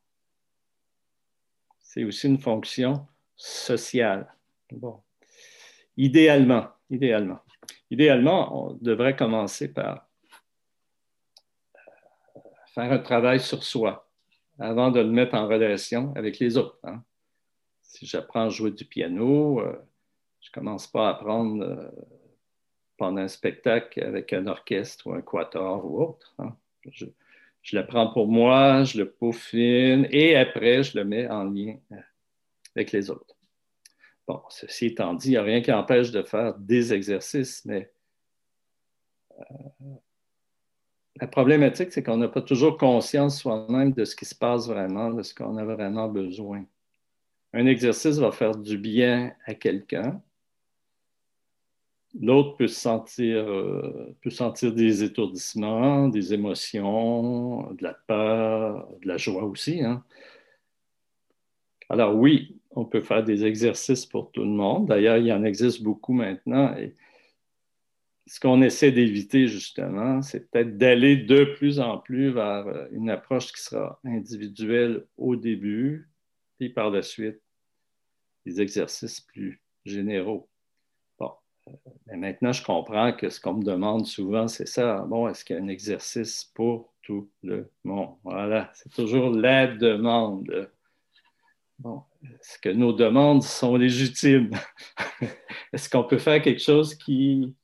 c'est 1.78 2.03
aussi 2.03 2.26
une 2.26 2.40
fonction 2.40 3.07
sociale. 3.36 4.34
Bon. 4.72 5.01
Idéalement, 5.96 6.66
idéalement. 6.90 7.38
Idéalement, 7.92 8.70
on 8.70 8.72
devrait 8.74 9.14
commencer 9.14 9.72
par 9.72 10.09
euh, 12.36 12.40
faire 12.74 12.90
un 12.90 12.99
travail 12.99 13.38
sur 13.38 13.62
soi 13.62 14.07
avant 14.59 14.90
de 14.90 15.00
le 15.00 15.09
mettre 15.09 15.34
en 15.34 15.46
relation 15.46 16.12
avec 16.16 16.38
les 16.38 16.56
autres. 16.56 16.78
Hein. 16.84 17.02
Si 17.82 18.06
j'apprends 18.06 18.46
à 18.46 18.48
jouer 18.48 18.70
du 18.70 18.84
piano, 18.84 19.61
euh, 19.61 19.76
je 20.40 20.50
ne 20.50 20.52
commence 20.52 20.86
pas 20.86 21.09
à 21.09 21.11
apprendre 21.12 21.64
euh, 21.64 21.90
pendant 22.96 23.20
un 23.20 23.28
spectacle 23.28 24.02
avec 24.02 24.32
un 24.32 24.46
orchestre 24.46 25.06
ou 25.06 25.12
un 25.12 25.22
quatuor 25.22 25.84
ou 25.84 26.02
autre. 26.02 26.34
Hein. 26.38 26.56
Je 27.62 27.76
le 27.76 27.86
prends 27.86 28.12
pour 28.12 28.28
moi, 28.28 28.84
je 28.84 28.98
le 28.98 29.11
peaufine 29.11 30.06
et 30.11 30.36
après, 30.36 30.82
je 30.82 30.98
le 30.98 31.04
mets 31.04 31.28
en 31.28 31.44
lien 31.44 31.76
euh, 31.92 31.96
avec 32.74 32.92
les 32.92 33.11
autres. 33.11 33.36
Bon, 34.26 34.42
ceci 34.50 34.86
étant 34.86 35.14
dit, 35.14 35.28
il 35.28 35.30
n'y 35.32 35.36
a 35.36 35.42
rien 35.42 35.61
qui 35.62 35.72
empêche 35.72 36.11
de 36.11 36.22
faire 36.22 36.54
des 36.54 36.92
exercices, 36.92 37.64
mais 37.64 37.90
la 41.21 41.27
problématique, 41.27 41.93
c'est 41.93 42.03
qu'on 42.03 42.19
n'a 42.19 42.29
pas 42.29 42.43
toujours 42.43 42.77
conscience 42.77 43.41
soi-même 43.41 43.93
de 43.93 44.05
ce 44.05 44.14
qui 44.14 44.25
se 44.25 44.35
passe 44.35 44.69
vraiment, 44.69 45.11
de 45.11 45.23
ce 45.23 45.35
qu'on 45.35 45.57
a 45.57 45.64
vraiment 45.64 46.09
besoin. 46.09 46.64
Un 47.53 47.66
exercice 47.66 48.19
va 48.19 48.31
faire 48.31 48.57
du 48.57 48.79
bien 48.79 49.33
à 49.47 49.55
quelqu'un. 49.55 50.21
L'autre 52.21 52.57
peut 52.57 52.69
sentir, 52.69 53.37
euh, 53.37 54.16
peut 54.23 54.31
sentir 54.31 54.73
des 54.73 55.03
étourdissements, 55.03 56.09
des 56.09 56.35
émotions, 56.35 57.73
de 57.73 57.83
la 57.83 57.95
peur, 57.95 58.89
de 59.03 59.09
la 59.09 59.16
joie 59.16 59.45
aussi. 59.45 59.83
Hein. 59.83 60.03
Alors 61.89 62.14
oui, 62.14 62.57
on 62.71 62.85
peut 62.85 63.03
faire 63.03 63.25
des 63.25 63.45
exercices 63.45 64.07
pour 64.07 64.31
tout 64.31 64.43
le 64.43 64.51
monde. 64.51 64.87
D'ailleurs, 64.87 65.16
il 65.19 65.27
y 65.27 65.33
en 65.33 65.45
existe 65.45 65.83
beaucoup 65.83 66.12
maintenant. 66.12 66.75
Ce 68.29 68.41
qu'on 68.41 68.61
essaie 68.61 68.93
d'éviter, 68.93 69.49
justement, 69.49 70.20
c'est 70.20 70.51
peut-être 70.51 70.76
d'aller 70.76 71.16
de 71.16 71.45
plus 71.57 71.81
en 71.81 71.99
plus 71.99 72.31
vers 72.31 72.66
euh, 72.66 72.87
une 72.93 73.09
approche 73.09 73.53
qui 73.53 73.62
sera 73.62 73.99
individuelle 74.05 75.07
au 75.16 75.35
début, 75.35 76.11
puis 76.59 76.68
par 76.68 76.91
la 76.91 77.03
suite, 77.03 77.41
des 78.45 78.61
exercices 78.61 79.20
plus 79.20 79.62
généraux. 79.87 80.51
Bon, 81.18 81.33
euh, 81.68 81.72
mais 82.07 82.18
maintenant, 82.18 82.53
je 82.53 82.62
comprends 82.62 83.12
que 83.12 83.31
ce 83.31 83.41
qu'on 83.41 83.55
me 83.55 83.64
demande 83.64 84.07
souvent, 84.07 84.47
c'est 84.47 84.68
ça. 84.68 85.07
Bon, 85.09 85.26
est-ce 85.29 85.43
qu'il 85.43 85.57
y 85.57 85.59
a 85.59 85.62
un 85.62 85.68
exercice 85.68 86.45
pour 86.55 86.93
tout 87.03 87.31
le 87.43 87.70
monde? 87.85 88.16
Voilà, 88.24 88.70
c'est 88.74 88.93
toujours 88.93 89.31
la 89.31 89.68
demande. 89.68 90.70
Bon, 91.79 92.03
est-ce 92.24 92.59
que 92.59 92.68
nos 92.68 92.93
demandes 92.93 93.43
sont 93.43 93.76
légitimes? 93.76 94.51
est-ce 95.72 95.89
qu'on 95.89 96.05
peut 96.05 96.18
faire 96.18 96.43
quelque 96.43 96.61
chose 96.61 96.95
qui 96.95 97.55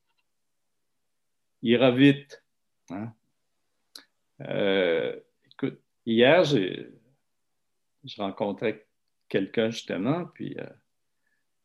ira 1.65 1.91
vite? 1.91 2.43
Hein? 2.91 3.13
Euh, 4.43 5.19
écoute, 5.51 5.81
hier, 6.07 6.45
je 6.45 6.87
rencontrais 8.19 8.87
quelqu'un 9.29 9.71
justement, 9.71 10.27
puis 10.27 10.55
euh, 10.59 10.67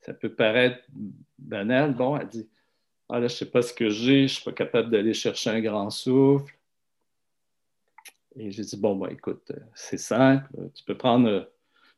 ça 0.02 0.14
peut 0.14 0.34
paraître 0.34 0.84
banal. 1.38 1.93
Bon, 1.93 2.18
elle 2.18 2.30
dit 2.30 2.50
Ah 3.10 3.20
là, 3.20 3.28
je 3.28 3.34
ne 3.34 3.38
sais 3.38 3.52
pas 3.52 3.62
ce 3.62 3.74
que 3.74 3.89
j'ai, 3.89 4.20
je 4.20 4.24
ne 4.24 4.28
suis 4.28 4.43
pas 4.43 4.54
capable 4.54 4.89
d'aller 4.89 5.14
chercher 5.14 5.50
un 5.50 5.60
grand 5.60 5.89
souffle. 5.89 6.56
Et 8.36 8.52
j'ai 8.52 8.64
dit 8.64 8.78
Bon, 8.78 8.95
ben, 8.95 9.10
écoute, 9.10 9.52
euh, 9.52 9.60
c'est 9.76 9.97
simple, 9.97 10.50
tu 10.74 10.84
peux 10.84 10.97
prendre 10.97 11.52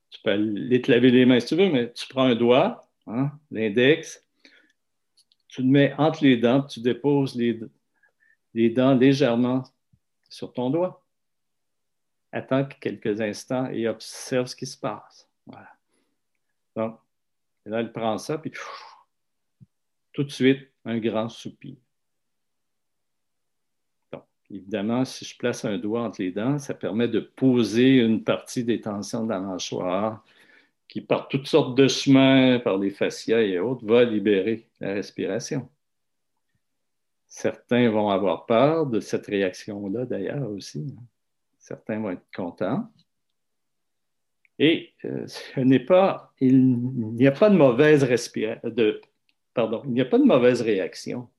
tu 0.10 0.20
peux 0.24 0.32
aller 0.32 0.82
te 0.82 0.92
laver 0.92 1.10
les 1.10 1.26
mains 1.26 1.40
si 1.40 1.48
tu 1.48 1.56
veux, 1.56 1.70
mais 1.70 1.92
tu 1.94 2.06
prends 2.08 2.26
un 2.26 2.36
doigt, 2.36 2.86
hein, 3.08 3.32
l'index, 3.50 4.26
tu 5.48 5.62
le 5.62 5.70
mets 5.70 5.94
entre 5.98 6.24
les 6.26 6.36
dents, 6.36 6.62
tu 6.64 6.82
déposes 6.82 7.36
les, 7.36 7.60
les 8.54 8.70
dents 8.70 8.94
légèrement 8.94 9.64
sur 10.30 10.54
ton 10.54 10.70
doigt. 10.70 11.06
Attends 12.32 12.66
quelques 12.66 13.20
instants 13.20 13.70
et 13.70 13.88
observe 13.88 14.48
ce 14.48 14.56
qui 14.56 14.66
se 14.66 14.78
passe. 14.78 15.30
Voilà. 15.46 15.70
Donc, 16.76 17.00
là, 17.66 17.80
elle 17.82 17.92
prend 17.92 18.18
ça, 18.18 18.38
puis 18.38 18.52
tout 20.14 20.24
de 20.24 20.32
suite, 20.32 20.70
un 20.86 20.98
grand 21.00 21.30
soupir. 21.30 21.76
Évidemment, 24.50 25.06
si 25.06 25.24
je 25.24 25.38
place 25.38 25.64
un 25.64 25.78
doigt 25.78 26.04
entre 26.04 26.22
les 26.22 26.32
dents, 26.32 26.60
ça 26.60 26.74
permet 26.74 27.08
de 27.08 27.22
poser 27.22 28.00
une 28.00 28.22
partie 28.22 28.66
des 28.66 28.82
tensions 28.82 29.24
de 29.24 29.30
la 29.30 29.40
mâchoire 29.40 30.26
qui, 30.90 31.00
par 31.00 31.30
toutes 31.30 31.48
sortes 31.48 31.78
de 31.78 31.88
chemins, 31.88 32.60
par 32.60 32.78
les 32.78 32.90
fascias 32.90 33.40
et 33.40 33.60
autres, 33.60 33.86
va 33.86 34.04
libérer 34.04 34.68
la 34.82 34.94
respiration. 34.94 35.70
Certains 37.32 37.90
vont 37.90 38.10
avoir 38.10 38.46
peur 38.46 38.86
de 38.86 39.00
cette 39.00 39.28
réaction-là, 39.28 40.06
d'ailleurs, 40.06 40.52
aussi. 40.52 40.94
Certains 41.58 41.98
vont 42.02 42.10
être 42.12 42.26
contents. 42.36 42.92
Et 44.60 44.94
euh, 45.06 45.26
ce 45.28 45.62
n'est 45.62 45.80
pas, 45.80 46.34
il 46.42 46.76
n'y 46.76 47.26
a 47.26 47.32
pas 47.32 47.50
de 47.50 47.56
mauvaise 47.56 48.04
réaction. 50.62 51.30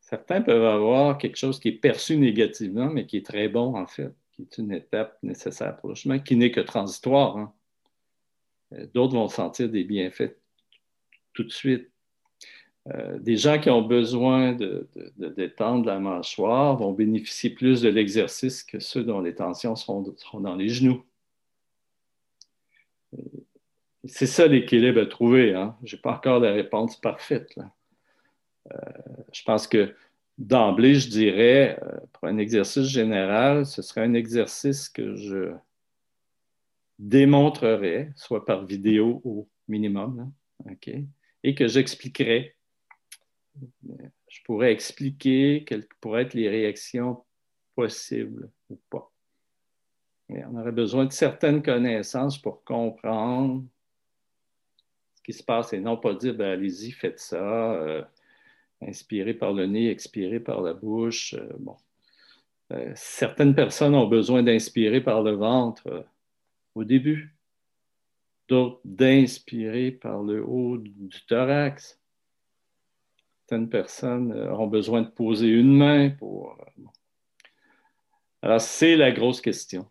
Certains 0.00 0.40
peuvent 0.40 0.64
avoir 0.64 1.18
quelque 1.18 1.36
chose 1.36 1.60
qui 1.60 1.68
est 1.68 1.72
perçu 1.72 2.16
négativement, 2.16 2.86
mais 2.86 3.04
qui 3.04 3.18
est 3.18 3.26
très 3.26 3.50
bon, 3.50 3.76
en 3.76 3.86
fait, 3.86 4.10
qui 4.32 4.42
est 4.42 4.56
une 4.56 4.72
étape 4.72 5.18
nécessaire 5.22 5.76
pour 5.76 5.90
le 5.90 5.94
chemin, 5.94 6.18
qui 6.18 6.34
n'est 6.36 6.50
que 6.50 6.60
transitoire. 6.60 7.36
Hein. 7.36 7.52
Euh, 8.72 8.86
d'autres 8.94 9.12
vont 9.12 9.28
sentir 9.28 9.68
des 9.68 9.84
bienfaits 9.84 10.34
tout 11.34 11.44
de 11.44 11.52
suite. 11.52 11.90
Euh, 12.94 13.18
des 13.18 13.36
gens 13.36 13.58
qui 13.58 13.68
ont 13.68 13.82
besoin 13.82 14.52
de, 14.52 14.88
détendre 15.16 15.86
la 15.86 15.98
mâchoire 15.98 16.76
vont 16.76 16.92
bénéficier 16.92 17.50
plus 17.50 17.82
de 17.82 17.88
l'exercice 17.88 18.62
que 18.62 18.78
ceux 18.78 19.02
dont 19.02 19.20
les 19.20 19.34
tensions 19.34 19.74
seront, 19.74 20.14
dans 20.34 20.54
les 20.54 20.68
genoux. 20.68 21.04
C'est 24.04 24.26
ça 24.26 24.46
l'équilibre 24.46 25.00
à 25.00 25.06
trouver. 25.06 25.54
Hein. 25.54 25.76
Je 25.82 25.96
n'ai 25.96 26.02
pas 26.02 26.12
encore 26.12 26.38
la 26.38 26.52
réponse 26.52 27.00
parfaite. 27.00 27.58
Euh, 28.72 28.78
je 29.32 29.42
pense 29.42 29.66
que 29.66 29.94
d'emblée, 30.38 30.94
je 30.94 31.08
dirais, 31.08 31.80
euh, 31.82 31.98
pour 32.12 32.28
un 32.28 32.38
exercice 32.38 32.86
général, 32.86 33.66
ce 33.66 33.82
serait 33.82 34.02
un 34.02 34.14
exercice 34.14 34.88
que 34.88 35.16
je 35.16 35.52
démontrerais, 37.00 38.12
soit 38.14 38.44
par 38.44 38.64
vidéo 38.64 39.20
au 39.24 39.48
minimum, 39.66 40.30
et 41.42 41.54
que 41.54 41.66
j'expliquerais. 41.66 42.55
Je 44.28 44.40
pourrais 44.44 44.72
expliquer 44.72 45.64
quelles 45.66 45.86
pourraient 46.00 46.22
être 46.22 46.34
les 46.34 46.48
réactions 46.48 47.24
possibles 47.74 48.50
ou 48.70 48.78
pas. 48.90 49.10
on 50.28 50.56
aurait 50.56 50.72
besoin 50.72 51.04
de 51.04 51.12
certaines 51.12 51.62
connaissances 51.62 52.40
pour 52.40 52.64
comprendre 52.64 53.64
ce 55.14 55.22
qui 55.22 55.32
se 55.32 55.42
passe 55.42 55.72
et 55.72 55.80
non 55.80 55.96
pas 55.96 56.14
dire 56.14 56.34
ben, 56.34 56.52
allez-y, 56.52 56.90
faites 56.90 57.20
ça. 57.20 57.74
Euh, 57.74 58.02
inspiré 58.82 59.34
par 59.34 59.52
le 59.52 59.66
nez, 59.66 59.90
expiré 59.90 60.40
par 60.40 60.60
la 60.60 60.74
bouche. 60.74 61.34
Euh. 61.34 61.48
Euh, 62.72 62.92
certaines 62.94 63.54
personnes 63.54 63.94
ont 63.94 64.08
besoin 64.08 64.42
d'inspirer 64.42 65.00
par 65.00 65.22
le 65.22 65.32
ventre 65.32 66.06
au 66.74 66.84
début, 66.84 67.36
d'autres 68.48 68.80
d'inspirer 68.84 69.92
par 69.92 70.22
le 70.22 70.44
haut 70.44 70.76
du 70.78 71.24
thorax. 71.26 72.00
Certaines 73.48 73.68
personnes 73.68 74.32
ont 74.32 74.66
besoin 74.66 75.02
de 75.02 75.08
poser 75.08 75.48
une 75.48 75.76
main 75.76 76.10
pour. 76.10 76.58
Alors, 78.42 78.60
c'est 78.60 78.96
la 78.96 79.12
grosse 79.12 79.40
question, 79.40 79.86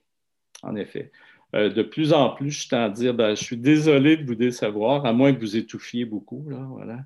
en 0.62 0.76
effet. 0.76 1.12
de 1.54 1.82
plus 1.82 2.12
en 2.12 2.32
plus, 2.32 2.52
je 2.52 2.70
tends 2.70 2.84
à 2.84 2.90
dire, 2.90 3.14
ben, 3.14 3.34
je 3.34 3.44
suis 3.44 3.58
désolé 3.58 4.18
de 4.18 4.26
vous 4.26 4.36
décevoir, 4.36 5.06
à 5.06 5.14
moins 5.14 5.34
que 5.34 5.40
vous 5.40 5.56
étouffiez 5.56 6.04
beaucoup. 6.04 6.50
Là, 6.50 6.66
voilà 6.70 7.00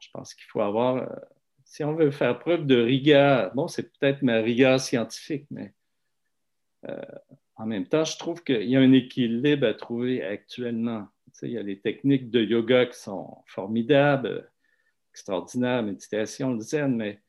je 0.00 0.08
pense 0.12 0.34
qu'il 0.34 0.46
faut 0.46 0.60
avoir, 0.60 0.96
euh, 0.96 1.06
si 1.64 1.84
on 1.84 1.94
veut 1.94 2.10
faire 2.10 2.38
preuve 2.38 2.66
de 2.66 2.80
rigueur, 2.80 3.52
bon, 3.54 3.68
c'est 3.68 3.90
peut-être 3.98 4.22
ma 4.22 4.38
rigueur 4.38 4.80
scientifique, 4.80 5.46
mais 5.50 5.72
euh, 6.88 7.00
en 7.56 7.66
même 7.66 7.86
temps, 7.86 8.04
je 8.04 8.18
trouve 8.18 8.42
qu'il 8.42 8.64
y 8.64 8.76
a 8.76 8.80
un 8.80 8.92
équilibre 8.92 9.66
à 9.66 9.74
trouver 9.74 10.22
actuellement. 10.22 11.08
il 11.42 11.50
y 11.50 11.58
a 11.58 11.62
les 11.62 11.80
techniques 11.80 12.30
de 12.30 12.42
yoga 12.42 12.86
qui 12.86 12.98
sont 12.98 13.38
formidables, 13.46 14.50
extraordinaires, 15.16 15.82
méditation, 15.82 16.60
zen, 16.60 16.94
mais 16.94 17.22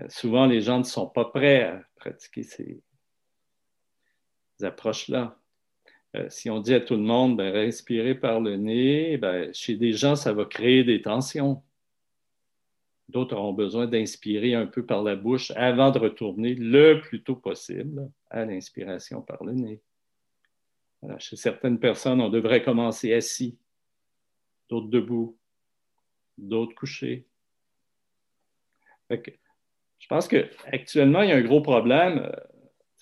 euh, 0.00 0.06
souvent 0.08 0.46
les 0.46 0.62
gens 0.62 0.78
ne 0.78 0.84
sont 0.84 1.06
pas 1.06 1.26
prêts 1.26 1.64
à 1.64 1.84
pratiquer 1.96 2.42
ces 2.42 2.82
approches-là. 4.62 5.38
si 6.30 6.48
on 6.48 6.60
dit 6.60 6.72
à 6.72 6.80
tout 6.80 6.94
le 6.94 7.02
monde, 7.02 7.36
ben, 7.36 7.52
respirer 7.52 8.14
par 8.14 8.40
le 8.40 8.56
nez, 8.56 9.18
ben, 9.18 9.52
chez 9.52 9.76
des 9.76 9.92
gens, 9.92 10.16
ça 10.16 10.32
va 10.32 10.46
créer 10.46 10.82
des 10.82 11.02
tensions. 11.02 11.62
D'autres 13.10 13.36
auront 13.36 13.52
besoin 13.52 13.86
d'inspirer 13.86 14.54
un 14.54 14.66
peu 14.66 14.86
par 14.86 15.02
la 15.02 15.14
bouche 15.14 15.50
avant 15.56 15.90
de 15.90 15.98
retourner 15.98 16.54
le 16.54 17.00
plus 17.02 17.22
tôt 17.22 17.36
possible 17.36 18.10
à 18.30 18.46
l'inspiration 18.46 19.20
par 19.20 19.44
le 19.44 19.52
nez. 19.52 19.82
Chez 21.18 21.36
certaines 21.36 21.78
personnes, 21.78 22.20
on 22.22 22.30
devrait 22.30 22.62
commencer 22.62 23.12
assis, 23.12 23.58
d'autres 24.70 24.88
debout, 24.88 25.38
d'autres 26.40 26.74
couchés. 26.74 27.26
je 29.10 30.06
pense 30.08 30.28
qu'actuellement, 30.28 31.22
il 31.22 31.30
y 31.30 31.32
a 31.32 31.36
un 31.36 31.42
gros 31.42 31.62
problème. 31.62 32.30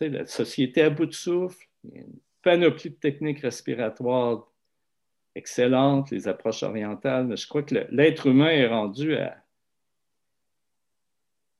Euh, 0.00 0.08
la 0.08 0.26
société 0.26 0.82
à 0.82 0.90
bout 0.90 1.06
de 1.06 1.12
souffle, 1.12 1.66
il 1.84 1.94
y 1.94 1.98
a 1.98 2.02
une 2.02 2.20
panoplie 2.42 2.90
de 2.90 2.94
techniques 2.96 3.40
respiratoires 3.40 4.46
excellentes, 5.34 6.10
les 6.10 6.28
approches 6.28 6.62
orientales, 6.62 7.26
mais 7.26 7.36
je 7.36 7.48
crois 7.48 7.62
que 7.62 7.74
l'être 7.90 8.26
humain 8.26 8.50
est 8.50 8.66
rendu 8.66 9.16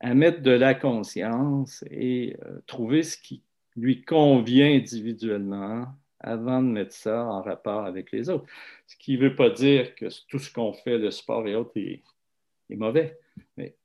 à 0.01 0.15
mettre 0.15 0.43
de 0.43 0.51
la 0.51 0.75
conscience 0.75 1.85
et 1.91 2.37
euh, 2.45 2.61
trouver 2.67 3.03
ce 3.03 3.19
qui 3.19 3.43
lui 3.77 4.03
convient 4.03 4.75
individuellement 4.75 5.87
avant 6.21 6.63
de 6.63 6.69
mettre 6.69 6.93
ça 6.93 7.25
en 7.25 7.43
rapport 7.43 7.85
avec 7.85 8.11
les 8.13 8.29
autres. 8.29 8.47
Ce 8.87 8.97
qui 8.97 9.17
ne 9.17 9.23
veut 9.23 9.37
pas 9.37 9.51
dire 9.51 9.95
que 9.95 10.07
tout 10.29 10.39
ce 10.39 10.53
qu'on 10.53 10.73
fait, 10.73 10.99
le 10.99 11.11
sport 11.11 11.47
et 11.47 11.55
autres, 11.55 11.77
est, 11.77 12.03
mauvais. 12.71 13.19
Mais 13.57 13.77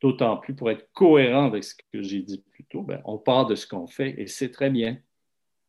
d'autant 0.00 0.36
plus 0.36 0.54
pour 0.54 0.70
être 0.70 0.90
cohérent 0.92 1.46
avec 1.46 1.64
ce 1.64 1.74
que 1.74 2.02
j'ai 2.02 2.22
dit 2.22 2.42
plus 2.50 2.64
tôt, 2.64 2.82
ben, 2.82 3.00
on 3.04 3.18
part 3.18 3.46
de 3.46 3.54
ce 3.54 3.66
qu'on 3.66 3.86
fait 3.86 4.14
et 4.18 4.26
c'est 4.26 4.50
très 4.50 4.70
bien. 4.70 4.98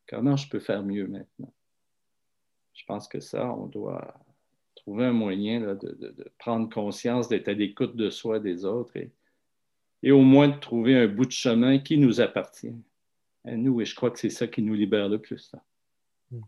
Comment 0.07 0.35
je 0.37 0.49
peux 0.49 0.59
faire 0.59 0.83
mieux 0.83 1.07
maintenant? 1.07 1.53
Je 2.73 2.83
pense 2.85 3.07
que 3.07 3.19
ça, 3.19 3.53
on 3.53 3.67
doit 3.67 4.15
trouver 4.75 5.05
un 5.05 5.13
moyen 5.13 5.75
de, 5.75 6.31
prendre 6.39 6.69
conscience, 6.69 7.27
d'être 7.27 7.47
à 7.47 7.53
l'écoute 7.53 7.95
de 7.95 8.09
soi 8.09 8.39
des 8.39 8.65
autres 8.65 8.93
et, 10.01 10.11
au 10.11 10.21
moins 10.21 10.47
de 10.47 10.57
trouver 10.57 10.95
un 10.95 11.07
bout 11.07 11.25
de 11.25 11.31
chemin 11.31 11.77
qui 11.77 11.97
nous 11.97 12.21
appartient 12.21 12.73
à 13.45 13.55
nous. 13.55 13.81
Et 13.81 13.85
je 13.85 13.95
crois 13.95 14.09
que 14.09 14.19
c'est 14.19 14.29
ça 14.29 14.47
qui 14.47 14.63
nous 14.63 14.73
libère 14.73 15.09
le 15.09 15.19
plus. 15.19 15.53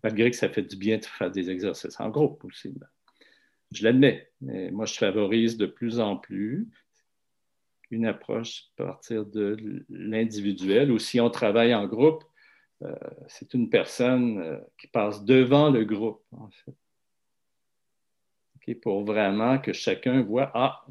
Malgré 0.03 0.31
que 0.31 0.37
ça 0.37 0.49
fait 0.49 0.61
du 0.61 0.75
bien 0.75 0.97
de 0.97 1.05
faire 1.05 1.31
des 1.31 1.49
exercices 1.49 1.99
en 1.99 2.09
groupe 2.09 2.43
aussi. 2.45 2.73
Je 3.71 3.83
l'admets, 3.83 4.31
mais 4.39 4.71
moi, 4.71 4.85
je 4.85 4.93
favorise 4.93 5.57
de 5.57 5.65
plus 5.65 5.99
en 5.99 6.15
plus 6.15 6.69
une 7.93 8.05
approche 8.05 8.71
à 8.77 8.85
partir 8.85 9.25
de 9.25 9.85
l'individuel 9.89 10.91
ou 10.91 10.99
si 10.99 11.19
on 11.19 11.29
travaille 11.29 11.73
en 11.75 11.87
groupe, 11.87 12.23
euh, 12.81 12.95
c'est 13.27 13.53
une 13.53 13.69
personne 13.69 14.39
euh, 14.39 14.59
qui 14.77 14.87
passe 14.87 15.23
devant 15.23 15.69
le 15.69 15.85
groupe, 15.85 16.23
en 16.31 16.49
fait. 16.49 16.75
pour 18.75 19.05
vraiment 19.05 19.59
que 19.59 19.73
chacun 19.73 20.21
voit, 20.23 20.51
ah, 20.53 20.85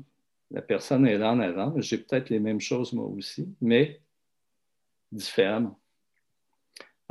la 0.51 0.63
personne 0.63 1.07
est 1.07 1.19
là 1.19 1.33
en 1.33 1.41
avant, 1.41 1.75
j'ai 1.81 1.99
peut-être 1.99 2.31
les 2.31 2.41
mêmes 2.41 2.61
choses 2.61 2.93
moi 2.93 3.07
aussi, 3.07 3.49
mais 3.61 4.01
différemment. 5.11 5.82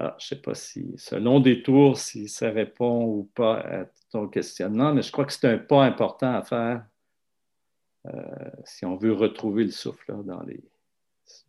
Alors, 0.02 0.16
je 0.18 0.26
ne 0.26 0.28
sais 0.30 0.42
pas 0.42 0.56
si, 0.56 0.96
selon 0.98 1.40
des 1.40 1.62
tours, 1.62 1.96
si 1.96 2.28
ça 2.28 2.50
répond 2.50 3.06
ou 3.06 3.30
pas 3.36 3.60
à 3.60 3.86
ton 4.10 4.28
questionnement, 4.28 4.96
mais 4.96 5.04
je 5.04 5.12
crois 5.12 5.26
que 5.26 5.32
c'est 5.32 5.48
un 5.48 5.60
pas 5.60 5.84
important 5.84 6.34
à 6.34 6.42
faire 6.42 6.84
euh, 8.08 8.50
si 8.66 8.84
on 8.84 8.96
veut 8.96 9.14
retrouver 9.14 9.64
le 9.64 9.70
souffle 9.70 10.12
dans 10.24 10.42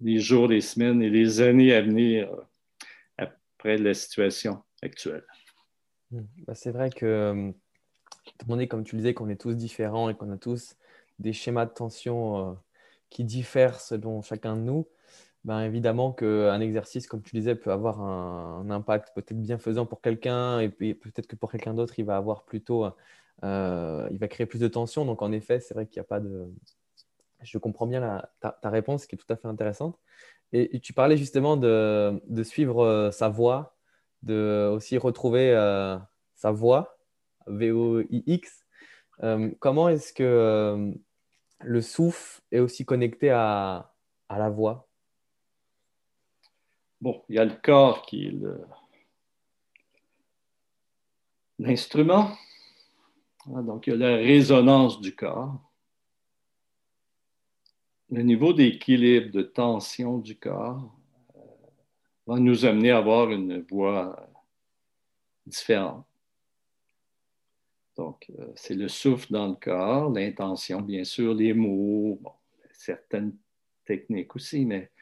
les, 0.01 0.19
jours, 0.19 0.49
les 0.49 0.61
semaines 0.61 1.01
et 1.01 1.09
les 1.09 1.41
années 1.41 1.73
à 1.73 1.81
venir 1.81 2.31
euh, 2.31 2.43
après 3.17 3.79
la 3.79 3.95
situation 3.95 4.63
actuelle. 4.83 5.25
Hmm. 6.11 6.27
Bah, 6.47 6.55
c'est 6.55 6.73
vrai 6.73 6.91
que, 6.91 7.07
euh, 7.07 8.59
est, 8.59 8.69
comme 8.69 8.85
tu 8.85 8.97
le 8.97 9.01
disais, 9.01 9.15
qu'on 9.15 9.31
est 9.31 9.41
tous 9.41 9.55
différents 9.55 10.11
et 10.11 10.15
qu'on 10.15 10.31
a 10.31 10.37
tous 10.37 10.77
des 11.19 11.33
schémas 11.33 11.65
de 11.65 11.73
tension 11.73 12.59
qui 13.09 13.25
diffèrent 13.25 13.81
selon 13.81 14.21
chacun 14.21 14.57
de 14.57 14.61
nous 14.61 14.87
ben 15.45 15.63
évidemment 15.63 16.13
qu'un 16.13 16.61
exercice, 16.61 17.07
comme 17.09 17.23
tu 17.23 17.35
disais, 17.35 17.57
peut 17.57 17.73
avoir 17.73 18.01
un, 18.01 18.71
impact 18.71 19.13
peut-être 19.15 19.41
bienfaisant 19.41 19.87
pour 19.87 20.01
quelqu'un 20.01 20.61
et 20.61 20.69
peut-être 20.69 21.27
que 21.27 21.37
pour 21.37 21.51
quelqu'un 21.51 21.75
d'autre, 21.75 21.99
il 21.99 22.05
va 22.05 22.17
avoir 22.17 22.45
plutôt, 22.45 22.87
euh, 23.45 24.09
il 24.13 24.19
va 24.19 24.29
créer 24.29 24.47
plus 24.47 24.61
de 24.61 24.69
tension. 24.69 25.05
Donc 25.05 25.21
en 25.21 25.33
effet, 25.33 25.59
c'est 25.61 25.75
vrai 25.75 25.87
qu'il 25.87 25.99
n'y 26.01 26.05
a 26.05 26.09
pas 26.09 26.21
de. 26.21 26.49
Je 27.43 27.59
comprends 27.59 27.87
bien 27.89 28.23
ta, 28.41 28.71
réponse 28.71 29.07
qui 29.07 29.17
est 29.17 29.19
tout 29.19 29.33
à 29.33 29.37
fait 29.37 29.49
intéressante. 29.49 29.99
Et, 30.53 30.81
tu 30.81 30.93
parlais 30.93 31.17
justement 31.17 31.57
de, 31.57 32.23
de, 32.29 32.43
suivre 32.45 32.85
euh, 32.85 33.11
sa 33.11 33.29
voix, 33.29 33.77
de 34.23 34.71
aussi 34.73 34.99
retrouver 34.99 35.51
euh, 35.53 35.99
sa 36.37 36.53
voix, 36.53 36.99
V-O-I-X. 37.49 38.65
comment 39.59 39.89
est-ce 39.89 40.13
que 40.13 40.93
le 41.61 41.81
souffle 41.83 42.43
est 42.53 42.61
aussi 42.61 42.85
connecté 42.85 43.31
à, 43.31 43.93
à 44.29 44.39
la 44.39 44.51
voix? 44.51 44.92
Bon, 47.03 47.21
il 47.29 47.35
y 47.35 47.39
a 47.41 47.45
le 47.45 47.57
corps 47.61 48.03
qui 48.03 48.29
est 48.29 48.35
l'instrument. 51.59 52.31
Ah, 53.53 53.61
donc, 53.61 53.89
il 53.89 53.91
y 53.91 53.93
a 53.95 53.97
la 53.97 54.17
résonance 54.19 55.01
du 55.01 55.13
corps. 55.13 55.59
Le 58.09 58.23
niveau 58.23 58.53
d'équilibre, 58.53 59.33
de 59.33 59.43
tension 59.43 60.19
du 60.19 60.39
corps 60.39 60.95
euh, 61.35 61.41
va 62.29 62.39
nous 62.39 62.65
amener 62.65 62.93
à 62.93 62.99
avoir 62.99 63.33
une 63.33 63.63
voix 63.63 64.25
différente. 65.45 66.07
Donc, 67.97 68.31
euh, 68.39 68.53
c'est 68.55 68.75
le 68.75 68.87
souffle 68.87 69.33
dans 69.33 69.49
le 69.49 69.57
corps, 69.57 70.09
l'intention, 70.13 70.81
bien 70.81 71.03
sûr, 71.03 71.35
les 71.35 71.53
mots, 71.53 72.21
certaines 72.71 73.37
techniques 73.85 74.37
aussi, 74.37 74.65
mais 74.65 74.93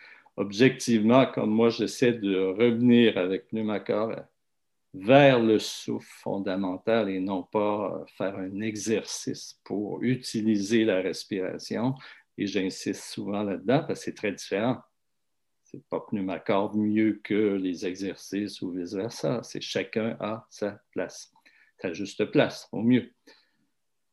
objectivement, 0.41 1.27
comme 1.27 1.51
moi, 1.51 1.69
j'essaie 1.69 2.15
de 2.15 2.37
revenir 2.39 3.19
avec 3.19 3.49
Pneumacor 3.49 4.15
vers 4.95 5.39
le 5.39 5.59
souffle 5.59 6.11
fondamental 6.23 7.11
et 7.11 7.21
non 7.21 7.43
pas 7.43 8.05
faire 8.17 8.37
un 8.39 8.61
exercice 8.61 9.61
pour 9.65 10.03
utiliser 10.03 10.85
la 10.87 11.03
respiration. 11.03 11.95
Et 12.39 12.47
j'insiste 12.47 13.05
souvent 13.05 13.43
là-dedans 13.43 13.85
parce 13.87 14.01
que 14.01 14.05
c'est 14.07 14.15
très 14.15 14.33
différent. 14.33 14.79
C'est 15.65 15.85
pas 15.89 16.01
Pneumacor 16.01 16.75
mieux 16.75 17.21
que 17.23 17.55
les 17.57 17.87
exercices 17.87 18.63
ou 18.63 18.73
vice-versa. 18.73 19.43
C'est 19.43 19.61
chacun 19.61 20.17
à 20.21 20.47
sa 20.49 20.81
place, 20.93 21.33
sa 21.83 21.93
juste 21.93 22.25
place, 22.25 22.67
au 22.73 22.81
mieux. 22.81 23.13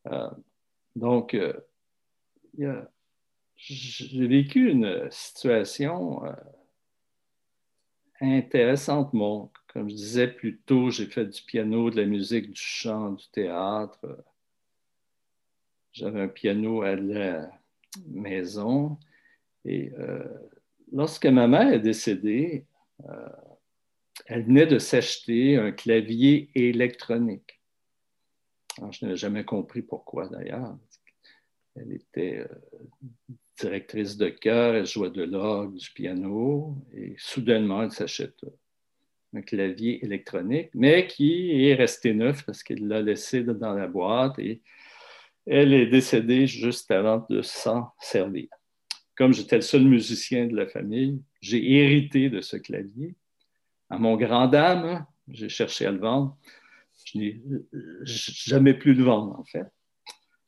Euh, 0.07 0.29
donc, 0.93 1.33
euh, 1.33 1.53
il 2.57 2.65
y 2.65 2.65
a 2.65 2.91
j'ai 3.57 4.27
vécu 4.27 4.69
une 4.69 5.09
situation 5.09 6.23
euh, 6.25 6.33
intéressante. 8.21 9.11
comme 9.11 9.89
je 9.89 9.95
disais 9.95 10.27
plus 10.27 10.59
tôt, 10.59 10.89
j'ai 10.89 11.07
fait 11.07 11.25
du 11.25 11.41
piano, 11.41 11.89
de 11.89 11.97
la 11.97 12.05
musique, 12.05 12.51
du 12.51 12.61
chant, 12.61 13.11
du 13.11 13.27
théâtre. 13.31 14.23
J'avais 15.91 16.21
un 16.21 16.27
piano 16.27 16.83
à 16.83 16.95
la 16.95 17.49
maison. 18.07 18.99
Et 19.65 19.91
euh, 19.97 20.23
lorsque 20.91 21.25
ma 21.25 21.47
mère 21.47 21.73
est 21.73 21.79
décédée, 21.79 22.65
euh, 23.09 23.29
elle 24.27 24.43
venait 24.45 24.67
de 24.67 24.77
s'acheter 24.77 25.57
un 25.57 25.71
clavier 25.71 26.49
électronique. 26.53 27.59
je 28.91 29.05
n'ai 29.05 29.15
jamais 29.15 29.43
compris 29.43 29.81
pourquoi 29.81 30.27
d'ailleurs. 30.27 30.77
Elle 31.75 31.93
était 31.93 32.47
directrice 33.59 34.17
de 34.17 34.29
chœur, 34.29 34.75
elle 34.75 34.85
jouait 34.85 35.09
de 35.09 35.23
l'orgue, 35.23 35.75
du 35.75 35.89
piano, 35.91 36.75
et 36.93 37.15
soudainement, 37.17 37.83
elle 37.83 37.91
s'achète 37.91 38.45
un 39.33 39.41
clavier 39.41 40.03
électronique, 40.03 40.69
mais 40.73 41.07
qui 41.07 41.65
est 41.65 41.75
resté 41.75 42.13
neuf 42.13 42.45
parce 42.45 42.63
qu'elle 42.63 42.87
l'a 42.87 43.01
laissé 43.01 43.43
dans 43.43 43.73
la 43.73 43.87
boîte 43.87 44.39
et 44.39 44.61
elle 45.45 45.73
est 45.73 45.87
décédée 45.87 46.47
juste 46.47 46.91
avant 46.91 47.25
de 47.29 47.41
s'en 47.41 47.91
servir. 47.99 48.47
Comme 49.15 49.33
j'étais 49.33 49.55
le 49.55 49.61
seul 49.61 49.83
musicien 49.83 50.45
de 50.45 50.55
la 50.55 50.67
famille, 50.67 51.21
j'ai 51.41 51.71
hérité 51.71 52.29
de 52.29 52.41
ce 52.41 52.57
clavier. 52.57 53.15
À 53.89 53.97
mon 53.97 54.15
grand 54.15 54.47
dame, 54.47 55.05
j'ai 55.27 55.49
cherché 55.49 55.85
à 55.85 55.91
le 55.91 55.99
vendre. 55.99 56.37
Je 57.05 57.17
n'ai 57.17 57.41
jamais 58.03 58.73
pu 58.73 58.93
le 58.93 59.03
vendre, 59.03 59.39
en 59.39 59.45
fait. 59.45 59.65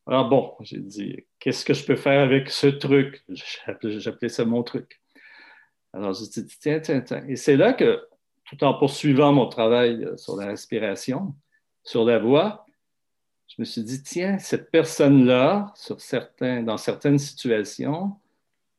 Alors 0.10 0.28
bon, 0.28 0.56
j'ai 0.62 0.80
dit, 0.80 1.24
qu'est-ce 1.38 1.64
que 1.64 1.76
je 1.76 1.86
peux 1.86 1.96
faire 1.96 2.22
avec 2.22 2.50
ce 2.50 2.66
truc? 2.66 3.24
J'appelais 3.30 4.30
ça 4.30 4.44
mon 4.44 4.64
truc. 4.64 5.00
Alors 5.94 6.14
j'ai 6.14 6.42
dit, 6.42 6.58
tiens, 6.60 6.80
tiens, 6.80 7.02
tiens. 7.02 7.24
Et 7.28 7.36
c'est 7.36 7.56
là 7.56 7.74
que, 7.74 8.08
tout 8.46 8.64
en 8.64 8.74
poursuivant 8.74 9.32
mon 9.34 9.48
travail 9.48 10.04
euh, 10.04 10.18
sur 10.18 10.36
la 10.36 10.48
respiration, 10.48 11.36
sur 11.84 12.06
la 12.06 12.18
voix, 12.18 12.66
je 13.50 13.56
me 13.60 13.66
suis 13.66 13.84
dit, 13.84 14.02
tiens, 14.02 14.40
cette 14.40 14.72
personne-là, 14.72 15.74
dans 16.64 16.78
certaines 16.78 17.20
situations, 17.20 18.16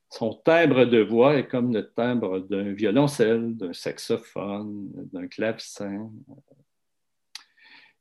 son 0.08 0.34
timbre 0.34 0.84
de 0.84 1.00
voix 1.00 1.36
est 1.36 1.46
comme 1.46 1.72
le 1.72 1.88
timbre 1.90 2.40
d'un 2.40 2.72
violoncelle, 2.72 3.56
d'un 3.56 3.72
saxophone, 3.72 4.90
d'un 5.12 5.28
clavecin, 5.28 6.10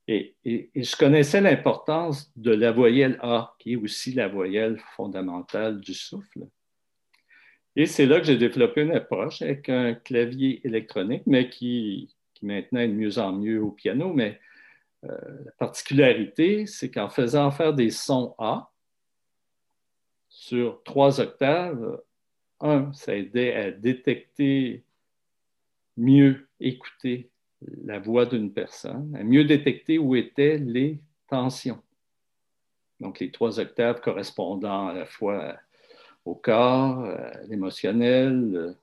et, 0.10 0.72
je 0.76 0.96
connaissais 0.96 1.40
l'importance 1.40 2.32
de 2.36 2.52
la 2.52 2.72
voyelle 2.72 3.20
A, 3.22 3.56
qui 3.60 3.74
est 3.74 3.76
aussi 3.76 4.12
la 4.14 4.28
voyelle 4.28 4.80
fondamentale 4.96 5.80
du 5.80 5.94
souffle. 5.94 6.48
Et 7.76 7.86
c'est 7.86 8.08
là 8.08 8.20
que 8.20 8.26
j'ai 8.26 8.38
développé 8.38 8.82
une 8.82 8.92
approche 8.92 9.44
avec 9.44 9.70
un 9.70 9.94
clavier 9.94 10.66
électronique, 10.66 11.24
mais 11.28 11.50
qui, 11.50 12.16
maintenant 12.42 12.80
est 12.80 12.88
de 12.88 12.94
mieux 12.94 13.20
en 13.20 13.34
mieux 13.34 13.62
au 13.62 13.72
piano. 13.72 14.12
Mais 14.12 14.40
euh, 15.04 15.16
la 15.46 15.52
particularité, 15.52 16.66
c'est 16.66 16.90
qu'en 16.90 17.10
faisant 17.10 17.52
faire 17.52 17.76
des 17.76 17.92
sons 17.92 18.34
A 18.40 18.72
sur 20.28 20.82
trois 20.84 21.22
octaves, 21.22 22.02
un, 22.62 22.92
ça 22.94 23.16
aidait 23.16 23.54
à 23.54 23.72
détecter 23.72 24.84
mieux, 25.98 26.50
écouter 26.60 27.29
la 27.84 28.00
voix 28.00 28.26
d'une 28.26 28.54
personne, 28.54 29.16
à 29.16 29.24
mieux 29.24 29.44
détecter 29.44 29.98
où 29.98 30.16
étaient 30.16 30.58
les 30.58 31.00
tensions. 31.28 31.82
Donc, 33.00 33.20
les 33.20 33.32
trois 33.32 33.60
octaves 33.60 34.02
correspondant 34.02 34.88
à 34.88 34.94
la 34.94 35.06
fois 35.06 35.56
au 36.26 36.36
corps, 36.36 37.06
à 37.06 37.42
l'émotionnel, 37.48 38.76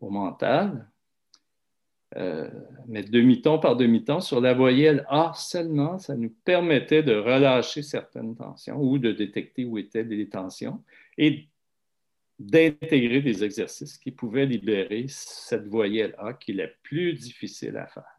au 0.00 0.10
mental. 0.10 0.88
euh, 2.16 2.48
mais 2.86 3.02
demi-ton 3.02 3.58
par 3.58 3.76
demi-ton 3.76 4.20
sur 4.20 4.40
la 4.40 4.54
voyelle 4.54 5.04
A 5.08 5.32
seulement, 5.34 5.98
ça 5.98 6.16
nous 6.16 6.34
permettait 6.44 7.02
de 7.02 7.14
relâcher 7.14 7.82
certaines 7.82 8.34
tensions 8.34 8.80
ou 8.80 8.98
de 8.98 9.12
détecter 9.12 9.64
où 9.66 9.76
étaient 9.76 10.04
les 10.04 10.28
tensions 10.28 10.82
et 11.18 11.48
d'intégrer 12.38 13.20
des 13.20 13.42
exercices 13.42 13.98
qui 13.98 14.12
pouvaient 14.12 14.46
libérer 14.46 15.06
cette 15.08 15.66
voyelle 15.66 16.14
A 16.18 16.34
qui 16.34 16.52
est 16.52 16.54
la 16.54 16.68
plus 16.82 17.14
difficile 17.14 17.76
à 17.76 17.86
faire, 17.86 18.16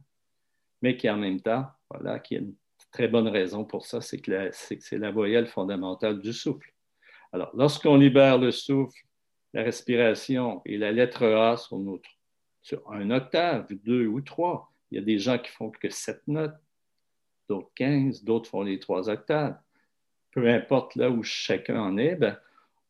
mais 0.82 0.98
qui 0.98 1.10
en 1.10 1.18
même 1.18 1.42
temps, 1.42 1.66
voilà, 1.90 2.20
qui 2.20 2.36
a 2.36 2.40
une 2.40 2.56
très 2.92 3.08
bonne 3.08 3.28
raison 3.28 3.64
pour 3.64 3.86
ça, 3.86 4.02
c'est 4.02 4.20
que 4.20 4.50
c'est 4.52 4.98
la 4.98 5.12
voyelle 5.12 5.48
fondamentale 5.48 6.20
du 6.20 6.34
souffle. 6.34 6.74
Alors, 7.32 7.52
lorsqu'on 7.54 7.96
libère 7.96 8.38
le 8.38 8.52
souffle, 8.52 9.00
la 9.54 9.64
respiration 9.64 10.62
et 10.66 10.78
la 10.78 10.92
lettre 10.92 11.26
A 11.26 11.56
notre 11.72 12.10
sur 12.62 12.92
un 12.92 13.10
octave, 13.12 13.68
deux 13.84 14.06
ou 14.06 14.22
trois. 14.22 14.72
Il 14.92 15.00
y 15.00 15.02
a 15.02 15.04
des 15.04 15.20
gens 15.20 15.38
qui 15.38 15.50
font 15.52 15.72
que 15.72 15.90
sept 15.90 16.22
notes, 16.28 16.56
d'autres 17.48 17.72
quinze, 17.76 18.24
d'autres 18.24 18.50
font 18.50 18.64
les 18.64 18.80
trois 18.80 19.10
octaves. 19.10 19.58
Peu 20.32 20.48
importe 20.48 20.96
là 20.96 21.10
où 21.10 21.24
chacun 21.24 21.82
en 21.82 21.98
est, 21.98 22.16
ben, 22.16 22.38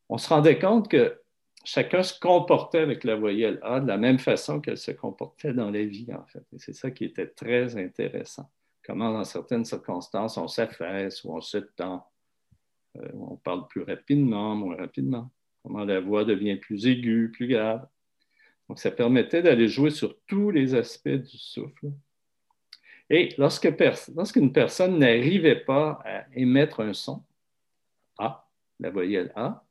on 0.08 0.18
se 0.18 0.28
rendait 0.28 0.58
compte 0.58 0.88
que 0.88 1.19
chacun 1.64 2.02
se 2.02 2.18
comportait 2.18 2.78
avec 2.78 3.04
la 3.04 3.16
voyelle 3.16 3.58
A 3.62 3.80
de 3.80 3.86
la 3.86 3.98
même 3.98 4.18
façon 4.18 4.60
qu'elle 4.60 4.78
se 4.78 4.90
comportait 4.90 5.52
dans 5.52 5.70
la 5.70 5.84
vie, 5.84 6.08
en 6.12 6.24
fait. 6.26 6.44
Et 6.52 6.58
c'est 6.58 6.72
ça 6.72 6.90
qui 6.90 7.04
était 7.04 7.26
très 7.26 7.76
intéressant. 7.76 8.50
Comment, 8.84 9.12
dans 9.12 9.24
certaines 9.24 9.64
circonstances, 9.64 10.36
on 10.36 10.48
s'affaisse 10.48 11.22
ou 11.24 11.34
on 11.34 11.40
se 11.40 11.58
tend, 11.58 12.06
euh, 12.96 13.08
on 13.14 13.36
parle 13.36 13.68
plus 13.68 13.82
rapidement, 13.82 14.54
moins 14.56 14.76
rapidement. 14.76 15.30
Comment 15.62 15.84
la 15.84 16.00
voix 16.00 16.24
devient 16.24 16.56
plus 16.56 16.86
aiguë, 16.86 17.30
plus 17.30 17.48
grave. 17.48 17.86
Donc, 18.68 18.78
ça 18.78 18.90
permettait 18.90 19.42
d'aller 19.42 19.68
jouer 19.68 19.90
sur 19.90 20.16
tous 20.26 20.50
les 20.50 20.74
aspects 20.74 21.08
du 21.08 21.36
souffle. 21.36 21.90
Et 23.10 23.34
lorsqu'une 23.36 24.52
personne 24.52 24.98
n'arrivait 24.98 25.60
pas 25.60 26.00
à 26.04 26.24
émettre 26.34 26.80
un 26.80 26.94
son, 26.94 27.24
A, 28.16 28.48
la 28.78 28.90
voyelle 28.90 29.32
A, 29.34 29.64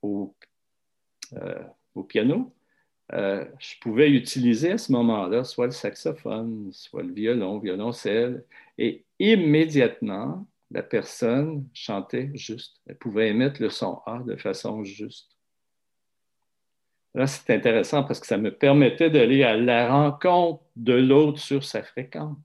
au, 0.00 0.34
euh, 1.36 2.02
piano, 2.02 2.52
euh, 3.12 3.44
je 3.58 3.74
pouvais 3.80 4.10
utiliser 4.10 4.72
à 4.72 4.78
ce 4.78 4.90
moment-là 4.92 5.44
soit 5.44 5.66
le 5.66 5.72
saxophone, 5.72 6.70
soit 6.72 7.02
le 7.02 7.12
violon, 7.12 7.58
violoncelle, 7.58 8.44
et 8.78 9.04
immédiatement, 9.18 10.46
la 10.70 10.82
personne 10.82 11.68
chantait 11.74 12.30
juste. 12.34 12.80
Elle 12.86 12.96
pouvait 12.96 13.28
émettre 13.28 13.60
le 13.60 13.70
son 13.70 14.00
A 14.06 14.20
de 14.26 14.36
façon 14.36 14.84
juste. 14.84 15.30
Là, 17.14 17.28
c'est 17.28 17.54
intéressant 17.54 18.02
parce 18.02 18.18
que 18.18 18.26
ça 18.26 18.38
me 18.38 18.50
permettait 18.50 19.10
d'aller 19.10 19.44
à 19.44 19.56
la 19.56 19.88
rencontre 19.88 20.64
de 20.74 20.94
l'autre 20.94 21.38
sur 21.38 21.62
sa 21.62 21.82
fréquence. 21.84 22.36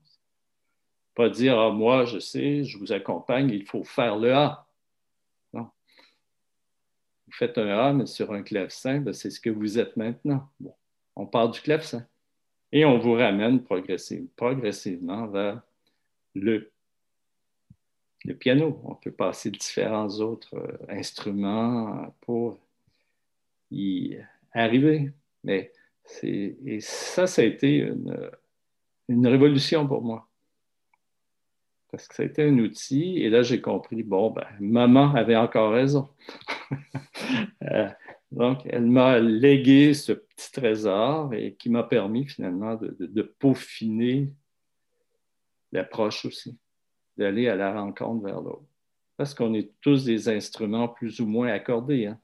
Pas 1.16 1.28
dire, 1.28 1.58
ah, 1.58 1.70
moi, 1.70 2.04
je 2.04 2.20
sais, 2.20 2.62
je 2.62 2.78
vous 2.78 2.92
accompagne, 2.92 3.50
il 3.50 3.66
faut 3.66 3.82
faire 3.82 4.16
le 4.16 4.32
A. 4.32 4.66
Vous 7.30 7.36
faites 7.36 7.58
un 7.58 7.92
mais 7.92 8.06
sur 8.06 8.32
un 8.32 8.42
clavecin, 8.42 8.98
ben, 9.00 9.12
c'est 9.12 9.30
ce 9.30 9.40
que 9.40 9.50
vous 9.50 9.78
êtes 9.78 9.96
maintenant. 9.96 10.48
Bon, 10.58 10.74
on 11.14 11.26
part 11.26 11.48
du 11.48 11.60
clavecin 11.60 12.04
et 12.72 12.84
on 12.84 12.98
vous 12.98 13.12
ramène 13.12 13.62
progressivement 13.62 15.28
vers 15.28 15.62
le, 16.34 16.72
le 18.24 18.34
piano. 18.34 18.80
On 18.84 18.96
peut 18.96 19.12
passer 19.12 19.50
différents 19.50 20.08
autres 20.18 20.56
euh, 20.56 20.76
instruments 20.88 22.12
pour 22.20 22.58
y 23.70 24.16
arriver. 24.52 25.12
Mais 25.44 25.72
et 26.22 26.80
ça, 26.80 27.26
ça 27.26 27.42
a 27.42 27.44
été 27.44 27.92
une, 29.08 29.26
révolution 29.26 29.86
pour 29.86 30.02
moi. 30.02 30.28
Parce 31.90 32.06
que 32.06 32.14
ça 32.14 32.22
a 32.22 32.26
été 32.26 32.44
un 32.44 32.58
outil, 32.58 33.18
et 33.18 33.30
là, 33.30 33.42
j'ai 33.42 33.60
compris, 33.60 34.02
bon, 34.02 34.30
ben, 34.30 34.46
maman 34.60 35.14
avait 35.14 35.36
encore 35.36 35.72
raison. 35.72 36.08
Euh, 37.62 37.88
donc, 38.32 38.60
elle 38.64 38.86
m'a 38.86 39.18
légué 39.18 39.92
ce 39.92 40.12
petit 40.12 40.50
trésor 40.50 41.34
et 41.34 41.54
qui 41.54 41.68
m'a 41.68 41.82
permis 41.82 42.26
finalement 42.26 42.74
de, 42.74 43.22
peaufiner 43.22 44.32
l'approche 45.70 46.24
aussi, 46.24 46.56
d'aller 47.18 47.48
à 47.48 47.56
la 47.56 47.72
rencontre 47.72 48.24
vers 48.24 48.40
l'autre. 48.40 48.64
Parce 49.16 49.34
qu'on 49.34 49.52
est 49.52 49.72
tous 49.82 50.04
des 50.04 50.28
instruments 50.28 50.88
plus 50.88 51.20
ou 51.20 51.26
moins 51.26 51.48
accordés. 51.48 52.06
Hein. 52.06 52.18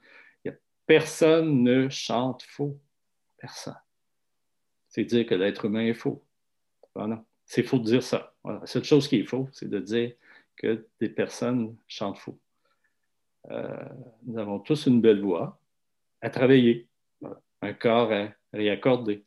Personne 0.86 1.62
ne 1.62 1.88
chante 1.88 2.42
faux. 2.44 2.80
Personne. 3.38 3.78
C'est 4.88 5.04
dire 5.04 5.26
que 5.26 5.34
l'être 5.34 5.64
humain 5.66 5.84
est 5.84 5.94
faux. 5.94 6.24
C'est 7.46 7.62
faux 7.62 7.78
de 7.78 7.84
dire 7.84 8.02
ça. 8.02 8.34
La 8.44 8.66
seule 8.66 8.84
chose 8.84 9.08
qui 9.08 9.20
est 9.20 9.24
faux, 9.24 9.48
c'est 9.52 9.70
de 9.70 9.78
dire 9.78 10.12
que 10.56 10.86
des 11.00 11.08
personnes 11.08 11.76
chantent 11.86 12.18
faux. 12.18 12.38
Euh, 13.50 13.84
nous 14.24 14.38
avons 14.38 14.58
tous 14.58 14.86
une 14.86 15.00
belle 15.00 15.20
voix 15.20 15.58
à 16.20 16.30
travailler, 16.30 16.88
un 17.62 17.72
corps 17.72 18.12
à 18.12 18.28
réaccorder. 18.52 19.24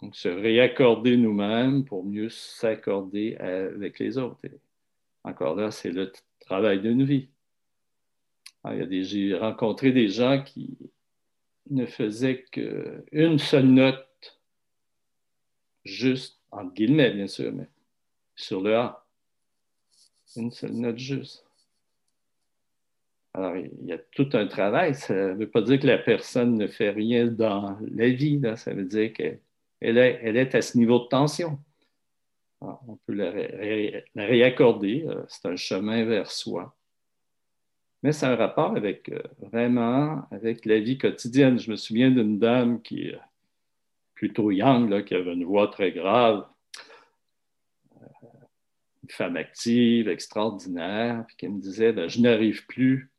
Donc, 0.00 0.16
se 0.16 0.28
réaccorder 0.28 1.16
nous-mêmes 1.16 1.84
pour 1.84 2.04
mieux 2.04 2.28
s'accorder 2.28 3.36
avec 3.36 3.98
les 3.98 4.18
autres. 4.18 4.40
encore 5.24 5.54
là, 5.54 5.70
c'est 5.70 5.90
le 5.90 6.12
travail 6.40 6.80
d'une 6.80 7.04
vie. 7.04 7.28
Ah, 8.62 8.74
j'ai 8.90 9.34
rencontré 9.34 9.92
des 9.92 10.08
gens 10.08 10.42
qui 10.42 10.76
ne 11.70 11.86
faisaient 11.86 12.44
qu'une 12.50 13.38
seule 13.38 13.66
note, 13.66 14.40
juste, 15.84 16.35
entre 16.56 16.72
guillemets, 16.74 17.10
bien 17.12 17.26
sûr, 17.26 17.52
mais 17.52 17.68
sur 18.34 18.60
le 18.60 18.76
A. 18.76 19.06
Une 20.36 20.50
seule 20.50 20.72
note 20.72 20.98
juste. 20.98 21.44
Alors, 23.32 23.56
il 23.56 23.86
y 23.86 23.92
a 23.92 23.98
tout 23.98 24.28
un 24.32 24.46
travail. 24.46 24.94
Ça 24.94 25.14
ne 25.14 25.34
veut 25.34 25.48
pas 25.48 25.62
dire 25.62 25.78
que 25.78 25.86
la 25.86 25.98
personne 25.98 26.56
ne 26.56 26.66
fait 26.66 26.90
rien 26.90 27.26
dans 27.26 27.78
la 27.80 28.08
vie. 28.08 28.40
Ça 28.56 28.72
veut 28.72 28.84
dire 28.84 29.12
qu'elle 29.12 29.38
est, 29.80 30.20
elle 30.22 30.36
est 30.36 30.54
à 30.54 30.62
ce 30.62 30.76
niveau 30.78 30.98
de 31.00 31.08
tension. 31.08 31.58
On 32.60 32.98
peut 33.06 33.12
la 33.12 33.30
réaccorder. 34.14 35.04
Euh, 35.06 35.22
c'est 35.28 35.46
un 35.46 35.56
chemin 35.56 36.04
vers 36.04 36.30
soi 36.30 36.76
mais 38.06 38.12
c'est 38.12 38.26
un 38.26 38.36
rapport 38.36 38.76
avec 38.76 39.08
euh, 39.08 39.20
vraiment 39.40 40.28
avec 40.30 40.64
la 40.64 40.78
vie 40.78 40.96
quotidienne. 40.96 41.58
Je 41.58 41.70
me 41.72 41.76
souviens 41.76 42.10
d'une 42.10 42.38
dame 42.38 42.80
qui 42.80 43.08
est 43.08 43.18
plutôt 44.16 44.50
young, 44.50 45.04
qui 45.04 45.14
avait 45.14 45.34
une 45.34 45.44
voix 45.44 45.68
très 45.68 45.92
grave, 45.92 46.44
euh, 48.02 48.06
une 49.04 49.10
femme 49.10 49.36
active, 49.36 50.08
extraordinaire, 50.08 51.24
puis 51.28 51.36
qui 51.36 51.48
me 51.48 51.60
disait 51.60 51.92
ben, 51.92 52.08
Je 52.08 52.20
n'arrive 52.20 52.66
plus 52.66 53.12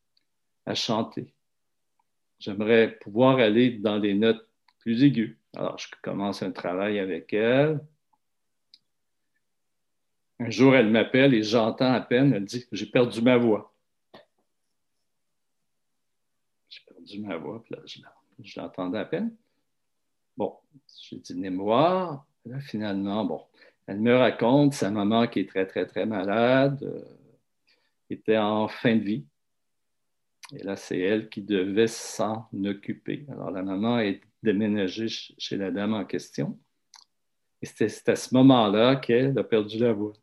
à 0.65 0.75
chanter. 0.75 1.33
J'aimerais 2.39 2.97
pouvoir 2.99 3.37
aller 3.37 3.71
dans 3.71 3.99
des 3.99 4.13
notes 4.13 4.45
plus 4.79 5.03
aiguës. 5.03 5.37
Alors, 5.55 5.77
je 5.77 5.87
commence 6.01 6.43
un 6.43 6.51
travail 6.51 6.99
avec 6.99 7.33
elle. 7.33 7.79
Un 10.39 10.49
jour, 10.49 10.75
elle 10.75 10.89
m'appelle 10.89 11.33
et 11.33 11.41
j'entends 11.41 11.93
à 11.93 12.01
peine, 12.01 12.33
elle 12.33 12.45
dit 12.45 12.65
J'ai 12.73 12.85
perdu 12.85 13.21
ma 13.21 13.37
voix. 13.37 13.73
ma 17.15 17.37
voix, 17.37 17.63
puis 17.63 17.75
là, 17.75 17.81
je, 18.43 18.59
l'entendais 18.59 18.99
à 18.99 19.05
peine. 19.05 19.33
Bon, 20.37 20.55
j'ai 21.01 21.17
dit, 21.17 21.33
venez 21.33 21.49
me 21.49 21.61
voir. 21.61 22.25
Là, 22.45 22.59
finalement, 22.59 23.25
bon, 23.25 23.41
elle 23.87 23.99
me 23.99 24.15
raconte 24.15 24.73
sa 24.73 24.91
maman 24.91 25.27
qui 25.27 25.41
est 25.41 25.49
très, 25.49 25.65
très, 25.65 25.85
très 25.85 26.05
malade, 26.05 26.83
euh, 26.83 27.03
était 28.09 28.37
en 28.37 28.67
fin 28.67 28.95
de 28.95 29.01
vie. 29.01 29.25
Et 30.53 30.63
là, 30.63 30.75
c'est 30.75 30.99
elle 30.99 31.29
qui 31.29 31.41
devait 31.41 31.87
s'en 31.87 32.47
occuper. 32.65 33.25
Alors, 33.29 33.51
la 33.51 33.63
maman 33.63 33.99
est 33.99 34.21
déménagée 34.43 35.07
chez 35.09 35.57
la 35.57 35.71
dame 35.71 35.93
en 35.93 36.05
question. 36.05 36.57
Et 37.61 37.65
c'est 37.65 38.07
à 38.07 38.15
ce 38.15 38.33
moment-là 38.35 38.95
qu'elle 38.97 39.37
a 39.37 39.43
perdu 39.43 39.79
la 39.79 39.91
voix. 39.91 40.13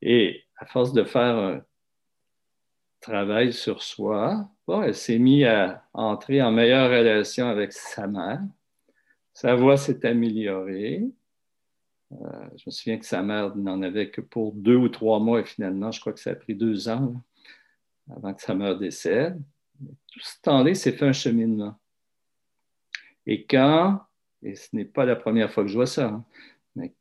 Et 0.00 0.44
à 0.56 0.66
force 0.66 0.92
de 0.92 1.04
faire 1.04 1.36
un 1.36 1.62
travail 3.00 3.52
sur 3.52 3.82
soi, 3.82 4.48
elle 4.68 4.94
s'est 4.94 5.18
mise 5.18 5.44
à 5.44 5.86
entrer 5.92 6.42
en 6.42 6.50
meilleure 6.50 6.90
relation 6.90 7.48
avec 7.48 7.72
sa 7.72 8.06
mère. 8.06 8.40
Sa 9.40 9.54
voix 9.54 9.76
s'est 9.76 10.04
améliorée. 10.04 11.04
Euh, 12.10 12.16
je 12.56 12.64
me 12.66 12.70
souviens 12.72 12.98
que 12.98 13.06
sa 13.06 13.22
mère 13.22 13.54
n'en 13.54 13.82
avait 13.82 14.10
que 14.10 14.20
pour 14.20 14.52
deux 14.52 14.74
ou 14.74 14.88
trois 14.88 15.20
mois 15.20 15.38
et 15.38 15.44
finalement, 15.44 15.92
je 15.92 16.00
crois 16.00 16.12
que 16.12 16.18
ça 16.18 16.30
a 16.30 16.34
pris 16.34 16.56
deux 16.56 16.88
ans 16.88 17.22
avant 18.10 18.34
que 18.34 18.42
sa 18.42 18.56
mère 18.56 18.76
décède. 18.76 19.40
Tout 19.78 20.18
ce 20.18 20.40
temps-là, 20.42 20.74
c'est 20.74 20.90
fait 20.90 21.06
un 21.06 21.12
cheminement. 21.12 21.78
Et 23.26 23.46
quand, 23.46 24.00
et 24.42 24.56
ce 24.56 24.74
n'est 24.74 24.84
pas 24.84 25.04
la 25.04 25.14
première 25.14 25.52
fois 25.52 25.62
que 25.62 25.68
je 25.68 25.76
vois 25.76 25.86
ça, 25.86 26.08
hein, 26.08 26.24
mais 26.74 26.92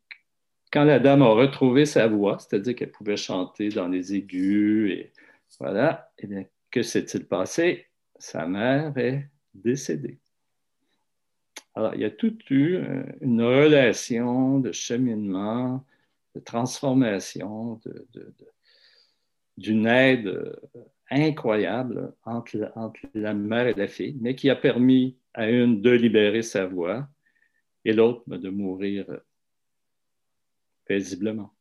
quand 0.71 0.83
la 0.83 0.99
dame 0.99 1.23
a 1.23 1.29
retrouvé 1.29 1.87
sa 1.87 2.07
voix, 2.07 2.37
c'est-à-dire 2.37 2.75
qu'elle 2.75 2.91
pouvait 2.91 3.17
chanter 3.17 3.69
dans 3.69 3.87
les 3.87 4.13
aigus, 4.13 4.91
et 4.91 5.11
voilà, 5.59 6.11
et 6.19 6.27
bien, 6.27 6.45
que 6.69 6.83
s'est-il 6.83 7.25
passé? 7.25 7.87
Sa 8.19 8.45
mère 8.45 8.95
est 8.95 9.27
décédée. 9.55 10.19
Alors, 11.77 11.93
il 11.93 12.01
y 12.01 12.05
a 12.05 12.09
tout 12.09 12.35
eu 12.49 12.77
euh, 12.77 13.03
une 13.21 13.43
relation 13.43 14.59
de 14.59 14.71
cheminement, 14.71 15.85
de 16.33 16.39
transformation, 16.39 17.79
d'une 19.57 19.85
aide 19.85 20.25
euh, 20.25 20.55
incroyable 21.11 22.15
entre, 22.23 22.57
la 23.13 23.35
mère 23.35 23.67
et 23.67 23.75
la 23.75 23.87
fille, 23.87 24.17
mais 24.19 24.33
qui 24.33 24.49
a 24.49 24.55
permis 24.55 25.19
à 25.35 25.51
une 25.51 25.79
de 25.79 25.91
libérer 25.91 26.41
sa 26.41 26.65
voix 26.65 27.07
et 27.85 27.93
l'autre 27.93 28.23
ben, 28.25 28.39
de 28.39 28.49
mourir 28.49 29.05
euh, 29.09 29.19
paisiblement. 30.85 31.53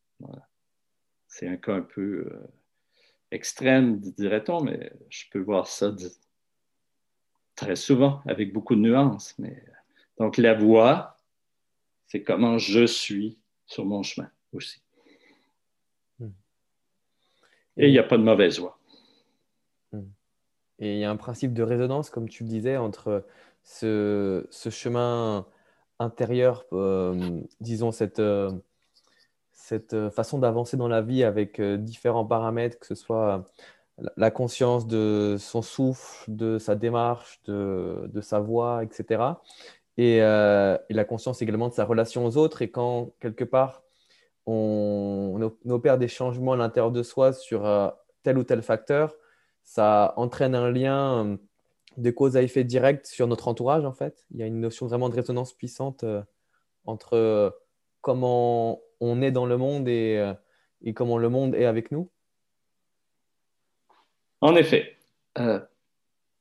C'est 1.29 1.47
un 1.47 1.59
cas 1.59 1.75
un 1.75 1.83
peu 1.83 2.27
extrême, 3.31 4.01
dirait-on, 4.01 4.63
mais 4.63 4.95
je 5.11 5.25
peux 5.31 5.41
voir 5.41 5.67
ça 5.67 5.95
très 7.55 7.77
souvent 7.77 8.23
avec 8.25 8.55
beaucoup 8.55 8.77
de 8.77 8.81
nuances. 8.81 9.39
Mais 9.39 9.63
donc, 10.19 10.39
la 10.39 10.55
voix, 10.55 11.17
c'est 12.07 12.23
comment 12.23 12.59
je 12.59 12.87
suis 12.87 13.39
sur 13.67 13.85
mon 13.85 14.03
chemin 14.03 14.31
aussi. 14.53 14.81
Hmm. 16.19 16.31
Et 17.77 17.89
il 17.89 17.93
n'y 17.93 17.99
a 17.99 18.05
pas 18.05 18.17
de 18.17 18.23
mauvaise 18.23 18.59
voix. 18.59 18.79
Hmm. 19.93 20.05
Et 20.79 20.95
il 20.95 20.99
y 20.99 21.05
a 21.05 21.11
un 21.11 21.17
principe 21.17 21.53
de 21.53 21.63
résonance, 21.63 22.11
comme 22.11 22.29
tu 22.29 22.45
le 22.45 22.49
disais, 22.49 22.77
entre 22.77 23.25
ce, 23.63 24.47
chemin 24.71 25.47
intérieur, 25.99 26.65
euh, 26.73 27.41
disons, 27.61 27.91
cette, 27.91 28.21
euh, 28.21 28.53
cette 29.53 30.11
façon 30.11 30.39
d'avancer 30.39 30.77
dans 30.77 30.89
la 30.89 31.03
vie 31.03 31.25
avec 31.25 31.59
euh, 31.59 31.77
différents 31.77 32.27
paramètres, 32.27 32.79
que 32.79 32.87
ce 32.87 32.95
soit 32.95 33.45
la 34.17 34.31
conscience 34.31 34.87
de 34.87 35.37
son 35.39 35.63
souffle, 35.63 36.25
de 36.29 36.59
sa 36.59 36.75
démarche, 36.75 37.41
de, 37.47 38.11
de 38.13 38.21
sa 38.21 38.41
voix, 38.41 38.85
etc. 38.85 39.23
Euh, 39.99 40.79
et, 40.89 40.95
la 40.95 41.05
conscience 41.05 41.41
également 41.43 41.69
de 41.69 41.75
sa 41.75 41.85
relation 41.85 42.27
aux 42.27 42.37
autres. 42.37 42.63
Et 42.63 42.71
quand, 42.71 43.13
quelque 43.21 43.45
part, 43.45 43.83
on, 44.47 45.53
opère 45.69 45.99
des 45.99 46.09
changements 46.09 46.53
à 46.53 46.57
l'intérieur 46.57 46.93
de 46.93 47.03
soi 47.03 47.33
sur 47.33 47.67
euh, 47.67 47.89
tel 48.23 48.39
ou 48.39 48.45
tel 48.45 48.63
facteur, 48.63 49.15
ça 49.65 50.13
entraîne 50.17 50.55
un 50.55 50.71
lien 50.71 51.27
euh, 51.27 51.37
de 51.97 52.11
cause 52.11 52.37
à 52.37 52.43
effet 52.43 52.65
direct 52.65 53.07
sur 53.07 53.27
notre 53.27 53.49
entourage, 53.49 53.85
en 53.85 53.93
fait. 53.93 54.27
Il 54.31 54.39
y 54.39 54.43
a 54.43 54.47
une 54.47 54.61
notion 54.61 54.87
vraiment 54.87 55.09
de 55.09 55.15
résonance 55.15 55.55
puissante 55.55 56.05
entre 56.85 57.59
comment 58.03 58.83
on 59.01 59.23
est 59.23 59.33
dans 59.33 59.47
le 59.47 59.57
monde 59.57 59.89
et, 59.89 60.33
et, 60.83 60.93
comment 60.93 61.17
le 61.17 61.31
monde 61.31 61.55
est 61.55 61.65
avec 61.65 61.91
nous. 61.91 62.11
En 64.43 64.55
effet 64.55 64.95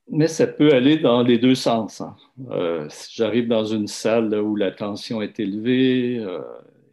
mais 0.08 0.28
ça 0.28 0.46
peut 0.46 0.72
aller 0.72 0.98
dans 0.98 1.22
les 1.22 1.38
deux 1.38 1.54
sens. 1.54 2.00
Hein. 2.00 2.16
Euh, 2.50 2.88
si 2.90 3.16
j'arrive 3.16 3.48
dans 3.48 3.64
une 3.64 3.88
salle 3.88 4.34
où 4.34 4.56
la 4.56 4.70
tension 4.70 5.20
est 5.20 5.40
élevée 5.40 6.18
euh, 6.18 6.42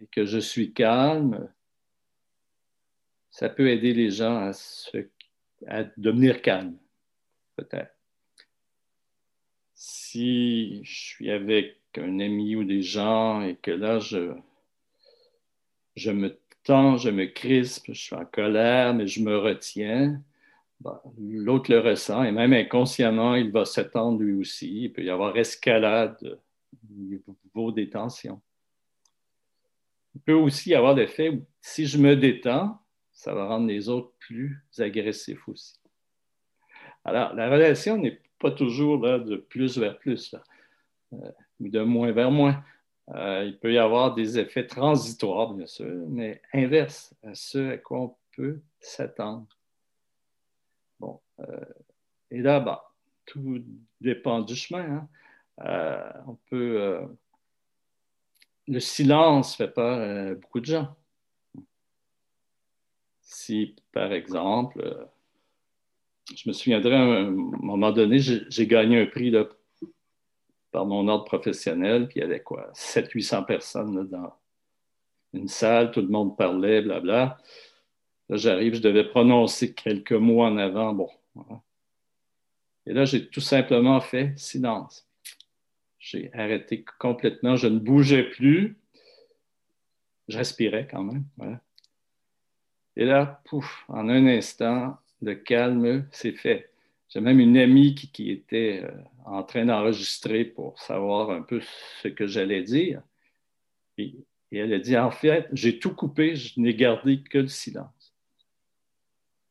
et 0.02 0.08
que 0.08 0.26
je 0.26 0.40
suis 0.40 0.74
calme, 0.74 1.48
ça 3.30 3.50
peut 3.50 3.70
aider 3.70 3.94
les 3.94 4.12
gens 4.12 4.52
à, 5.68 5.84
devenir 5.98 6.42
calmes, 6.42 6.78
peut-être. 7.56 7.96
Si 9.74 10.84
je 10.84 11.00
suis 11.00 11.32
avec 11.32 11.78
un 11.98 12.20
ami 12.20 12.56
ou 12.56 12.64
des 12.64 12.82
gens 12.82 13.42
et 13.42 13.56
que 13.56 13.72
là, 13.72 14.00
je, 14.00 14.34
je 15.96 16.12
me 16.12 16.38
tends, 16.64 16.98
je 16.98 17.10
me 17.10 17.26
crispe, 17.26 17.88
je 17.90 18.00
suis 18.00 18.16
en 18.16 18.26
colère, 18.26 18.94
mais 18.94 19.08
je 19.08 19.22
me 19.22 19.38
retiens, 19.38 20.22
l'autre 21.18 21.72
le 21.72 21.80
ressent 21.80 22.24
et 22.24 22.32
même 22.32 22.54
inconsciemment, 22.54 23.36
il 23.36 23.52
va 23.52 23.66
s'étendre 23.66 24.20
lui 24.20 24.34
aussi. 24.34 24.84
Il 24.84 24.94
peut 24.94 25.04
y 25.04 25.10
avoir 25.10 25.38
escalade 25.38 26.18
au 26.24 26.94
niveau 26.94 27.72
des 27.72 27.90
tensions. 27.90 28.42
Il 30.16 30.22
peut 30.22 30.34
aussi 30.34 30.72
y 30.72 30.76
avoir 30.76 30.94
l'effet 30.94 31.30
où 31.30 31.46
si 31.62 31.86
je 31.86 31.98
me 31.98 32.16
détends, 32.16 32.80
ça 33.12 33.34
va 33.34 33.48
rendre 33.48 33.68
les 33.68 33.90
autres 33.90 34.12
plus 34.20 34.58
agressifs 34.78 35.48
aussi. 35.48 35.80
Alors, 37.06 37.34
la 37.34 37.50
relation 37.50 37.98
n'est 37.98 38.22
pas 38.40 38.52
toujours 38.52 39.00
de 39.00 39.38
plus 39.38 39.78
vers 39.78 39.98
plus, 39.98 40.36
euh, 41.14 41.32
ou 41.60 41.70
de 41.70 41.82
moins 41.82 42.12
vers 42.12 42.32
moins. 42.32 42.64
Euh, 43.10 43.44
il 43.46 43.60
peut 43.60 43.74
y 43.74 43.78
avoir 43.78 44.16
des 44.16 44.40
effets 44.40 44.66
transitoires, 44.66 45.54
bien 45.54 45.68
sûr, 45.68 46.06
mais 46.08 46.42
inverse 46.54 47.14
à 47.24 47.36
ce 47.36 47.74
à 47.74 47.78
quoi 47.78 48.00
on 48.00 48.16
peut 48.36 48.62
s'attendre. 48.80 49.48
Euh, 51.40 51.66
et 52.32 52.42
là, 52.42 52.60
bah, 52.60 52.94
tout 53.26 53.64
dépend 54.02 54.42
du 54.42 54.56
chemin. 54.56 54.84
Hein. 54.84 55.10
Euh, 55.66 56.12
on 56.28 56.36
peut. 56.50 56.82
Euh, 56.82 57.06
le 58.68 58.80
silence 58.80 59.56
fait 59.56 59.68
peur 59.68 60.00
à 60.00 60.36
beaucoup 60.36 60.62
de 60.62 60.66
gens. 60.66 60.96
Si, 63.22 63.76
par 63.92 64.14
exemple, 64.14 65.08
je 66.34 66.48
me 66.48 66.54
souviendrai 66.54 66.96
à 66.96 67.02
un 67.02 67.32
moment 67.32 67.92
donné, 67.92 68.20
j'ai 68.20 68.68
gagné 68.68 69.02
un 69.02 69.06
prix 69.06 69.32
là, 69.32 69.46
par 70.72 70.86
mon 70.86 71.08
ordre 71.08 71.26
professionnel, 71.26 72.08
puis 72.08 72.20
il 72.20 72.24
y 72.24 72.26
avait 72.26 72.42
quoi, 72.42 72.72
700-800 72.74 73.46
personnes 73.46 74.08
dans 74.08 74.34
une 75.34 75.48
salle, 75.48 75.92
tout 75.92 76.02
le 76.02 76.08
monde 76.08 76.38
parlait, 76.38 76.82
blabla. 76.82 77.38
Là, 78.30 78.38
j'arrive, 78.38 78.76
je 78.76 78.82
devais 78.82 79.04
prononcer 79.04 79.74
quelques 79.74 80.14
mots 80.14 80.44
en 80.44 80.58
avant. 80.58 80.94
Bon, 80.94 81.10
et 82.86 82.94
là, 82.94 83.06
j'ai 83.06 83.28
tout 83.28 83.42
simplement 83.42 84.00
fait 84.02 84.34
silence. 84.38 85.08
J'ai 86.00 86.34
arrêté 86.34 86.84
complètement, 87.00 87.56
je 87.56 87.68
ne 87.68 87.80
bougeais 87.80 88.30
plus. 88.30 88.78
Je 90.28 90.38
respirais 90.38 90.88
quand 90.90 91.04
même. 91.04 91.26
Et 92.96 93.06
là, 93.06 93.42
pouf, 93.46 93.86
en 93.88 94.10
un 94.10 94.28
instant, 94.28 94.98
le 95.22 95.36
calme 95.36 96.08
s'est 96.12 96.34
fait. 96.34 96.70
J'ai 97.10 97.22
même 97.22 97.40
une 97.40 97.58
amie 97.58 97.96
qui, 97.96 98.32
était 98.32 98.82
euh, 98.84 98.92
en 99.26 99.44
train 99.44 99.66
d'enregistrer 99.66 100.46
pour 100.46 100.80
savoir 100.80 101.30
un 101.30 101.42
peu 101.42 101.62
ce 102.02 102.08
que 102.08 102.26
j'allais 102.26 102.64
dire. 102.64 103.02
et 103.98 104.26
elle 104.52 104.74
a 104.74 104.80
dit, 104.80 104.98
en 104.98 105.12
fait, 105.12 105.48
j'ai 105.54 105.80
tout 105.80 105.94
coupé, 105.94 106.36
je 106.36 106.60
n'ai 106.60 106.74
gardé 106.74 107.22
que 107.22 107.40
le 107.40 107.48
silence. 107.48 108.16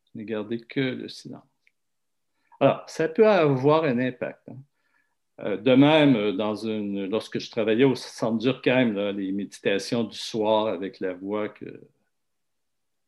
Je 0.07 0.19
n'ai 0.19 0.25
gardé 0.25 0.59
que 0.59 0.81
le 0.81 1.09
silence. 1.09 1.52
Alors, 2.63 2.85
ça 2.87 3.09
peut 3.09 3.27
avoir 3.27 3.83
un 3.83 3.99
impact. 3.99 4.49
Hein. 4.49 4.57
Euh, 5.41 5.57
de 5.57 5.75
même, 5.75 6.17
lorsque 7.09 7.41
je 7.41 7.51
travaillais 7.51 7.83
au 7.83 7.97
centre 7.97 8.39
d'Urkheim, 8.39 9.11
les 9.11 9.33
méditations 9.33 10.05
du 10.05 10.17
soir 10.17 10.69
avec 10.69 11.01
la 11.01 11.13
voix 11.13 11.49
que 11.49 11.81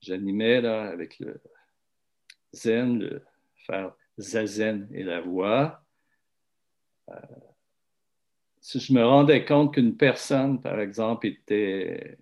j'animais, 0.01 0.57
avec 0.67 1.21
le 1.21 1.41
zen, 2.53 2.99
le 2.99 3.23
faire 3.59 3.95
zazen 4.19 4.89
et 4.93 5.05
la 5.05 5.21
voix, 5.21 5.85
euh, 7.11 7.15
si 8.61 8.81
je 8.81 8.93
me 8.93 9.05
rendais 9.05 9.45
compte 9.45 9.75
qu'une 9.75 9.97
personne, 9.97 10.61
par 10.61 10.81
exemple, 10.81 11.29
était 11.29 12.19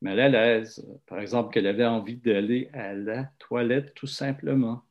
mal 0.00 0.18
à 0.18 0.30
l'aise, 0.30 0.88
par 1.04 1.20
exemple, 1.20 1.52
qu'elle 1.52 1.66
avait 1.66 1.84
envie 1.84 2.16
d'aller 2.16 2.70
à 2.72 2.94
la 2.94 3.24
toilette 3.38 3.92
tout 3.92 4.06
simplement, 4.06 4.82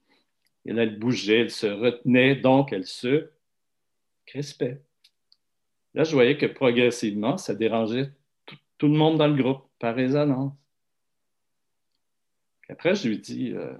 elle 0.77 0.99
bougeait, 0.99 1.41
elle 1.41 1.51
se 1.51 1.67
retenait, 1.67 2.35
donc 2.35 2.73
elle 2.73 2.85
se 2.85 3.29
crispait. 4.25 4.81
Là, 5.93 6.03
je 6.03 6.13
voyais 6.13 6.37
que 6.37 6.45
progressivement, 6.45 7.37
ça 7.37 7.55
dérangeait 7.55 8.11
tout, 8.77 8.87
le 8.87 8.93
monde 8.93 9.17
dans 9.17 9.27
le 9.27 9.41
groupe, 9.41 9.67
par 9.79 9.95
résonance. 9.95 10.53
après, 12.69 12.95
je 12.95 13.09
lui 13.09 13.17
dis, 13.17 13.51
euh, 13.53 13.75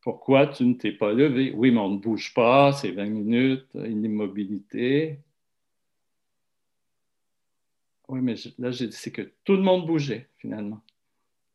pourquoi 0.00 0.46
tu 0.46 0.64
ne 0.64 0.74
t'es 0.74 0.92
pas 0.92 1.12
levé? 1.12 1.52
Oui, 1.54 1.70
mais 1.70 1.80
on 1.80 1.90
ne 1.90 1.98
bouge 1.98 2.32
pas, 2.34 2.72
c'est 2.72 2.92
20 2.92 3.06
minutes, 3.06 3.66
une 3.74 4.04
immobilité. 4.04 5.18
Oui, 8.08 8.20
mais 8.20 8.34
là, 8.58 8.70
j'ai 8.70 8.86
dit, 8.88 8.96
c'est 8.96 9.12
que 9.12 9.32
tout 9.44 9.54
le 9.54 9.62
monde 9.62 9.86
bougeait, 9.86 10.28
finalement. 10.38 10.80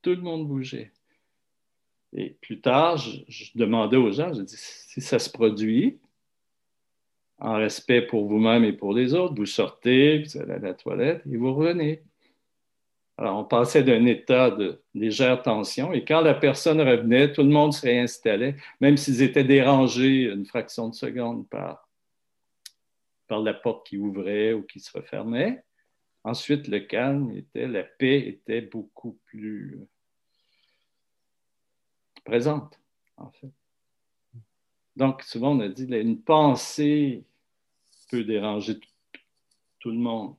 Tout 0.01 0.11
le 0.11 0.21
monde 0.21 0.47
bougeait. 0.47 0.91
Et 2.13 2.31
plus 2.41 2.61
tard, 2.61 2.97
je, 2.97 3.51
demandais 3.55 3.97
aux 3.97 4.11
gens, 4.11 4.33
je 4.33 4.41
dis, 4.41 4.55
si 4.57 5.01
ça 5.01 5.19
se 5.19 5.29
produit, 5.29 5.99
en 7.39 7.55
respect 7.55 8.01
pour 8.01 8.27
vous-même 8.27 8.63
et 8.63 8.73
pour 8.73 8.93
les 8.93 9.13
autres, 9.13 9.35
vous 9.35 9.45
sortez, 9.45 10.23
vous 10.23 10.37
allez 10.37 10.53
à 10.53 10.59
la 10.59 10.73
toilette 10.73 11.21
et 11.29 11.37
vous 11.37 11.53
revenez. 11.53 12.01
Alors, 13.19 13.39
on 13.39 13.43
passait 13.43 13.83
d'un 13.83 14.05
état 14.05 14.51
de 14.51 14.81
légère 14.93 15.41
tension 15.41 15.91
et 15.91 16.05
quand 16.05 16.21
la 16.21 16.35
personne 16.35 16.79
revenait, 16.81 17.31
tout 17.31 17.41
le 17.41 17.49
monde 17.49 17.73
se 17.73 17.81
réinstallait, 17.85 18.55
même 18.79 18.95
s'ils 18.97 19.21
étaient 19.21 19.43
dérangés 19.43 20.23
une 20.23 20.45
fraction 20.45 20.89
de 20.89 20.95
seconde 20.95 21.47
par, 21.49 21.89
par 23.27 23.41
la 23.41 23.53
porte 23.53 23.87
qui 23.87 23.97
ouvrait 23.97 24.53
ou 24.53 24.63
qui 24.63 24.79
se 24.79 24.95
refermait. 24.95 25.63
Ensuite, 26.23 26.67
le 26.67 26.79
calme 26.79 27.31
était, 27.31 27.67
la 27.67 27.83
paix 27.83 28.19
était 28.27 28.61
beaucoup 28.61 29.19
plus 29.25 29.79
présente, 32.27 32.79
en 33.17 33.31
fait. 33.31 33.51
Donc, 34.95 35.23
souvent, 35.23 35.55
on 35.55 35.59
a 35.61 35.67
dit 35.69 35.85
une 35.85 36.21
pensée 36.21 37.23
peut 38.09 38.23
déranger 38.23 38.79
tout 39.79 39.91
le 39.91 39.97
monde. 39.97 40.35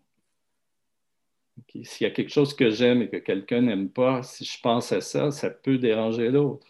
S'il 1.83 2.07
y 2.07 2.11
a 2.11 2.13
quelque 2.13 2.31
chose 2.31 2.55
que 2.55 2.71
j'aime 2.71 3.03
et 3.03 3.09
que 3.09 3.17
quelqu'un 3.17 3.63
n'aime 3.63 3.91
pas, 3.91 4.23
si 4.23 4.45
je 4.45 4.61
pense 4.61 4.93
à 4.93 5.01
ça, 5.01 5.31
ça 5.31 5.51
peut 5.51 5.79
déranger 5.79 6.31
l'autre. 6.31 6.67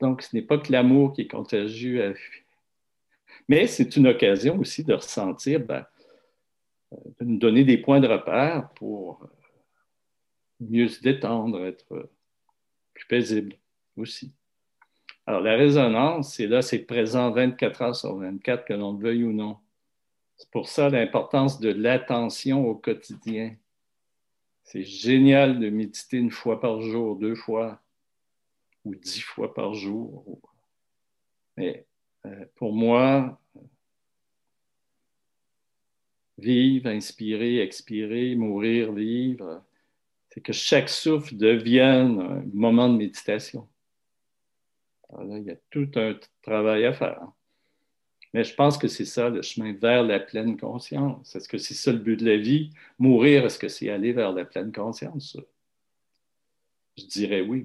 Donc, 0.00 0.22
ce 0.22 0.34
n'est 0.34 0.42
pas 0.42 0.58
que 0.58 0.72
l'amour 0.72 1.12
qui 1.12 1.22
est 1.22 1.28
contagieux. 1.28 2.14
Mais 3.48 3.66
c'est 3.66 3.96
une 3.96 4.08
occasion 4.08 4.58
aussi 4.58 4.84
de 4.84 4.94
ressentir, 4.94 5.60
ben, 5.60 5.86
euh, 6.92 6.96
de 7.20 7.24
nous 7.24 7.38
donner 7.38 7.64
des 7.64 7.78
points 7.78 8.00
de 8.00 8.08
repère 8.08 8.70
pour 8.74 9.26
mieux 10.60 10.88
se 10.88 11.00
détendre, 11.00 11.64
être 11.64 12.10
plus 12.94 13.06
paisible 13.06 13.56
aussi. 13.96 14.32
Alors, 15.26 15.40
la 15.40 15.56
résonance, 15.56 16.34
c'est 16.34 16.46
là, 16.46 16.62
c'est 16.62 16.80
présent 16.80 17.30
24 17.30 17.82
heures 17.82 17.96
sur 17.96 18.16
24, 18.16 18.64
que 18.64 18.74
l'on 18.74 18.92
le 18.92 19.02
veuille 19.02 19.24
ou 19.24 19.32
non. 19.32 19.58
C'est 20.36 20.50
pour 20.50 20.68
ça 20.68 20.88
l'importance 20.88 21.60
de 21.60 21.70
l'attention 21.70 22.66
au 22.66 22.74
quotidien. 22.74 23.56
C'est 24.64 24.82
génial 24.82 25.60
de 25.60 25.70
méditer 25.70 26.18
une 26.18 26.30
fois 26.30 26.60
par 26.60 26.80
jour, 26.80 27.16
deux 27.16 27.34
fois 27.34 27.80
ou 28.84 28.94
dix 28.94 29.20
fois 29.20 29.54
par 29.54 29.74
jour. 29.74 30.40
Mais 31.56 31.86
euh, 32.26 32.44
pour 32.56 32.72
moi, 32.72 33.40
vivre, 36.38 36.88
inspirer, 36.88 37.60
expirer, 37.60 38.34
mourir, 38.34 38.92
vivre, 38.92 39.62
c'est 40.34 40.40
que 40.40 40.52
chaque 40.52 40.88
souffle 40.88 41.36
devienne 41.36 42.20
un 42.20 42.42
moment 42.52 42.88
de 42.88 42.96
méditation. 42.96 43.68
Alors 45.08 45.24
là, 45.24 45.38
il 45.38 45.44
y 45.44 45.50
a 45.52 45.56
tout 45.70 45.88
un 45.94 46.18
travail 46.42 46.84
à 46.86 46.92
faire. 46.92 47.28
Mais 48.32 48.42
je 48.42 48.52
pense 48.52 48.76
que 48.76 48.88
c'est 48.88 49.04
ça 49.04 49.28
le 49.28 49.42
chemin 49.42 49.72
vers 49.74 50.02
la 50.02 50.18
pleine 50.18 50.58
conscience. 50.58 51.36
Est-ce 51.36 51.48
que 51.48 51.56
c'est 51.56 51.74
ça 51.74 51.92
le 51.92 51.98
but 51.98 52.18
de 52.18 52.26
la 52.26 52.36
vie? 52.36 52.70
Mourir, 52.98 53.46
est-ce 53.46 53.60
que 53.60 53.68
c'est 53.68 53.90
aller 53.90 54.12
vers 54.12 54.32
la 54.32 54.44
pleine 54.44 54.72
conscience? 54.72 55.38
Je 56.98 57.04
dirais 57.04 57.42
oui. 57.42 57.64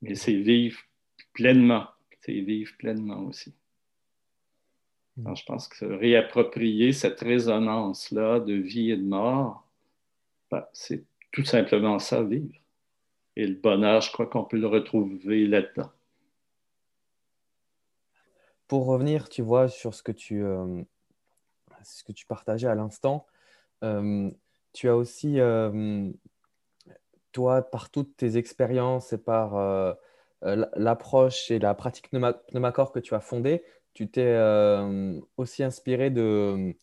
Mais 0.00 0.14
c'est 0.14 0.36
vivre 0.36 0.78
pleinement. 1.32 1.88
C'est 2.20 2.40
vivre 2.40 2.72
pleinement 2.78 3.24
aussi. 3.24 3.52
Je 5.16 5.44
pense 5.44 5.66
que 5.66 5.84
réapproprier 5.84 6.92
cette 6.92 7.20
résonance-là 7.20 8.38
de 8.38 8.54
vie 8.54 8.92
et 8.92 8.96
de 8.96 9.02
mort, 9.02 9.61
c'est 10.72 11.04
tout 11.32 11.44
simplement 11.44 11.98
ça, 11.98 12.22
vivre. 12.22 12.54
Et 13.36 13.46
le 13.46 13.54
bonheur, 13.54 14.00
je 14.02 14.12
crois 14.12 14.26
qu'on 14.26 14.44
peut 14.44 14.58
le 14.58 14.66
retrouver 14.66 15.46
là-dedans 15.46 15.90
pour 18.72 18.86
revenir, 18.86 19.28
tu 19.28 19.42
vois, 19.42 19.68
sur 19.68 19.92
ce 19.92 20.02
que 20.02 20.12
tu, 20.12 20.42
euh, 20.42 20.82
ce 21.84 22.02
que 22.04 22.12
tu 22.12 22.24
partageais 22.24 22.68
à 22.68 22.74
l'instant, 22.74 23.26
euh, 23.84 24.30
tu 24.72 24.88
as 24.88 24.96
aussi, 24.96 25.38
euh, 25.40 26.10
toi, 27.32 27.60
par 27.60 27.90
toutes 27.90 28.16
tes 28.16 28.38
expériences 28.38 29.12
et 29.12 29.18
par 29.18 29.96
l'approche 30.40 31.50
et 31.50 31.58
la 31.58 31.74
pratique 31.74 32.08
pneumacor 32.08 32.92
que 32.92 32.98
tu 32.98 33.14
as 33.14 33.20
fondée, 33.20 33.62
tu 33.92 34.10
t'es 34.10 34.38
aussi 35.36 35.62
inspiré 35.62 36.08
de 36.08 36.74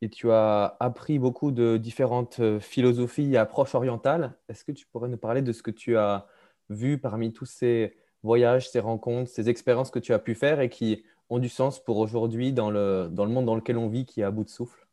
et 0.00 0.08
tu 0.08 0.30
as 0.30 0.76
appris 0.80 1.18
beaucoup 1.18 1.50
de 1.50 1.76
différentes 1.76 2.40
philosophies 2.60 3.34
et 3.34 3.36
approches 3.36 3.74
orientales. 3.74 4.36
Est-ce 4.48 4.64
que 4.64 4.72
tu 4.72 4.86
pourrais 4.86 5.08
nous 5.08 5.16
parler 5.16 5.42
de 5.42 5.52
ce 5.52 5.62
que 5.62 5.70
tu 5.70 5.96
as 5.96 6.26
vu 6.70 6.98
parmi 6.98 7.32
tous 7.32 7.46
ces 7.46 7.96
voyages, 8.22 8.68
ces 8.70 8.80
rencontres, 8.80 9.30
ces 9.30 9.48
expériences 9.48 9.90
que 9.90 9.98
tu 9.98 10.12
as 10.12 10.18
pu 10.18 10.34
faire 10.34 10.60
et 10.60 10.68
qui 10.68 11.04
ont 11.30 11.38
du 11.38 11.48
sens 11.48 11.82
pour 11.82 11.98
aujourd'hui 11.98 12.52
dans 12.52 12.70
le, 12.70 13.08
dans 13.10 13.24
le 13.24 13.30
monde 13.30 13.46
dans 13.46 13.56
lequel 13.56 13.76
on 13.76 13.88
vit 13.88 14.06
qui 14.06 14.20
est 14.20 14.24
à 14.24 14.30
bout 14.30 14.44
de 14.44 14.48
souffle? 14.48 14.86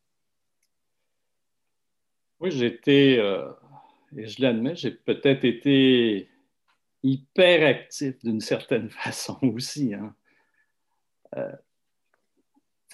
Oui, 2.40 2.50
j'étais, 2.50 3.16
euh, 3.18 3.50
et 4.16 4.26
je 4.26 4.42
l'admets, 4.42 4.76
j'ai 4.76 4.90
peut-être 4.90 5.44
été 5.44 6.28
hyper 7.02 7.66
actif 7.66 8.18
d'une 8.18 8.40
certaine 8.40 8.90
façon 9.04 9.38
aussi. 9.42 9.94
Hein. 9.94 10.14
Euh, 11.36 11.52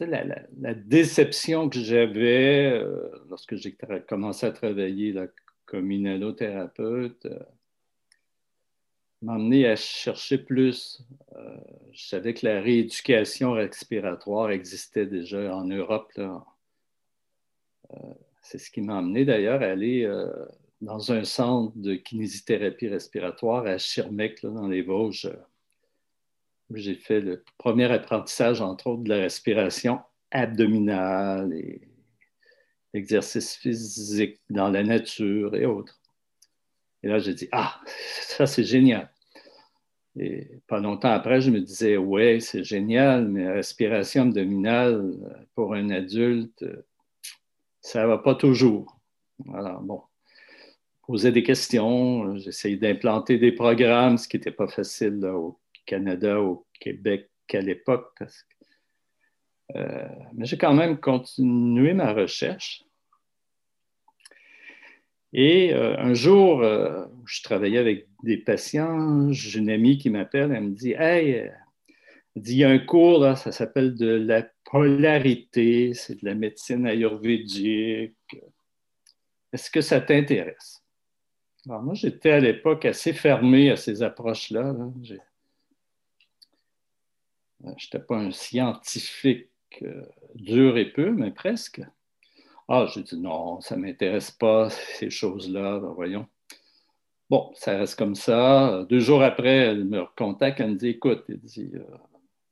la, 0.01 0.74
déception 0.74 1.68
que 1.68 1.78
j'avais 1.78 2.72
euh, 2.72 3.11
lorsque 3.28 3.57
j'ai 3.57 3.76
commencé 4.09 4.47
à 4.47 4.53
travailler 4.53 5.14
comme 5.66 5.90
inhalothérapeute, 5.90 7.26
m'emmener 9.22 9.66
à 9.66 9.76
chercher 9.76 10.38
plus. 10.38 11.03
Euh, 11.36 11.57
je 11.93 12.07
savais 12.07 12.34
que 12.34 12.47
la 12.47 12.61
rééducation 12.61 13.53
respiratoire 13.53 14.51
existait 14.51 15.07
déjà 15.07 15.55
en 15.55 15.64
Europe. 15.64 16.12
Euh, 16.18 16.38
c'est 18.43 18.59
ce 18.59 18.70
qui 18.70 18.82
m'a 18.82 18.99
amené 18.99 19.24
d'ailleurs 19.24 19.62
à 19.62 19.66
aller 19.66 20.05
euh, 20.05 20.28
dans 20.80 21.12
un 21.12 21.24
centre 21.24 21.72
de 21.76 21.95
kinésithérapie 21.95 22.88
respiratoire 22.88 23.66
à 23.66 23.78
Schirmeck, 23.78 24.43
dans 24.43 24.68
les 24.68 24.82
Vosges. 24.82 25.30
J'ai 26.74 26.94
fait 26.94 27.20
le 27.20 27.44
premier 27.58 27.90
apprentissage, 27.90 28.60
entre 28.60 28.88
autres, 28.88 29.02
de 29.02 29.08
la 29.10 29.18
respiration 29.18 30.00
abdominale 30.30 31.52
et 31.52 31.80
l'exercice 32.94 33.56
physique 33.56 34.40
dans 34.50 34.68
la 34.68 34.82
nature 34.82 35.54
et 35.54 35.66
autres. 35.66 36.00
Et 37.02 37.08
là, 37.08 37.18
j'ai 37.18 37.34
dit, 37.34 37.48
ah, 37.52 37.80
ça 38.20 38.46
c'est 38.46 38.64
génial. 38.64 39.10
Et 40.16 40.60
pas 40.66 40.78
longtemps 40.78 41.10
après, 41.10 41.40
je 41.40 41.50
me 41.50 41.60
disais, 41.60 41.96
ouais, 41.96 42.38
c'est 42.40 42.64
génial, 42.64 43.28
mais 43.28 43.44
la 43.44 43.54
respiration 43.54 44.22
abdominale 44.22 45.14
pour 45.54 45.74
un 45.74 45.90
adulte, 45.90 46.64
ça 47.80 48.02
ne 48.02 48.08
va 48.08 48.18
pas 48.18 48.34
toujours. 48.34 49.00
Alors, 49.54 49.80
bon, 49.80 50.02
poser 51.06 51.32
des 51.32 51.42
questions, 51.42 52.36
j'essayais 52.36 52.76
d'implanter 52.76 53.38
des 53.38 53.52
programmes, 53.52 54.18
ce 54.18 54.28
qui 54.28 54.36
n'était 54.36 54.50
pas 54.50 54.68
facile 54.68 55.24
au 55.24 55.58
Canada, 55.86 56.40
au 56.40 56.66
Québec 56.80 57.30
à 57.54 57.60
l'époque. 57.60 58.18
Euh, 59.76 60.08
mais 60.34 60.46
j'ai 60.46 60.58
quand 60.58 60.74
même 60.74 60.98
continué 60.98 61.94
ma 61.94 62.12
recherche. 62.12 62.84
Et 65.32 65.72
euh, 65.72 65.96
un 65.98 66.12
jour, 66.12 66.62
euh, 66.62 67.06
je 67.26 67.42
travaillais 67.42 67.78
avec 67.78 68.06
des 68.22 68.36
patients, 68.36 69.32
j'ai 69.32 69.60
une 69.60 69.70
amie 69.70 69.96
qui 69.96 70.10
m'appelle, 70.10 70.52
elle 70.52 70.64
me 70.64 70.74
dit 70.74 70.92
Hey, 70.92 71.50
il 72.36 72.52
y 72.52 72.64
a 72.64 72.68
un 72.68 72.78
cours, 72.78 73.18
là, 73.20 73.36
ça 73.36 73.50
s'appelle 73.50 73.94
de 73.94 74.08
la 74.08 74.46
polarité, 74.64 75.94
c'est 75.94 76.20
de 76.20 76.26
la 76.26 76.34
médecine 76.34 76.86
ayurvédique. 76.86 78.14
Est-ce 79.52 79.70
que 79.70 79.80
ça 79.80 80.00
t'intéresse? 80.00 80.82
Alors, 81.66 81.82
moi, 81.82 81.94
j'étais 81.94 82.32
à 82.32 82.40
l'époque 82.40 82.84
assez 82.84 83.12
fermé 83.12 83.70
à 83.70 83.76
ces 83.76 84.02
approches-là. 84.02 84.74
Je 87.64 87.86
n'étais 87.86 88.04
pas 88.04 88.16
un 88.16 88.30
scientifique 88.30 89.48
dur 90.34 90.76
et 90.76 90.92
peu, 90.92 91.12
mais 91.12 91.30
presque. 91.30 91.80
Ah, 92.68 92.86
j'ai 92.92 93.02
dit 93.02 93.18
non, 93.18 93.60
ça 93.60 93.76
ne 93.76 93.82
m'intéresse 93.82 94.30
pas, 94.30 94.70
ces 94.70 95.10
choses-là, 95.10 95.78
ben, 95.80 95.92
voyons. 95.92 96.26
Bon, 97.28 97.50
ça 97.54 97.78
reste 97.78 97.98
comme 97.98 98.14
ça. 98.14 98.84
Deux 98.88 99.00
jours 99.00 99.22
après, 99.22 99.56
elle 99.56 99.84
me 99.84 100.00
recontacte, 100.00 100.60
elle 100.60 100.72
me 100.72 100.76
dit 100.76 100.88
écoute, 100.88 101.24
dit, 101.28 101.70
euh, 101.74 101.84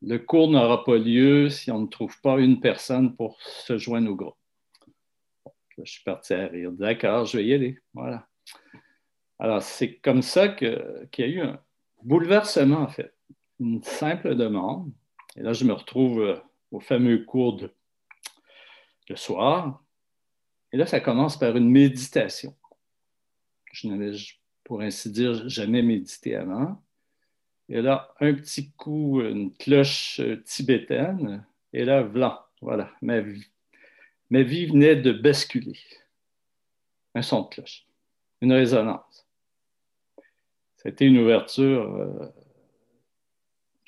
le 0.02 0.18
cours 0.18 0.50
n'aura 0.50 0.84
pas 0.84 0.96
lieu 0.96 1.50
si 1.50 1.70
on 1.70 1.80
ne 1.80 1.86
trouve 1.86 2.18
pas 2.22 2.38
une 2.38 2.60
personne 2.60 3.14
pour 3.14 3.40
se 3.42 3.76
joindre 3.78 4.10
au 4.10 4.14
groupe. 4.14 4.36
je 5.78 5.90
suis 5.90 6.02
parti 6.02 6.34
à 6.34 6.46
rire. 6.46 6.72
D'accord, 6.72 7.26
je 7.26 7.36
vais 7.36 7.44
y 7.44 7.54
aller. 7.54 7.78
Voilà. 7.94 8.26
Alors, 9.38 9.62
c'est 9.62 9.96
comme 9.96 10.22
ça 10.22 10.48
qu'il 10.48 11.08
y 11.18 11.22
a 11.22 11.26
eu 11.26 11.40
un 11.40 11.60
bouleversement, 12.02 12.80
en 12.80 12.88
fait. 12.88 13.14
Une 13.58 13.82
simple 13.82 14.34
demande. 14.34 14.92
Et 15.40 15.42
là, 15.42 15.54
je 15.54 15.64
me 15.64 15.72
retrouve 15.72 16.20
euh, 16.20 16.36
au 16.70 16.80
fameux 16.80 17.24
cours 17.24 17.56
de, 17.56 17.72
soir. 19.16 19.82
Et 20.70 20.76
là, 20.76 20.86
ça 20.86 21.00
commence 21.00 21.38
par 21.38 21.56
une 21.56 21.68
méditation. 21.68 22.54
Je 23.72 23.88
n'avais, 23.88 24.12
pour 24.62 24.82
ainsi 24.82 25.10
dire, 25.10 25.48
jamais 25.48 25.82
médité 25.82 26.36
avant. 26.36 26.80
Et 27.70 27.80
là, 27.80 28.14
un 28.20 28.34
petit 28.34 28.70
coup, 28.72 29.22
une 29.22 29.56
cloche 29.56 30.20
euh, 30.20 30.42
tibétaine. 30.44 31.44
Et 31.72 31.86
là, 31.86 32.02
blanc, 32.02 32.38
voilà, 32.60 32.92
ma 33.00 33.20
vie. 33.20 33.46
Ma 34.28 34.42
vie 34.42 34.66
venait 34.66 34.96
de 34.96 35.10
basculer. 35.10 35.80
Un 37.14 37.22
son 37.22 37.44
de 37.44 37.48
cloche, 37.48 37.86
une 38.42 38.52
résonance. 38.52 39.26
C'était 40.76 41.06
une 41.06 41.18
ouverture. 41.18 41.96
Euh, 41.96 42.28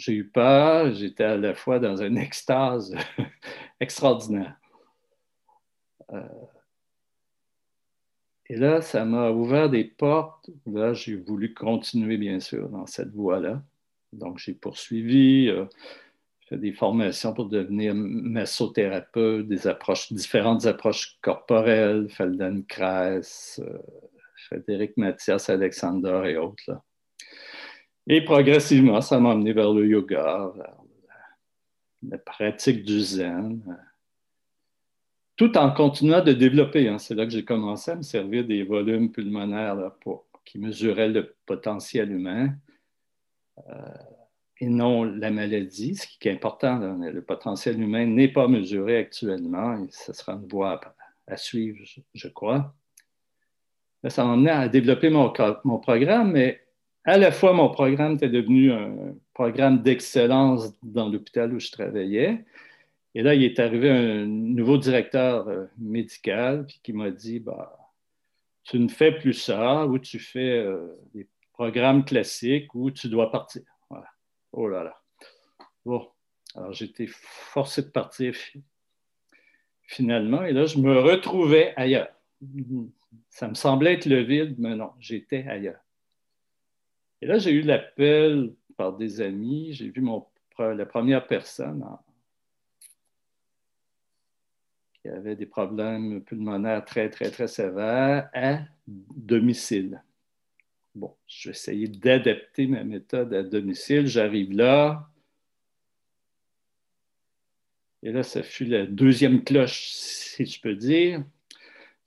j'ai 0.02 0.14
eu 0.14 0.24
peur, 0.24 0.92
j'étais 0.92 1.24
à 1.24 1.36
la 1.36 1.54
fois 1.54 1.78
dans 1.78 1.96
une 2.02 2.18
extase 2.18 2.94
extraordinaire. 3.80 4.56
Euh, 6.12 6.20
et 8.46 8.56
là, 8.56 8.82
ça 8.82 9.04
m'a 9.04 9.30
ouvert 9.30 9.70
des 9.70 9.84
portes. 9.84 10.50
Là, 10.66 10.92
j'ai 10.92 11.14
voulu 11.14 11.54
continuer, 11.54 12.16
bien 12.16 12.40
sûr, 12.40 12.68
dans 12.68 12.86
cette 12.86 13.12
voie-là. 13.14 13.62
Donc, 14.12 14.38
j'ai 14.38 14.54
poursuivi, 14.54 15.48
euh, 15.48 15.66
fait 16.48 16.58
des 16.58 16.72
formations 16.72 17.32
pour 17.32 17.48
devenir 17.48 17.94
massothérapeute, 17.94 19.46
des 19.46 19.68
approches, 19.68 20.12
différentes 20.12 20.66
approches 20.66 21.18
corporelles, 21.22 22.08
Feldenkrais, 22.10 23.20
euh, 23.60 23.78
Frédéric 24.48 24.96
Mathias, 24.96 25.48
Alexander 25.48 26.22
et 26.26 26.36
autres. 26.36 26.72
Et 28.08 28.24
progressivement, 28.24 29.00
ça 29.00 29.20
m'a 29.20 29.32
amené 29.32 29.52
vers 29.52 29.72
le 29.72 29.86
yoga, 29.86 30.50
vers 30.56 30.76
la, 32.08 32.18
pratique 32.18 32.84
du 32.84 33.00
zen, 33.00 33.78
tout 35.36 35.56
en 35.56 35.70
continuant 35.70 36.22
de 36.22 36.32
développer. 36.32 36.88
Hein. 36.88 36.98
C'est 36.98 37.14
là 37.14 37.24
que 37.24 37.32
j'ai 37.32 37.44
commencé 37.44 37.92
à 37.92 37.96
me 37.96 38.02
servir 38.02 38.44
des 38.44 38.64
volumes 38.64 39.12
pulmonaires 39.12 39.92
qui 40.44 40.58
mesuraient 40.58 41.08
le 41.08 41.34
potentiel 41.46 42.10
humain. 42.10 42.54
Euh, 43.68 43.72
et 44.62 44.68
non 44.68 45.02
la 45.02 45.30
maladie, 45.30 45.96
ce 45.96 46.06
qui 46.06 46.28
est 46.28 46.32
important. 46.32 46.78
le 46.78 47.22
potentiel 47.22 47.80
humain 47.80 48.06
n'est 48.06 48.28
pas 48.28 48.46
mesuré 48.46 48.96
actuellement 48.96 49.76
et 49.76 49.88
ce 49.90 50.12
sera 50.12 50.34
une 50.34 50.46
voie 50.46 50.80
à, 51.26 51.36
suivre, 51.36 51.78
je, 52.14 52.28
crois. 52.28 52.72
ça 54.08 54.24
m'a 54.24 54.34
amené 54.34 54.50
à 54.50 54.68
développer 54.68 55.10
mon, 55.10 55.32
mon, 55.64 55.78
programme, 55.78 56.32
mais 56.32 56.61
à 57.04 57.18
la 57.18 57.32
fois, 57.32 57.52
mon 57.52 57.70
programme 57.70 58.14
était 58.14 58.28
devenu 58.28 58.72
un 58.72 59.14
programme 59.34 59.82
d'excellence 59.82 60.72
dans 60.82 61.08
l'hôpital 61.08 61.52
où 61.52 61.58
je 61.58 61.70
travaillais. 61.70 62.44
Et 63.14 63.22
là, 63.22 63.34
il 63.34 63.42
est 63.42 63.58
arrivé 63.58 63.90
un 63.90 64.24
nouveau 64.26 64.78
directeur 64.78 65.48
euh, 65.48 65.66
médical 65.78 66.66
qui 66.82 66.92
m'a 66.92 67.10
dit 67.10 67.40
bah, 67.40 67.76
Tu 68.64 68.78
ne 68.78 68.88
fais 68.88 69.12
plus 69.12 69.34
ça, 69.34 69.86
ou 69.86 69.98
tu 69.98 70.18
fais 70.18 70.58
euh, 70.58 70.98
des 71.14 71.28
programmes 71.52 72.04
classiques, 72.04 72.74
ou 72.74 72.90
tu 72.90 73.08
dois 73.08 73.30
partir. 73.30 73.62
Oh 74.52 74.68
là 74.68 74.84
là. 74.84 74.94
Bon, 75.84 76.08
alors 76.54 76.72
j'étais 76.72 77.06
forcé 77.08 77.82
de 77.82 77.88
partir 77.88 78.34
finalement, 79.86 80.42
et 80.44 80.52
là, 80.52 80.66
je 80.66 80.78
me 80.78 80.98
retrouvais 80.98 81.74
ailleurs. 81.76 82.08
Ça 83.28 83.48
me 83.48 83.54
semblait 83.54 83.94
être 83.94 84.06
le 84.06 84.22
vide, 84.22 84.56
mais 84.58 84.76
non, 84.76 84.92
j'étais 85.00 85.46
ailleurs. 85.48 85.80
Et 87.22 87.26
là, 87.26 87.38
j'ai 87.38 87.52
eu 87.52 87.62
l'appel 87.62 88.52
par 88.76 88.96
des 88.96 89.20
amis, 89.20 89.72
j'ai 89.74 89.88
vu 89.90 90.04
la 90.58 90.86
première 90.86 91.24
personne 91.28 91.86
qui 95.00 95.08
avait 95.08 95.36
des 95.36 95.46
problèmes 95.46 96.22
pulmonaires 96.24 96.84
très, 96.84 97.08
très, 97.10 97.30
très 97.30 97.46
sévères 97.46 98.28
à 98.34 98.58
domicile. 98.88 100.02
Bon, 100.96 101.14
je 101.28 101.48
vais 101.48 101.52
essayer 101.52 101.86
d'adapter 101.86 102.66
ma 102.66 102.82
méthode 102.82 103.32
à 103.32 103.44
domicile. 103.44 104.08
J'arrive 104.08 104.52
là. 104.52 105.08
Et 108.02 108.10
là, 108.10 108.24
ça 108.24 108.42
fut 108.42 108.64
la 108.64 108.84
deuxième 108.84 109.44
cloche, 109.44 109.90
si 109.92 110.44
je 110.44 110.60
peux 110.60 110.74
dire. 110.74 111.24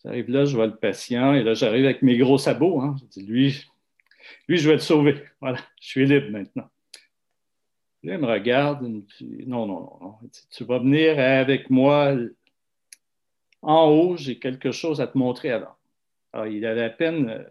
J'arrive 0.03 0.30
là, 0.30 0.43
je 0.43 0.55
vois 0.57 0.68
le 0.68 0.76
patient, 0.76 1.34
et 1.34 1.41
là, 1.41 1.53
j'arrive 1.53 1.86
avec 1.86 2.01
mes 2.01 2.18
gros 2.18 2.38
sabots. 2.38 2.82
Hein. 2.82 2.97
Je 2.99 3.05
dis, 3.05 3.26
lui, 3.26 3.66
lui, 4.48 4.58
je 4.58 4.68
vais 4.68 4.76
le 4.76 4.82
sauver. 4.82 5.24
Voilà, 5.41 5.60
je 5.82 5.88
suis 5.88 6.06
libre 6.06 6.32
maintenant. 6.32 6.70
Là, 8.04 8.14
il 8.14 8.20
me 8.20 8.28
regarde, 8.28 8.80
il 8.84 8.93
me 8.93 9.02
dit, 9.02 9.48
non, 9.48 9.66
non, 9.66 9.80
non, 9.80 10.00
non. 10.02 10.30
tu 10.52 10.64
vas 10.64 10.80
venir 10.80 11.20
avec 11.20 11.70
moi 11.70 12.16
en 13.64 13.89
haut, 13.89 14.16
j'ai 14.16 14.38
quelque 14.38 14.72
chose 14.72 15.02
à 15.02 15.08
te 15.08 15.18
montrer. 15.18 15.50
Alors, 15.50 15.78
il 16.48 16.66
avait 16.66 16.84
à 16.84 16.89
peine 16.91 17.30
euh, 17.30 17.43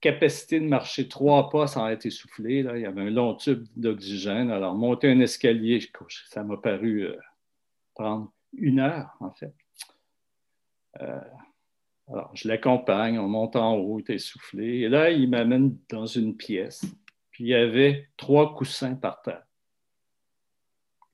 capacité 0.00 0.58
de 0.58 0.66
marcher 0.66 1.08
trois 1.08 1.50
pas 1.50 1.68
sans 1.68 1.88
être 1.88 2.04
essoufflé. 2.04 2.64
Là. 2.64 2.76
Il 2.76 2.82
y 2.82 2.86
avait 2.86 3.02
un 3.02 3.10
long 3.10 3.34
tube 3.36 3.64
d'oxygène. 3.76 4.50
Alors, 4.50 4.74
monter 4.74 5.10
un 5.10 5.20
escalier, 5.20 5.80
ça 6.28 6.42
m'a 6.42 6.56
paru 6.56 7.04
euh, 7.04 7.16
prendre 7.94 8.32
une 8.56 8.80
heure, 8.80 9.16
en 9.20 9.30
fait. 9.30 9.54
Euh, 11.00 11.20
alors, 12.08 12.30
je 12.34 12.48
l'accompagne, 12.48 13.18
on 13.18 13.28
monte 13.28 13.56
en 13.56 13.98
est 13.98 14.10
essoufflé. 14.10 14.80
Et 14.80 14.88
là, 14.88 15.10
il 15.10 15.30
m'amène 15.30 15.78
dans 15.88 16.06
une 16.06 16.36
pièce. 16.36 16.84
Puis, 17.30 17.44
il 17.44 17.48
y 17.48 17.54
avait 17.54 18.08
trois 18.16 18.54
coussins 18.54 18.94
par 18.94 19.22
terre. 19.22 19.46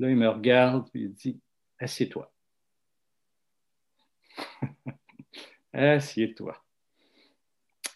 Là, 0.01 0.11
il 0.11 0.17
me 0.17 0.29
regarde, 0.29 0.89
et 0.95 1.01
il 1.01 1.13
dit 1.13 1.41
Assieds-toi. 1.79 2.33
Assieds-toi. 5.73 6.61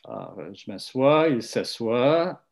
Alors, 0.05 0.55
je 0.55 0.71
m'assois, 0.71 1.29
il 1.29 1.43
s'assoit. 1.43 2.47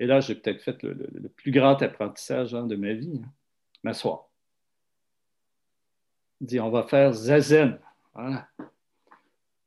Et 0.00 0.06
là, 0.06 0.20
j'ai 0.20 0.34
peut-être 0.34 0.62
fait 0.62 0.82
le, 0.82 1.28
plus 1.28 1.50
grand 1.50 1.80
apprentissage 1.82 2.54
hein, 2.54 2.66
de 2.66 2.76
ma 2.76 2.94
vie. 2.94 3.20
Hein. 3.22 3.32
M'asseoir. 3.82 4.30
Il 6.40 6.46
dit, 6.46 6.60
on 6.60 6.70
va 6.70 6.84
faire 6.84 7.12
zazen. 7.12 7.78
Voilà. 8.14 8.48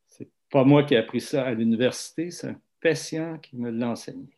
C'est 0.08 0.30
pas 0.50 0.64
moi 0.64 0.84
qui 0.84 0.94
ai 0.94 0.98
appris 0.98 1.22
ça 1.22 1.46
à 1.46 1.54
l'université, 1.54 2.32
c'est 2.32 2.50
un 2.50 2.62
patient 2.82 3.38
qui 3.40 3.58
me 3.58 3.70
l'a 3.70 3.90
enseigné. 3.90 4.30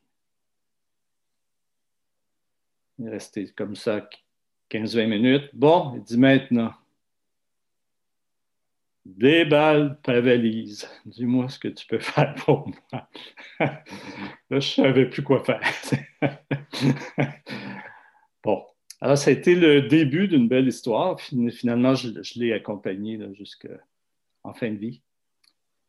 Il 2.97 3.07
est 3.07 3.11
resté 3.11 3.47
comme 3.55 3.75
ça 3.75 4.07
15-20 4.69 5.07
minutes. 5.07 5.49
Bon, 5.53 5.93
il 5.95 6.03
dit 6.03 6.17
maintenant, 6.17 6.73
Déballe 9.17 9.97
ta 10.03 10.21
valise. 10.21 10.87
Dis-moi 11.05 11.49
ce 11.49 11.57
que 11.57 11.67
tu 11.67 11.87
peux 11.87 11.99
faire 11.99 12.35
pour 12.35 12.67
moi. 12.67 13.09
Là, 13.59 13.83
je 14.49 14.55
ne 14.55 14.59
savais 14.59 15.09
plus 15.09 15.23
quoi 15.23 15.43
faire. 15.43 15.61
bon. 18.43 18.63
Alors, 19.01 19.17
ça 19.17 19.29
a 19.29 19.33
été 19.33 19.55
le 19.55 19.83
début 19.83 20.27
d'une 20.27 20.47
belle 20.47 20.67
histoire. 20.67 21.19
Finalement, 21.19 21.95
je, 21.95 22.39
l'ai 22.39 22.53
accompagné 22.53 23.17
jusqu'en 24.49 24.53
fin 24.53 24.71
de 24.71 24.77
vie 24.77 25.01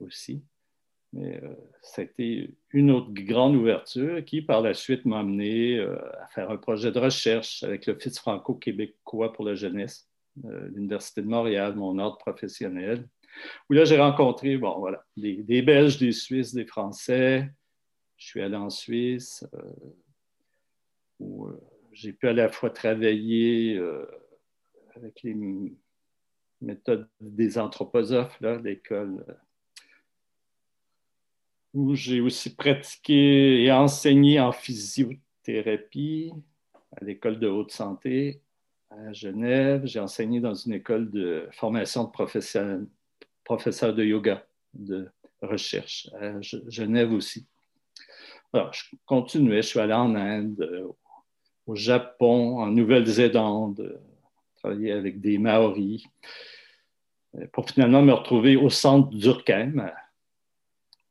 aussi. 0.01 0.45
Mais 1.13 1.43
euh, 1.43 1.55
a 1.97 2.03
été 2.03 2.55
une 2.71 2.91
autre 2.93 3.13
grande 3.13 3.57
ouverture 3.57 4.25
qui, 4.25 4.43
par 4.43 4.61
la 4.61 4.75
suite, 4.75 5.05
m'a 5.05 5.21
amené 5.21 5.77
euh, 5.77 5.99
à 6.23 6.29
faire 6.29 6.51
un 6.51 6.57
projet 6.57 6.93
de 6.93 7.01
recherche 7.01 7.65
avec 7.65 7.87
l'Office 7.87 8.19
franco-québécois 8.19 9.33
pour 9.33 9.45
la 9.45 9.55
jeunesse 9.55 10.09
euh, 10.45 10.69
l'Université 10.69 11.23
de 11.23 11.27
Montréal, 11.27 11.75
mon 11.75 11.99
ordre 11.99 12.19
professionnel, 12.19 13.09
où 13.69 13.73
là, 13.73 13.85
j'ai 13.85 13.99
rencontré, 13.99 14.57
bon, 14.57 14.79
voilà, 14.79 15.05
des, 15.17 15.63
Belges, 15.63 15.99
des 15.99 16.13
Suisses, 16.13 16.55
des 16.55 16.65
Français. 16.65 17.51
Je 18.17 18.27
suis 18.27 18.41
allé 18.41 18.55
en 18.55 18.71
Suisse, 18.71 19.45
euh, 19.55 19.73
où 21.19 21.49
euh, 21.49 21.61
j'ai 21.93 22.13
pu 22.13 22.29
à 22.29 22.33
la 22.33 22.49
fois 22.49 22.71
travailler 22.71 23.81
avec 24.95 25.23
les 25.23 25.35
méthodes 26.61 27.09
des 27.21 27.59
anthroposophes, 27.59 28.41
là, 28.41 28.57
l'école 28.59 29.25
où 31.73 31.95
j'ai 31.95 32.21
aussi 32.21 32.55
pratiqué 32.55 33.63
et 33.63 33.73
enseigné 33.73 34.41
en 34.41 34.53
physiothérapie 34.53 36.33
à 36.97 37.05
l'école 37.05 37.39
de 37.39 37.49
haute 37.49 37.71
santé 37.71 38.41
à 38.91 39.13
Genève. 39.13 39.83
J'ai 39.87 40.01
enseigné 40.01 40.41
dans 40.41 40.55
une 40.55 40.73
école 40.73 41.11
de 41.11 41.49
formation 41.53 42.05
de 42.05 42.11
professeurs, 42.11 42.81
professeur 43.45 43.95
de 43.95 44.05
yoga, 44.05 44.45
de 44.75 45.09
recherche, 45.43 46.11
à 46.21 46.41
Genève 46.41 47.13
aussi. 47.13 47.47
Alors, 48.53 48.73
je 48.73 48.83
continuais, 49.07 49.63
je 49.63 49.69
suis 49.69 49.81
allé 49.81 49.93
en 49.93 50.15
Inde, 50.17 50.89
au 51.67 51.75
Japon, 51.77 52.59
en 52.59 52.67
Nouvelle-Zélande, 52.67 54.01
travailler 54.61 54.93
avec 54.93 55.21
des 55.21 55.39
Maoris, 55.39 56.05
pour 57.53 57.69
finalement 57.69 58.03
me 58.03 58.13
retrouver 58.13 58.57
au 58.57 58.71
centre 58.71 59.11
d'Urquem, 59.11 59.81
à 59.81 59.95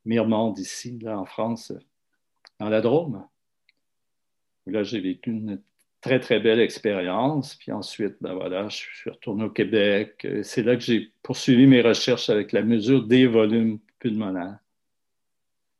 Myrmande, 0.05 0.59
ici, 0.59 0.99
là, 1.01 1.19
en 1.19 1.25
France, 1.25 1.73
dans 2.59 2.69
la 2.69 2.81
Drôme. 2.81 3.25
Là, 4.65 4.83
j'ai 4.83 4.99
vécu 4.99 5.31
une 5.31 5.61
très, 6.01 6.19
très 6.19 6.39
belle 6.39 6.59
expérience. 6.59 7.55
Puis 7.55 7.71
ensuite, 7.71 8.15
ben 8.21 8.33
voilà, 8.33 8.69
je 8.69 8.77
suis 8.77 9.09
retourné 9.09 9.45
au 9.45 9.49
Québec. 9.49 10.27
C'est 10.43 10.63
là 10.63 10.75
que 10.75 10.81
j'ai 10.81 11.11
poursuivi 11.23 11.67
mes 11.67 11.81
recherches 11.81 12.29
avec 12.29 12.51
la 12.51 12.63
mesure 12.63 13.03
des 13.03 13.27
volumes 13.27 13.79
pulmonaires. 13.99 14.59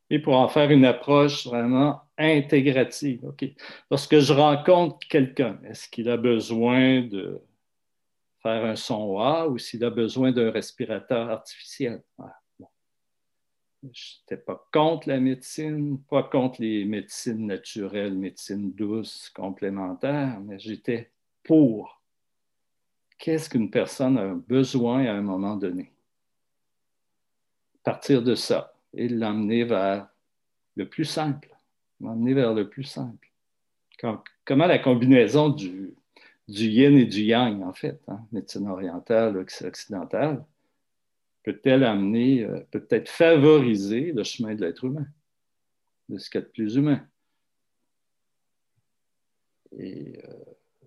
Et 0.09 0.19
pour 0.19 0.35
en 0.35 0.47
faire 0.47 0.71
une 0.71 0.85
approche 0.85 1.45
vraiment 1.45 2.01
intégrative. 2.17 3.31
Lorsque 3.91 4.19
je 4.19 4.33
rencontre 4.33 4.97
quelqu'un, 5.07 5.59
est-ce 5.65 5.87
qu'il 5.87 6.09
a 6.09 6.17
besoin 6.17 7.01
de 7.01 7.41
faire 8.41 8.65
un 8.65 8.75
son 8.75 9.19
A 9.19 9.47
ou 9.47 9.57
s'il 9.57 9.83
a 9.83 9.89
besoin 9.89 10.31
d'un 10.31 10.51
respirateur 10.51 11.29
artificiel? 11.29 12.03
Je 13.81 14.17
n'étais 14.19 14.43
pas 14.43 14.67
contre 14.73 15.07
la 15.07 15.19
médecine, 15.19 16.01
pas 16.09 16.23
contre 16.23 16.61
les 16.61 16.83
médecines 16.83 17.45
naturelles, 17.45 18.17
médecine 18.17 18.73
douce, 18.73 19.29
complémentaires, 19.29 20.39
mais 20.41 20.59
j'étais 20.59 21.11
pour. 21.43 22.01
Qu'est-ce 23.17 23.49
qu'une 23.49 23.71
personne 23.71 24.17
a 24.17 24.33
besoin 24.33 25.05
à 25.05 25.13
un 25.13 25.21
moment 25.21 25.55
donné? 25.55 25.91
Partir 27.83 28.21
de 28.21 28.35
ça 28.35 28.73
et 28.93 29.07
l'emmener 29.07 29.63
vers 29.63 30.09
le 30.75 30.87
plus 30.87 31.05
simple. 31.05 31.55
L'emmener 32.01 32.33
vers 32.33 32.53
le 32.53 32.69
plus 32.69 32.83
simple. 32.83 33.31
Comment 34.45 34.67
la 34.67 34.79
combinaison 34.79 35.49
du, 35.49 35.93
du 36.49 36.65
yin 36.67 36.97
et 36.97 37.05
du 37.05 37.21
yang, 37.21 37.61
en 37.61 37.73
fait, 37.73 38.01
hein, 38.07 38.19
médecine 38.31 38.67
orientale, 38.67 39.37
occidentale, 39.37 40.43
peut-elle 41.43 41.83
amener, 41.83 42.43
euh, 42.43 42.59
peut-être 42.71 43.07
favoriser 43.07 44.11
le 44.11 44.23
chemin 44.23 44.55
de 44.55 44.61
l'être 44.61 44.83
humain, 44.83 45.05
de 46.09 46.17
ce 46.17 46.29
qu'il 46.29 46.41
y 46.41 46.43
a 46.43 46.47
de 46.47 46.51
plus 46.51 46.75
humain? 46.75 47.07
Et 49.77 50.19
euh, 50.25 50.33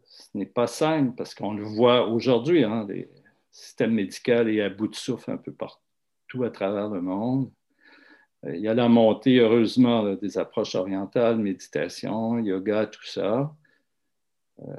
ce 0.03 0.27
n'est 0.35 0.47
pas 0.47 0.67
simple 0.67 1.15
parce 1.17 1.33
qu'on 1.33 1.55
le 1.55 1.63
voit 1.63 2.09
aujourd'hui, 2.09 2.65
hein, 2.65 2.85
les 2.89 3.09
systèmes 3.53 3.95
médicaux 3.95 4.49
est 4.49 4.61
à 4.61 4.69
bout 4.69 4.89
de 4.89 4.97
souffle 4.97 5.31
un 5.31 5.37
peu 5.37 5.53
partout 5.53 6.43
à 6.43 6.51
travers 6.51 6.89
le 6.89 7.01
monde. 7.01 7.53
Euh, 8.45 8.57
il 8.57 8.63
y 8.63 8.69
a 8.69 8.75
la 8.75 8.89
montée, 8.89 9.39
heureusement, 9.39 10.13
des 10.15 10.39
approches 10.39 10.75
orientales, 10.75 11.39
méditation, 11.39 12.41
yoga, 12.41 12.87
tout 12.87 13.07
ça. 13.07 13.55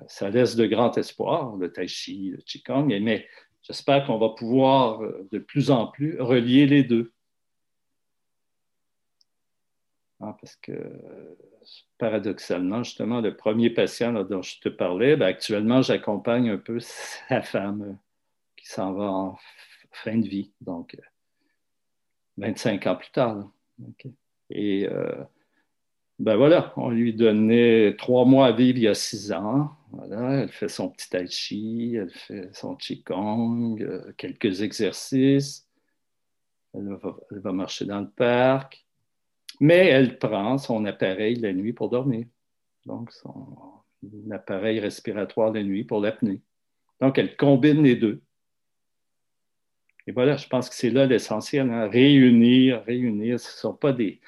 Ça 0.08 0.30
laisse 0.30 0.56
de 0.56 0.66
grands 0.66 0.94
espoirs, 0.94 1.56
le 1.58 1.72
tai 1.72 1.88
chi, 1.88 2.30
le 2.30 2.38
qigong, 2.38 2.88
mais 3.02 3.28
J'espère 3.64 4.06
qu'on 4.06 4.18
va 4.18 4.30
pouvoir 4.30 5.02
euh, 5.02 5.28
de 5.32 5.40
plus 5.40 5.72
en 5.72 5.88
plus 5.88 6.20
relier 6.22 6.68
les 6.68 6.84
deux. 6.84 7.14
Ah, 10.20 10.38
parce 10.40 10.56
que 10.58 10.74
paradoxalement, 11.98 12.84
justement, 12.84 13.22
le 13.22 13.36
premier 13.36 13.70
patient 13.70 14.12
dont 14.24 14.42
je 14.42 14.60
te 14.60 14.70
parlais, 14.70 15.16
ben, 15.16 15.28
actuellement, 15.28 15.82
j'accompagne 15.82 16.50
un 16.50 16.58
peu 16.58 16.80
sa 17.30 17.42
femme 17.42 17.82
euh, 17.82 17.94
qui 18.58 18.68
s'en 18.68 18.94
va 18.94 19.06
en 19.06 19.38
fin 19.92 20.18
de 20.18 20.28
vie, 20.28 20.52
donc 20.60 20.98
25 22.38 22.86
euh, 22.86 22.90
ans 22.92 22.96
plus 22.96 23.12
tard. 23.12 23.52
Et 24.50 24.88
ben 26.20 26.36
voilà, 26.38 26.74
on 26.78 26.90
lui 26.90 27.14
donnait 27.14 27.96
trois 27.98 28.26
mois 28.26 28.48
à 28.48 28.52
vivre 28.52 28.78
il 28.78 28.84
y 28.84 28.88
a 28.88 28.94
six 28.94 29.32
ans. 29.32 29.72
Voilà, 29.92 30.42
elle 30.42 30.50
fait 30.50 30.70
son 30.70 30.90
petit 30.90 31.10
tai 31.10 31.28
chi, 31.28 31.96
elle 31.96 32.12
fait 32.12 32.50
son 32.54 32.76
qigong, 32.76 33.82
euh, 33.82 34.12
quelques 34.18 34.62
exercices. 34.62 35.68
Elle 36.74 36.98
va, 37.32 37.52
marcher 37.52 37.86
dans 37.86 38.02
le 38.02 38.10
parc. 38.10 38.86
Mais 39.60 39.88
elle 39.88 40.18
prend 40.18 40.58
son 40.58 40.86
appareil 40.86 41.36
la 41.36 41.54
nuit 41.54 41.74
pour 41.74 41.90
dormir. 41.90 42.26
Donc, 42.86 43.12
son 43.12 43.84
appareil 44.32 44.80
respiratoire 44.80 45.52
la 45.52 45.64
nuit 45.64 45.84
pour 45.84 46.02
l'apnée. 46.02 46.42
Donc, 47.00 47.20
elle 47.20 47.38
combine 47.38 47.84
les 47.84 47.96
deux. 47.96 48.22
Et 50.08 50.12
voilà, 50.12 50.36
je 50.38 50.48
pense 50.48 50.70
que 50.70 50.76
c'est 50.76 50.90
là 50.90 51.06
l'essentiel, 51.06 51.70
hein. 51.70 51.88
réunir, 51.88 52.84
réunir. 52.84 53.40
Ce 53.40 53.48
ne 53.48 53.60
sont 53.60 53.74
pas 53.74 53.94
des, 53.94 54.20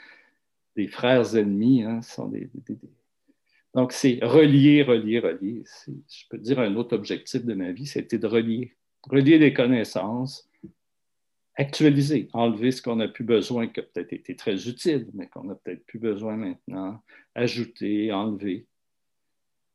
des 0.76 0.88
frères 0.88 1.36
ennemis, 1.36 1.84
hein, 1.84 2.02
sont 2.02 2.28
des, 2.28 2.50
Donc, 3.74 3.92
c'est 3.92 4.20
relier, 4.22 4.84
relier, 4.84 5.20
relier. 5.20 5.64
Je 5.88 6.24
peux 6.30 6.38
dire 6.38 6.60
un 6.60 6.76
autre 6.76 6.96
objectif 6.96 7.46
de 7.46 7.54
ma 7.54 7.72
vie, 7.72 7.88
c'était 7.88 8.18
de 8.18 8.28
relier. 8.28 8.76
Relier 9.04 9.38
les 9.38 9.54
connaissances, 9.54 10.50
actualiser, 11.56 12.28
enlever 12.34 12.72
ce 12.72 12.82
qu'on 12.82 12.98
n'a 12.98 13.08
plus 13.08 13.24
besoin, 13.24 13.68
qui 13.68 13.80
a 13.80 13.84
peut-être 13.84 14.14
été 14.14 14.36
très 14.36 14.68
utile, 14.68 15.08
mais 15.14 15.28
qu'on 15.28 15.46
n'a 15.46 15.56
peut-être 15.56 15.86
plus 15.86 16.00
besoin 16.00 16.36
maintenant, 16.36 17.02
ajouter, 17.34 18.12
enlever. 18.12 18.66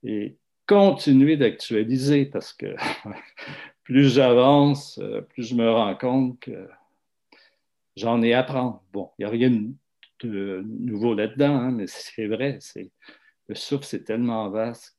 Et 0.03 0.37
continuer 0.67 1.37
d'actualiser 1.37 2.27
parce 2.27 2.53
que 2.53 2.77
plus 3.85 4.09
j'avance, 4.09 4.99
euh, 4.99 5.21
plus 5.21 5.43
je 5.43 5.55
me 5.55 5.69
rends 5.69 5.97
compte 5.97 6.39
que 6.41 6.69
j'en 7.97 8.23
ai 8.23 8.35
à. 8.35 8.47
Bon, 8.93 9.11
il 9.19 9.23
n'y 9.23 9.27
a 9.27 9.31
rien 9.31 9.51
de 10.27 10.63
de 10.63 10.91
nouveau 10.91 11.15
là-dedans, 11.15 11.57
hein, 11.57 11.71
mais 11.71 11.87
c'est 11.87 12.27
vrai, 12.27 12.59
le 13.49 13.55
souffle, 13.55 13.85
c'est 13.85 14.05
tellement 14.05 14.49
vaste. 14.51 14.97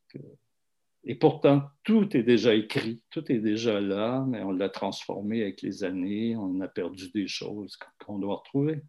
Et 1.03 1.15
pourtant, 1.15 1.63
tout 1.83 2.15
est 2.15 2.23
déjà 2.23 2.53
écrit, 2.53 3.01
tout 3.09 3.31
est 3.31 3.39
déjà 3.39 3.81
là, 3.81 4.23
mais 4.27 4.41
on 4.43 4.51
l'a 4.51 4.69
transformé 4.69 5.41
avec 5.41 5.61
les 5.61 5.83
années, 5.83 6.35
on 6.35 6.61
a 6.61 6.67
perdu 6.67 7.09
des 7.11 7.27
choses 7.27 7.77
qu'on 7.99 8.19
doit 8.19 8.35
retrouver. 8.35 8.81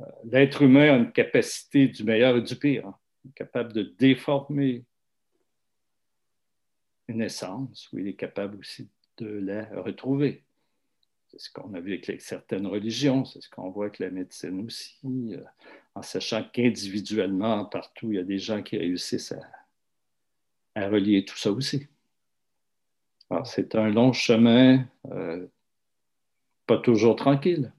Euh, 0.00 0.04
l'être 0.30 0.62
humain 0.62 0.92
a 0.92 0.96
une 0.96 1.12
capacité 1.12 1.88
du 1.88 2.04
meilleur 2.04 2.36
et 2.36 2.42
du 2.42 2.54
pire, 2.54 2.86
hein, 2.86 2.98
capable 3.34 3.72
de 3.72 3.82
déformer 3.98 4.84
une 7.08 7.22
essence, 7.22 7.88
ou 7.92 7.98
il 7.98 8.08
est 8.08 8.14
capable 8.14 8.58
aussi 8.58 8.88
de 9.16 9.26
la 9.26 9.64
retrouver. 9.82 10.44
C'est 11.30 11.38
ce 11.38 11.50
qu'on 11.50 11.74
a 11.74 11.80
vu 11.80 11.92
avec 11.92 12.22
certaines 12.22 12.66
religions, 12.66 13.24
c'est 13.24 13.42
ce 13.42 13.50
qu'on 13.50 13.68
voit 13.70 13.86
avec 13.86 13.98
la 13.98 14.10
médecine 14.10 14.64
aussi, 14.64 14.96
euh, 15.04 15.44
en 15.94 16.02
sachant 16.02 16.42
qu'individuellement, 16.42 17.66
partout, 17.66 18.12
il 18.12 18.16
y 18.16 18.18
a 18.18 18.24
des 18.24 18.38
gens 18.38 18.62
qui 18.62 18.78
réussissent 18.78 19.34
à, 20.74 20.88
relier 20.88 21.24
tout 21.24 21.36
ça 21.36 21.50
aussi. 21.50 21.86
Alors, 23.30 23.46
c'est 23.46 23.74
un 23.74 23.90
long 23.90 24.12
chemin, 24.12 24.86
euh, 25.10 25.46
pas 26.66 26.78
toujours 26.78 27.16
tranquille. 27.16 27.72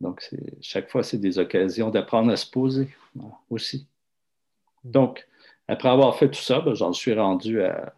Donc, 0.00 0.28
chaque 0.60 0.90
fois, 0.90 1.02
c'est 1.02 1.18
des 1.18 1.38
occasions 1.38 1.90
d'apprendre 1.90 2.32
à 2.32 2.36
se 2.36 2.50
poser 2.50 2.88
aussi. 3.48 3.86
Donc, 4.82 5.26
après 5.68 5.88
avoir 5.88 6.16
fait 6.16 6.30
tout 6.30 6.40
ça, 6.40 6.60
ben, 6.60 6.74
j'en 6.74 6.92
suis 6.92 7.14
rendu 7.14 7.62
à 7.62 7.94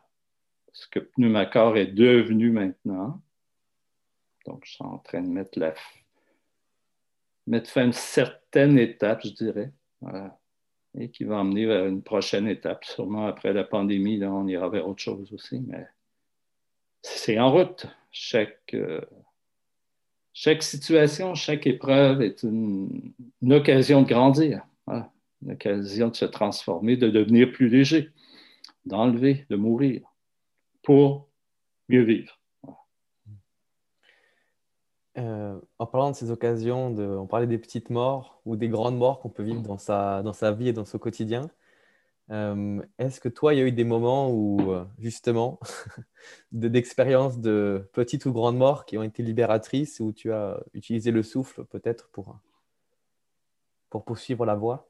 ce 0.73 0.87
que 0.89 0.99
Pneumacor 0.99 1.77
est 1.79 1.87
devenu 1.87 2.51
maintenant. 2.51 3.21
Donc, 4.47 4.65
je 4.65 4.73
suis 4.73 4.85
en 4.85 4.99
train 4.99 5.23
de 5.23 5.29
mettre, 5.29 5.59
mettre 7.47 7.71
fin 7.71 7.83
à 7.83 7.85
une 7.85 7.93
certaine 7.93 8.79
étape, 8.79 9.23
je 9.25 9.31
dirais, 9.31 9.73
et 10.99 11.11
qui 11.11 11.25
va 11.25 11.41
amener 11.41 11.67
vers 11.67 11.87
une 11.87 12.03
prochaine 12.03 12.49
étape. 12.49 12.85
Sûrement 12.85 13.27
après 13.27 13.53
la 13.53 13.65
pandémie, 13.65 14.19
là, 14.19 14.33
on 14.33 14.47
ira 14.47 14.69
vers 14.69 14.89
autre 14.89 15.03
chose 15.03 15.33
aussi, 15.33 15.61
mais 15.67 15.87
c'est 17.03 17.39
en 17.39 17.53
route. 17.53 17.87
Chaque, 18.11 18.73
euh, 18.75 19.01
chaque 20.33 20.63
situation, 20.63 21.35
chaque 21.35 21.67
épreuve 21.67 22.23
est 22.23 22.43
une, 22.43 23.15
occasion 23.51 24.03
de 24.03 24.09
grandir, 24.09 24.67
une 24.89 25.53
occasion 25.53 26.09
de 26.09 26.17
se 26.17 26.25
transformer, 26.25 26.97
de 26.97 27.11
devenir 27.11 27.53
plus 27.53 27.69
léger, 27.69 28.11
d'enlever, 28.87 29.45
de 29.51 29.57
mourir 29.57 30.03
pour 30.83 31.29
mieux 31.89 32.03
vivre. 32.03 32.36
Euh, 35.19 35.59
en 35.79 35.87
parlant 35.87 36.11
de 36.11 36.17
ces 36.17 36.31
occasions, 36.31 36.91
de, 36.91 37.05
on 37.05 37.27
parlait 37.27 37.47
des 37.47 37.59
petites 37.59 37.89
morts 37.91 38.41
ou 38.45 38.57
des 38.57 38.69
grandes 38.69 38.99
morts 38.99 39.21
qu'on 39.21 39.31
peut 39.31 39.43
vivre 39.43 39.63
dans 39.63 39.79
sa, 39.79 40.53
vie 40.53 40.69
et 40.69 40.73
dans 40.73 40.85
son 40.85 40.99
quotidien. 40.99 41.49
Euh, 42.31 42.83
est-ce 42.99 43.21
que 43.21 43.29
toi, 43.29 43.55
il 43.55 43.59
y 43.59 43.63
a 43.63 43.65
eu 43.65 43.73
des 43.73 43.85
moments 43.85 44.31
où, 44.31 44.73
euh, 44.73 44.85
justement, 44.99 45.59
d'expériences 46.53 47.39
de, 47.41 47.89
petites 47.93 48.27
ou 48.27 48.33
grandes 48.33 48.59
morts 48.59 48.85
qui 48.85 48.99
ont 48.99 49.03
été 49.03 49.23
libératrices, 49.23 50.01
où 50.01 50.13
tu 50.13 50.33
as 50.33 50.63
utilisé 50.75 51.11
le 51.13 51.23
souffle 51.23 51.65
peut-être 51.65 52.11
pour, 52.11 52.39
pour 53.89 54.05
poursuivre 54.05 54.45
la 54.45 54.55
voie? 54.55 54.89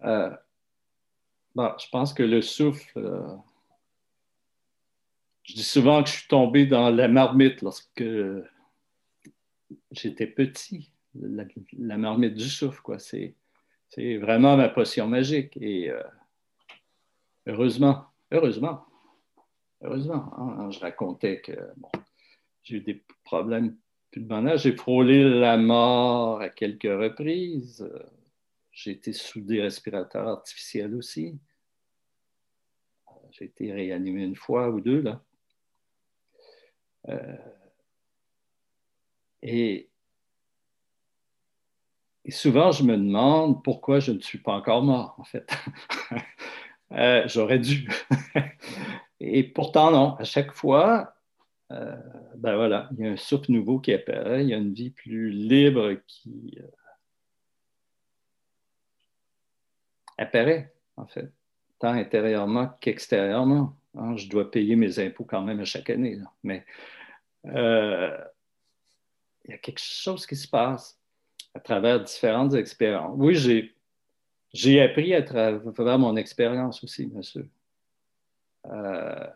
Bah, 0.00 1.76
Je 1.78 1.88
pense 1.90 2.14
que 2.14 2.22
le 2.22 2.42
souffle 2.42 3.40
je 5.52 5.56
dis 5.58 5.64
souvent 5.64 6.02
que 6.02 6.08
je 6.08 6.14
suis 6.14 6.28
tombé 6.28 6.64
dans 6.64 6.88
la 6.88 7.08
marmite 7.08 7.60
lorsque 7.60 8.04
j'étais 9.90 10.26
petit. 10.26 10.90
La, 11.14 11.98
marmite 11.98 12.32
du 12.32 12.48
souffle, 12.48 12.80
quoi. 12.80 12.98
C'est, 12.98 13.36
vraiment 14.16 14.56
ma 14.56 14.70
potion 14.70 15.06
magique. 15.06 15.58
Et 15.58 15.90
euh, 15.90 16.02
heureusement, 17.46 18.06
heureusement, 18.30 18.86
heureusement, 19.82 20.32
hein, 20.38 20.70
je 20.70 20.80
racontais 20.80 21.42
que 21.42 21.52
j'ai 22.62 22.76
eu 22.76 22.80
des 22.80 23.04
problèmes 23.22 23.76
plus 24.10 24.22
de 24.22 24.26
bon 24.26 24.48
âge. 24.48 24.62
J'ai 24.62 24.74
frôlé 24.74 25.22
la 25.22 25.58
mort 25.58 26.40
à 26.40 26.48
quelques 26.48 26.84
reprises. 26.84 27.86
J'ai 28.70 28.92
été 28.92 29.12
sous 29.12 29.42
des 29.42 29.60
respirateurs 29.60 30.28
artificiels 30.28 30.94
aussi. 30.94 31.38
J'ai 33.32 33.44
été 33.44 33.70
réanimé 33.70 34.22
une 34.22 34.36
fois 34.36 34.70
ou 34.70 34.80
deux, 34.80 35.02
là. 35.02 35.22
Euh, 37.08 37.36
et, 39.42 39.90
souvent, 42.28 42.72
je 42.72 42.84
me 42.84 42.96
demande 42.96 43.62
pourquoi 43.64 44.00
je 44.00 44.12
ne 44.12 44.20
suis 44.20 44.38
pas 44.38 44.52
encore 44.52 44.82
mort, 44.82 45.16
en 45.18 45.24
fait. 45.24 45.50
Euh, 46.92 47.22
j'aurais 47.26 47.58
dû. 47.58 47.88
et 49.20 49.44
pourtant, 49.44 49.90
non. 49.90 50.14
À 50.16 50.24
chaque 50.24 50.52
fois, 50.52 51.14
euh, 51.70 51.96
ben 52.36 52.54
voilà, 52.54 52.90
il 52.92 53.06
y 53.06 53.08
a 53.08 53.12
un 53.12 53.16
souffle 53.16 53.50
nouveau 53.50 53.78
qui 53.78 53.94
apparaît, 53.94 54.42
il 54.42 54.50
y 54.50 54.52
a 54.52 54.58
une 54.58 54.74
vie 54.74 54.90
plus 54.90 55.30
libre 55.30 55.94
qui 56.06 56.58
apparaît, 60.18 60.74
en 60.96 61.06
fait, 61.06 61.32
tant 61.78 61.92
intérieurement 61.92 62.68
qu'extérieurement. 62.80 63.74
Hein, 63.94 64.16
je 64.16 64.28
dois 64.28 64.50
payer 64.50 64.76
mes 64.76 64.98
impôts 64.98 65.24
quand 65.24 65.42
même 65.42 65.60
à 65.60 65.64
chaque 65.64 65.90
année. 65.90 66.18
Mais 66.42 66.64
euh, 67.46 68.16
il 69.44 69.50
y 69.50 69.54
a 69.54 69.58
quelque 69.58 69.80
chose 69.80 70.26
qui 70.26 70.36
se 70.36 70.48
passe 70.48 70.98
à 71.54 71.60
travers 71.60 72.02
différentes 72.02 72.54
expériences. 72.54 73.14
Oui, 73.18 73.34
j'ai, 73.34 73.74
j'ai 74.52 74.80
appris 74.80 75.14
à 75.14 75.22
travers 75.22 75.98
mon 75.98 76.16
expérience 76.16 76.82
aussi, 76.82 77.10
sûr. 77.20 77.44
Euh, 78.66 79.26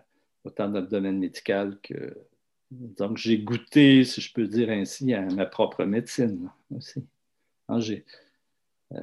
autant 0.44 0.68
dans 0.68 0.80
le 0.80 0.86
domaine 0.86 1.18
médical 1.18 1.78
que. 1.82 2.16
Donc, 2.70 3.16
j'ai 3.16 3.38
goûté, 3.38 4.02
si 4.02 4.20
je 4.20 4.32
peux 4.32 4.48
dire 4.48 4.70
ainsi, 4.70 5.14
à 5.14 5.20
ma 5.22 5.46
propre 5.46 5.84
médecine 5.84 6.50
aussi. 6.74 7.06
Hein, 7.68 7.78
euh, 8.92 8.98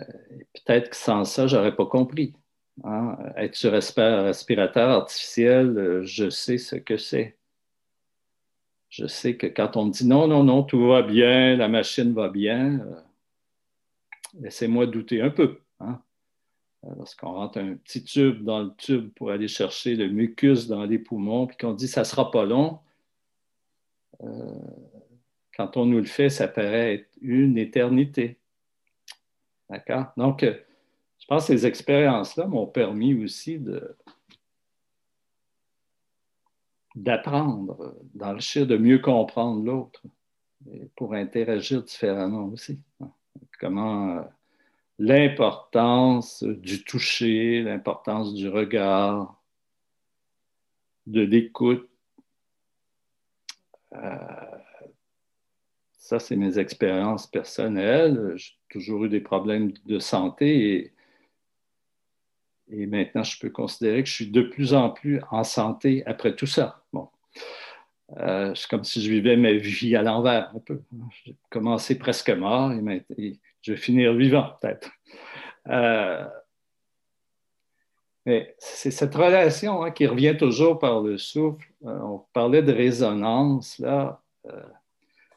peut-être 0.53 0.89
que 0.89 0.95
sans 0.95 1.23
ça, 1.23 1.47
je 1.47 1.55
n'aurais 1.55 1.75
pas 1.75 1.85
compris. 1.85 2.33
Hein? 2.83 3.17
Être 3.37 3.55
sur 3.55 3.71
respirateur 3.71 4.89
artificiel, 4.89 5.77
euh, 5.77 6.03
je 6.03 6.29
sais 6.29 6.57
ce 6.57 6.75
que 6.75 6.97
c'est. 6.97 7.37
Je 8.89 9.07
sais 9.07 9.37
que 9.37 9.47
quand 9.47 9.77
on 9.77 9.85
me 9.85 9.91
dit 9.91 10.07
non, 10.07 10.27
non, 10.27 10.43
non, 10.43 10.63
tout 10.63 10.87
va 10.87 11.01
bien, 11.01 11.55
la 11.55 11.67
machine 11.67 12.13
va 12.13 12.29
bien, 12.29 12.79
euh, 12.79 13.01
laissez-moi 14.39 14.87
douter 14.87 15.21
un 15.21 15.29
peu. 15.29 15.59
Hein. 15.79 16.01
Lorsqu'on 16.97 17.33
rentre 17.33 17.59
un 17.59 17.75
petit 17.75 18.03
tube 18.03 18.43
dans 18.43 18.61
le 18.61 18.71
tube 18.75 19.11
pour 19.13 19.31
aller 19.31 19.47
chercher 19.47 19.95
le 19.95 20.09
mucus 20.09 20.67
dans 20.67 20.83
les 20.83 20.99
poumons, 20.99 21.47
puis 21.47 21.57
qu'on 21.57 21.73
dit 21.73 21.87
ça 21.87 22.01
ne 22.01 22.05
sera 22.05 22.29
pas 22.29 22.45
long, 22.45 22.79
quand 25.55 25.77
on 25.77 25.85
nous 25.85 25.99
le 25.99 26.05
fait, 26.05 26.29
ça 26.29 26.47
paraît 26.47 26.95
être 26.95 27.09
une 27.21 27.57
éternité. 27.57 28.37
D'accord? 29.69 30.07
Donc, 30.17 30.43
euh, 30.43 30.55
je 31.23 31.27
pense 31.29 31.47
que 31.47 31.57
ces 31.57 31.65
expériences-là 31.65 32.47
m'ont 32.47 32.67
permis 32.67 33.23
aussi 33.23 33.57
d'apprendre, 36.95 37.95
d'enrichir, 38.13 38.67
de 38.67 38.75
mieux 38.75 38.99
comprendre 38.99 39.63
l'autre 39.63 40.03
pour 40.97 41.13
interagir 41.13 41.81
différemment 41.81 42.47
aussi. 42.47 42.77
Comment 43.57 44.17
euh, 44.17 44.21
l'importance 44.99 46.43
du 46.43 46.83
toucher, 46.83 47.61
l'importance 47.61 48.33
du 48.33 48.49
regard, 48.49 49.41
de 51.07 51.21
l'écoute, 51.21 51.89
euh, 53.93 54.57
ça, 55.93 56.19
c'est 56.19 56.35
mes 56.35 56.59
expériences 56.59 57.27
personnelles. 57.27 58.33
J'ai 58.35 58.55
toujours 58.67 59.05
eu 59.05 59.09
des 59.09 59.21
problèmes 59.21 59.71
de 59.85 59.99
santé 59.99 60.75
et, 60.75 60.93
et, 62.75 62.85
maintenant, 62.85 63.23
je 63.23 63.39
peux 63.39 63.49
considérer 63.49 64.03
que 64.03 64.09
je 64.09 64.13
suis 64.13 64.31
de 64.31 64.41
plus 64.41 64.73
en 64.73 64.89
plus 64.89 65.21
en 65.31 65.43
santé 65.43 66.03
après 66.05 66.35
tout 66.35 66.47
ça. 66.47 66.83
Bon. 66.91 67.09
Euh, 68.17 68.53
c'est 68.55 68.69
comme 68.69 68.83
si 68.83 69.01
je 69.01 69.09
vivais 69.09 69.37
ma 69.37 69.53
vie 69.53 69.95
à 69.95 70.01
l'envers 70.01 70.51
un 70.55 70.59
peu. 70.59 70.81
J'ai 71.23 71.35
commencé 71.49 71.97
presque 71.97 72.29
mort 72.29 72.71
et, 73.17 73.39
je 73.61 73.71
vais 73.71 73.77
finir 73.77 74.13
vivant 74.13 74.51
peut-être. 74.61 74.91
Euh, 75.69 76.25
mais 78.25 78.55
c'est 78.59 78.91
cette 78.91 79.15
relation 79.15 79.83
hein, 79.83 79.91
qui 79.91 80.05
revient 80.05 80.35
toujours 80.37 80.79
par 80.79 81.01
le 81.01 81.17
souffle. 81.17 81.65
Euh, 81.85 81.97
on 81.99 82.25
parlait 82.33 82.61
de 82.61 82.73
résonance, 82.73 83.79
là 83.79 84.21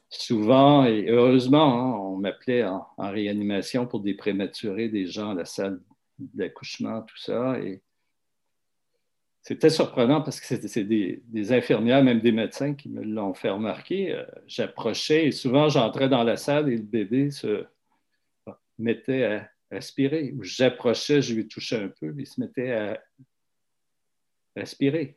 souvent, 0.08 0.84
et 0.84 1.06
heureusement, 1.08 1.74
hein, 1.74 1.98
on 1.98 2.16
m'appelait 2.16 2.64
en, 2.64 2.86
réanimation 2.98 3.86
pour 3.86 4.00
des 4.00 4.14
prématurés, 4.14 4.88
des 4.88 5.06
gens 5.06 5.30
à 5.30 5.34
la 5.34 5.44
salle 5.44 5.80
d'accouchement, 6.18 7.02
tout 7.02 7.16
ça. 7.18 7.58
Et 7.60 7.82
c'était 9.42 9.70
surprenant 9.70 10.22
parce 10.22 10.40
que 10.40 10.46
c'est 10.46 10.84
des, 10.84 11.52
infirmières, 11.52 12.02
même 12.02 12.20
des 12.20 12.32
médecins 12.32 12.74
qui 12.74 12.88
me 12.88 13.02
l'ont 13.02 13.34
fait 13.34 13.50
remarquer. 13.50 14.12
Euh, 14.12 14.24
j'approchais 14.46 15.26
et 15.26 15.32
souvent 15.32 15.68
j'entrais 15.68 16.08
dans 16.08 16.24
la 16.24 16.36
salle 16.36 16.68
et 16.68 16.76
le 16.76 16.82
bébé 16.82 17.30
se 17.30 17.64
mettait 18.78 19.24
à 19.24 19.50
respirer. 19.70 20.32
Ou 20.32 20.42
j'approchais, 20.42 21.22
je 21.22 21.34
lui 21.34 21.46
touchais 21.46 21.82
un 21.82 21.88
peu, 21.88 22.14
il 22.18 22.26
se 22.26 22.40
mettait 22.40 22.72
à 22.72 23.00
respirer 24.56 25.16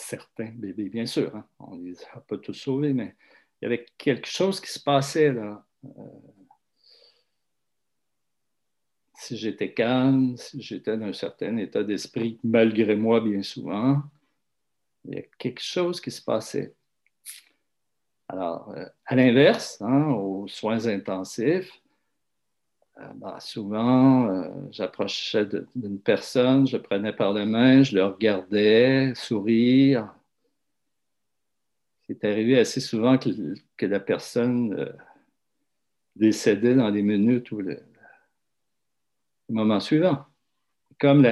certains 0.00 0.50
bébés, 0.50 0.88
bien 0.88 1.06
sûr. 1.06 1.34
Hein. 1.34 1.46
On 1.58 1.76
ne 1.76 1.88
les 1.88 2.04
a 2.12 2.20
pas 2.20 2.38
tous 2.38 2.54
sauvés, 2.54 2.92
mais 2.92 3.14
il 3.60 3.64
y 3.64 3.66
avait 3.66 3.86
quelque 3.98 4.28
chose 4.28 4.60
qui 4.60 4.70
se 4.70 4.80
passait 4.80 5.32
là. 5.32 5.64
Euh, 5.84 6.04
si 9.20 9.36
j'étais 9.36 9.72
calme, 9.72 10.36
si 10.38 10.62
j'étais 10.62 10.96
dans 10.96 11.06
un 11.06 11.12
certain 11.12 11.58
état 11.58 11.84
d'esprit, 11.84 12.38
malgré 12.42 12.96
moi, 12.96 13.20
bien 13.20 13.42
souvent, 13.42 14.02
il 15.04 15.14
y 15.14 15.18
a 15.18 15.22
quelque 15.38 15.60
chose 15.60 16.00
qui 16.00 16.10
se 16.10 16.22
passait. 16.22 16.74
Alors, 18.28 18.70
euh, 18.70 18.86
à 19.04 19.14
l'inverse, 19.16 19.80
hein, 19.82 20.06
aux 20.12 20.48
soins 20.48 20.86
intensifs, 20.86 21.70
euh, 22.98 23.12
bah, 23.16 23.38
souvent, 23.40 24.30
euh, 24.30 24.48
j'approchais 24.70 25.46
d'une 25.76 26.00
personne, 26.00 26.66
je 26.66 26.78
prenais 26.78 27.12
par 27.12 27.34
la 27.34 27.44
main, 27.44 27.82
je 27.82 27.96
le 27.96 28.04
regardais, 28.04 29.12
sourire. 29.14 30.14
C'est 32.06 32.24
arrivé 32.24 32.58
assez 32.58 32.80
souvent 32.80 33.18
que, 33.18 33.30
la 33.84 34.00
personne 34.00 34.94
décédait 36.16 36.74
dans 36.74 36.88
les 36.88 37.02
minutes 37.02 37.50
ou 37.52 37.60
le, 37.60 37.80
moment 39.52 39.80
suivant. 39.80 40.24
Comme 40.98 41.26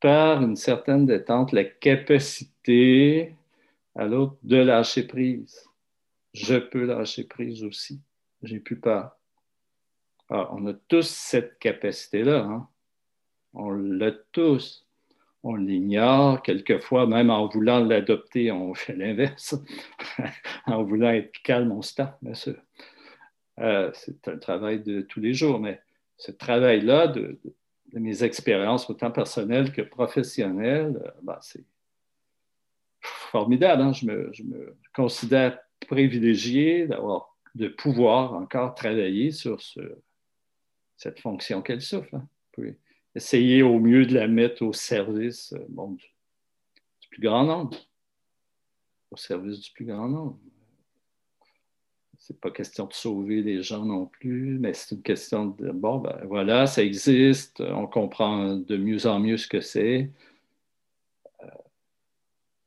par 0.00 0.42
une 0.42 0.56
certaine 0.56 1.06
détente, 1.06 1.52
la 1.52 1.64
capacité 1.64 3.34
à 3.94 4.04
l'autre 4.04 4.36
de 4.42 4.56
lâcher 4.56 5.06
prise. 5.06 5.66
Je 6.34 6.56
peux 6.56 6.84
lâcher 6.84 7.24
prise 7.24 7.64
aussi. 7.64 8.00
J'ai 8.42 8.60
plus 8.60 8.78
peur. 8.78 9.16
On 10.28 10.66
a 10.66 10.74
tous 10.74 11.08
cette 11.08 11.58
capacité-là. 11.58 12.40
Hein. 12.40 12.68
On 13.54 13.70
l'a 13.70 14.10
tous. 14.32 14.86
On 15.42 15.54
l'ignore. 15.54 16.42
Quelquefois, 16.42 17.06
même 17.06 17.30
en 17.30 17.46
voulant 17.46 17.80
l'adopter, 17.80 18.50
on 18.50 18.74
fait 18.74 18.96
l'inverse. 18.96 19.54
en 20.66 20.82
voulant 20.82 21.10
être 21.10 21.32
calme, 21.42 21.72
on 21.72 21.82
se 21.82 21.94
tape, 21.94 22.18
bien 22.20 22.34
sûr. 22.34 22.56
Euh, 23.60 23.90
c'est 23.94 24.26
un 24.28 24.38
travail 24.38 24.80
de 24.80 25.02
tous 25.02 25.20
les 25.20 25.32
jours, 25.32 25.60
mais 25.60 25.80
ce 26.24 26.30
travail-là 26.30 27.08
de, 27.08 27.38
mes 27.92 28.24
expériences, 28.24 28.90
autant 28.90 29.12
personnelles 29.12 29.70
que 29.72 29.82
professionnelles, 29.82 31.12
ben, 31.22 31.38
c'est 31.40 31.64
formidable. 33.00 33.82
Hein. 33.82 33.92
Je, 33.92 34.06
me, 34.06 34.32
je, 34.32 34.42
me, 34.42 34.76
considère 34.92 35.58
privilégié 35.86 36.88
d'avoir 36.88 37.36
de 37.54 37.68
pouvoir 37.68 38.32
encore 38.34 38.74
travailler 38.74 39.30
sur 39.30 39.60
ce, 39.60 39.80
cette 40.96 41.20
fonction 41.20 41.62
qu'elle 41.62 41.82
souffre. 41.82 42.14
Hein. 42.14 42.26
Pouvez 42.50 42.76
essayer 43.14 43.62
au 43.62 43.78
mieux 43.78 44.06
de 44.06 44.14
la 44.14 44.26
mettre 44.26 44.62
au 44.62 44.72
service 44.72 45.52
euh, 45.52 45.86
du, 45.94 47.08
plus 47.10 47.22
grand 47.22 47.44
nombre. 47.44 47.78
Au 49.12 49.16
service 49.16 49.60
du 49.60 49.70
plus 49.70 49.84
grand 49.84 50.08
nombre. 50.08 50.38
C'est 52.18 52.40
pas 52.40 52.50
question 52.50 52.86
de 52.86 52.92
sauver 52.92 53.42
les 53.42 53.62
gens 53.62 53.84
non 53.84 54.06
plus, 54.06 54.58
mais 54.58 54.72
c'est 54.74 54.94
une 54.94 55.02
question 55.02 55.46
de 55.46 55.70
bon, 55.70 55.98
ben 55.98 56.18
voilà, 56.26 56.66
ça 56.66 56.82
existe, 56.82 57.60
on 57.60 57.86
comprend 57.86 58.56
de 58.56 58.76
mieux 58.76 59.06
en 59.06 59.20
mieux 59.20 59.36
ce 59.36 59.48
que 59.48 59.60
c'est. 59.60 60.10
Euh, 61.42 61.46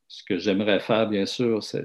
ce 0.08 0.22
que 0.24 0.38
j'aimerais 0.38 0.80
faire, 0.80 1.08
bien 1.08 1.26
sûr, 1.26 1.62
c'est 1.62 1.84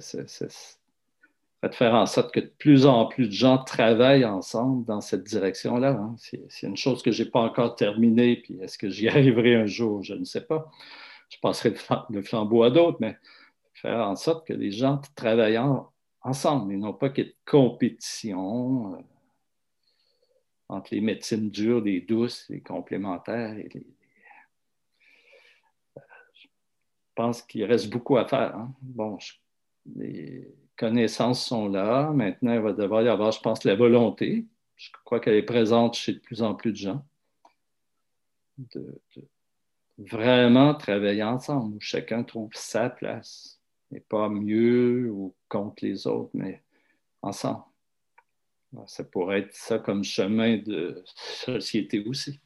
de 1.69 1.75
faire 1.75 1.93
en 1.93 2.05
sorte 2.05 2.33
que 2.33 2.39
de 2.41 2.51
plus 2.57 2.85
en 2.85 3.05
plus 3.05 3.27
de 3.27 3.33
gens 3.33 3.57
travaillent 3.57 4.25
ensemble 4.25 4.85
dans 4.85 5.01
cette 5.01 5.23
direction-là. 5.23 5.91
Hein. 5.91 6.15
C'est 6.17 6.67
une 6.67 6.77
chose 6.77 7.01
que 7.01 7.11
je 7.11 7.23
n'ai 7.23 7.29
pas 7.29 7.39
encore 7.39 7.75
terminée, 7.75 8.37
puis 8.37 8.59
est-ce 8.61 8.77
que 8.77 8.89
j'y 8.89 9.07
arriverai 9.09 9.55
un 9.55 9.65
jour? 9.65 10.03
Je 10.03 10.13
ne 10.13 10.25
sais 10.25 10.41
pas. 10.41 10.69
Je 11.29 11.37
passerai 11.41 11.73
le 12.09 12.21
flambeau 12.21 12.63
à 12.63 12.69
d'autres, 12.69 12.97
mais 12.99 13.17
faire 13.73 14.07
en 14.07 14.15
sorte 14.15 14.45
que 14.47 14.53
les 14.53 14.71
gens 14.71 15.01
travaillent 15.15 15.57
ensemble 16.23 16.73
et 16.73 16.77
non 16.77 16.93
pas 16.93 17.09
qu'il 17.09 17.25
y 17.25 17.27
ait 17.27 17.31
de 17.31 17.37
compétition 17.45 18.95
euh, 18.95 19.01
entre 20.69 20.93
les 20.93 21.01
médecines 21.01 21.49
dures, 21.49 21.81
les 21.81 22.01
douces, 22.01 22.47
les 22.49 22.61
complémentaires. 22.61 23.57
Et 23.57 23.69
les... 23.73 23.85
Je 25.95 26.47
pense 27.15 27.41
qu'il 27.43 27.63
reste 27.65 27.89
beaucoup 27.89 28.17
à 28.17 28.25
faire. 28.25 28.55
Hein. 28.55 28.73
Bon, 28.81 29.19
les 29.95 30.47
connaissances 30.77 31.45
sont 31.45 31.67
là. 31.67 32.11
Maintenant, 32.11 32.53
il 32.53 32.61
va 32.61 32.73
devoir 32.73 33.03
y 33.03 33.07
avoir, 33.07 33.31
je 33.31 33.39
pense, 33.39 33.63
la 33.63 33.75
volonté. 33.75 34.45
Je 34.75 34.89
crois 35.05 35.19
qu'elle 35.19 35.35
est 35.35 35.43
présente 35.43 35.95
chez 35.95 36.13
de 36.13 36.19
plus 36.19 36.41
en 36.41 36.55
plus 36.55 36.71
de 36.71 36.77
gens. 36.77 37.05
De, 38.57 38.99
vraiment 39.97 40.73
travailler 40.73 41.23
ensemble, 41.23 41.75
où 41.75 41.79
chacun 41.79 42.23
trouve 42.23 42.49
sa 42.53 42.89
place. 42.89 43.52
Et 43.93 43.99
pas 43.99 44.29
mieux 44.29 45.09
ou 45.11 45.35
contre 45.49 45.85
les 45.85 46.07
autres, 46.07 46.31
mais 46.33 46.63
ensemble. 47.21 47.63
Ça 48.87 49.03
pourrait 49.03 49.41
être 49.41 49.53
ça 49.53 49.77
comme 49.77 50.03
chemin 50.03 50.57
de 50.57 51.03
société 51.05 52.03
aussi. 52.07 52.39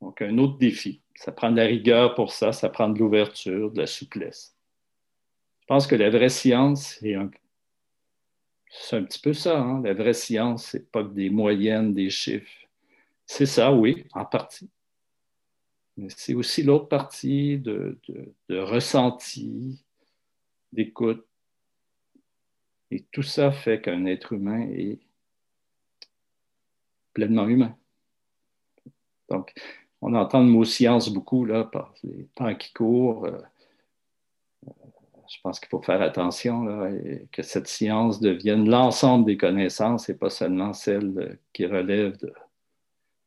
Donc, 0.00 0.22
un 0.22 0.38
autre 0.38 0.58
défi. 0.58 1.02
Ça 1.16 1.32
prend 1.32 1.50
de 1.50 1.56
la 1.56 1.64
rigueur 1.64 2.14
pour 2.14 2.32
ça, 2.32 2.52
ça 2.52 2.68
prend 2.68 2.88
de 2.88 2.98
l'ouverture, 2.98 3.72
de 3.72 3.80
la 3.80 3.86
souplesse. 3.86 4.54
Je 5.60 5.66
pense 5.66 5.86
que 5.86 5.96
la 5.96 6.10
vraie 6.10 6.28
science, 6.28 6.98
c'est 7.00 7.14
un 7.14 9.02
petit 9.02 9.18
peu 9.18 9.32
ça. 9.32 9.58
Hein. 9.58 9.82
La 9.82 9.94
vraie 9.94 10.12
science, 10.12 10.66
c'est 10.66 10.90
pas 10.92 11.02
que 11.02 11.12
des 11.12 11.30
moyennes, 11.30 11.92
des 11.92 12.10
chiffres. 12.10 12.68
C'est 13.24 13.46
ça, 13.46 13.72
oui, 13.72 14.04
en 14.12 14.24
partie. 14.24 14.70
Mais 15.96 16.08
c'est 16.10 16.34
aussi 16.34 16.62
l'autre 16.62 16.88
partie 16.88 17.58
de, 17.58 17.98
de 18.48 18.58
ressenti, 18.58 19.82
d'écoute. 20.76 21.26
Et 22.90 23.04
tout 23.10 23.22
ça 23.22 23.50
fait 23.50 23.80
qu'un 23.80 24.06
être 24.06 24.32
humain 24.32 24.60
est 24.70 25.00
pleinement 27.12 27.48
humain. 27.48 27.76
Donc, 29.28 29.52
on 30.00 30.14
entend 30.14 30.40
le 30.40 30.46
mot 30.46 30.64
science 30.64 31.08
beaucoup 31.08 31.44
là, 31.44 31.64
par 31.64 31.92
les 32.04 32.26
temps 32.34 32.54
qui 32.54 32.72
courent. 32.72 33.26
Euh, 33.26 33.40
je 35.28 35.40
pense 35.42 35.58
qu'il 35.58 35.68
faut 35.68 35.82
faire 35.82 36.02
attention 36.02 36.62
là, 36.62 36.92
que 37.32 37.42
cette 37.42 37.66
science 37.66 38.20
devienne 38.20 38.68
l'ensemble 38.68 39.24
des 39.24 39.36
connaissances 39.36 40.08
et 40.08 40.16
pas 40.16 40.30
seulement 40.30 40.72
celle 40.72 41.40
qui 41.52 41.66
relève 41.66 42.16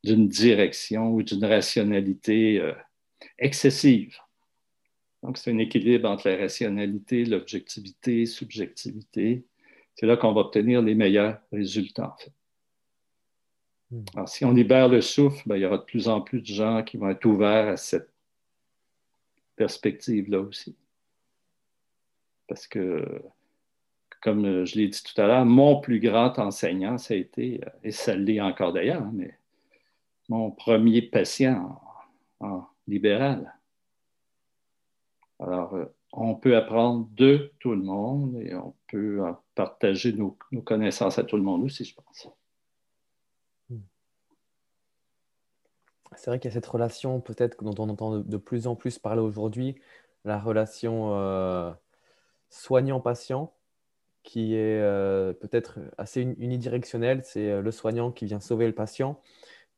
d'une 0.03 0.29
direction 0.29 1.11
ou 1.11 1.23
d'une 1.23 1.43
rationalité 1.43 2.59
euh, 2.59 2.73
excessive. 3.37 4.17
Donc, 5.23 5.37
c'est 5.37 5.51
un 5.51 5.57
équilibre 5.57 6.09
entre 6.09 6.29
la 6.29 6.37
rationalité, 6.37 7.25
l'objectivité, 7.25 8.25
subjectivité. 8.25 9.45
C'est 9.95 10.05
là 10.05 10.15
qu'on 10.15 10.33
va 10.33 10.41
obtenir 10.41 10.81
les 10.81 10.95
meilleurs 10.95 11.39
résultats. 11.51 12.13
En 12.13 12.17
fait. 12.17 12.31
Hmm. 13.91 14.05
Alors, 14.15 14.29
si 14.29 14.45
on 14.45 14.51
libère 14.51 14.87
le 14.87 15.01
souffle, 15.01 15.41
ben, 15.45 15.57
il 15.57 15.61
y 15.61 15.65
aura 15.65 15.77
de 15.77 15.83
plus 15.83 16.07
en 16.07 16.21
plus 16.21 16.41
de 16.41 16.45
gens 16.45 16.83
qui 16.83 16.97
vont 16.97 17.09
être 17.09 17.25
ouverts 17.25 17.69
à 17.69 17.77
cette 17.77 18.09
perspective-là 19.55 20.39
aussi. 20.39 20.75
Parce 22.47 22.65
que, 22.65 23.21
comme 24.21 24.65
je 24.65 24.75
l'ai 24.77 24.87
dit 24.87 25.03
tout 25.03 25.19
à 25.21 25.27
l'heure, 25.27 25.45
mon 25.45 25.81
plus 25.81 25.99
grand 25.99 26.39
enseignant, 26.39 26.97
ça 26.97 27.13
a 27.13 27.17
été, 27.17 27.61
et 27.83 27.91
ça 27.91 28.15
l'est 28.15 28.41
encore 28.41 28.73
d'ailleurs, 28.73 29.11
mais 29.11 29.37
mon 30.29 30.51
premier 30.51 31.01
patient 31.01 31.81
en, 32.39 32.65
libéral. 32.87 33.53
Alors, 35.39 35.75
euh, 35.75 35.85
on 36.13 36.35
peut 36.35 36.55
apprendre 36.55 37.07
de 37.11 37.51
tout 37.59 37.71
le 37.71 37.81
monde 37.81 38.35
et 38.37 38.55
on 38.55 38.73
peut 38.87 39.21
partager 39.55 40.13
nos 40.13 40.37
connaissances 40.63 41.19
à 41.19 41.23
tout 41.23 41.37
le 41.37 41.43
monde 41.43 41.63
aussi, 41.63 41.85
je 41.85 41.95
pense. 41.95 42.29
c'est 46.19 46.29
vrai 46.29 46.39
qu'il 46.39 46.49
y 46.49 46.51
a 46.51 46.55
cette 46.55 46.65
relation 46.65 47.21
peut-être 47.21 47.63
dont 47.63 47.75
on 47.77 47.89
entend 47.89 48.19
de, 48.19 48.37
plus 48.37 48.67
en 48.67 48.75
plus 48.75 48.99
parler 48.99 49.21
aujourd'hui, 49.21 49.75
la 50.25 50.37
relation 50.37 51.13
euh, 51.15 51.71
soignant-patient, 52.49 53.53
qui 54.23 54.53
est 54.55 54.81
euh, 54.81 55.33
peut-être 55.33 55.79
assez 55.97 56.21
unidirectionnelle. 56.39 57.21
C'est 57.23 57.49
euh, 57.49 57.61
le 57.61 57.71
soignant 57.71 58.11
qui 58.11 58.25
vient 58.25 58.41
sauver 58.41 58.67
le 58.67 58.73
patient. 58.73 59.21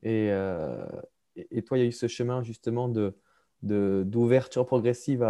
Et, 0.02 0.30
et, 1.36 1.62
toi, 1.62 1.78
il 1.78 1.82
y 1.82 1.84
a 1.84 1.86
eu 1.86 1.92
ce 1.92 2.08
chemin 2.08 2.42
justement 2.42 2.88
de, 2.88 3.16
d'ouverture 3.62 4.66
progressive 4.66 5.22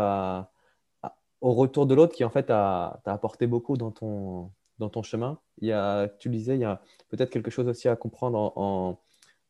au 1.41 1.55
retour 1.55 1.87
de 1.87 1.95
l'autre 1.95 2.15
qui 2.15 2.25
en 2.25 2.31
fait 2.31 2.45
t'a 2.45 3.01
apporté 3.05 3.47
beaucoup 3.47 3.77
dans 3.77 3.91
ton, 3.91 4.51
dans 4.79 4.89
ton 4.89 5.03
chemin. 5.03 5.39
Il 5.61 5.69
y 5.69 5.73
a, 5.73 6.09
tu 6.09 6.29
disais, 6.29 6.55
il 6.55 6.61
y 6.61 6.65
a 6.65 6.81
peut-être 7.09 7.31
quelque 7.31 7.51
chose 7.51 7.69
aussi 7.69 7.89
à 7.89 7.97
comprendre 7.97 8.53
en, 8.57 9.01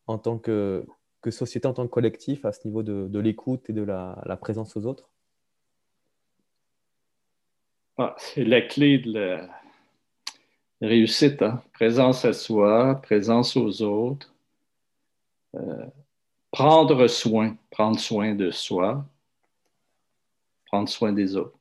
en 0.07 0.19
tant 0.19 0.39
que, 0.39 0.87
que 1.23 1.31
société 1.31 1.67
en 1.67 1.73
tant 1.73 1.87
que 1.87 1.91
collectif 1.91 2.45
à 2.45 2.53
ce 2.53 2.67
niveau 2.67 2.83
de, 2.83 3.19
l'écoute 3.19 3.71
et 3.71 3.73
de 3.73 3.83
la, 3.83 4.37
présence 4.41 4.77
aux 4.77 4.85
autres 4.87 5.09
ah, 7.97 8.15
C'est 8.19 8.45
la 8.45 8.61
clé 8.61 8.99
de 8.99 9.13
la 9.13 9.49
réussite. 10.81 11.41
Hein. 11.43 11.63
Présence 11.73 12.25
à 12.25 12.33
soi, 12.33 13.01
présence 13.03 13.57
aux 13.57 13.83
autres. 13.83 14.35
Euh, 15.55 15.87
prendre 16.53 17.09
soin, 17.09 17.57
prendre 17.71 17.99
soin 17.99 18.35
de 18.37 18.53
soi, 18.53 19.05
prendre 20.67 20.89
soin 20.89 21.13
des 21.13 21.37
autres. 21.37 21.59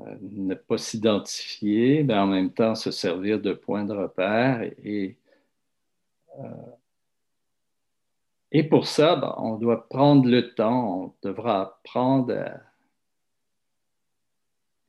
Euh, 0.00 0.16
ne 0.20 0.54
pas 0.54 0.78
s'identifier, 0.78 2.02
mais 2.02 2.14
en 2.14 2.26
même 2.26 2.52
temps 2.52 2.74
se 2.74 2.90
servir 2.90 3.40
de 3.40 3.52
point 3.52 3.84
de 3.84 3.94
repère 3.94 4.62
et, 4.62 5.16
euh, 6.38 6.48
pour 8.70 8.86
ça, 8.86 9.16
ben, 9.16 9.34
on 9.38 9.56
doit 9.56 9.88
prendre 9.88 10.28
le 10.28 10.54
temps, 10.54 11.04
on 11.04 11.14
devra 11.22 11.62
apprendre 11.62 12.34
à... 12.34 12.60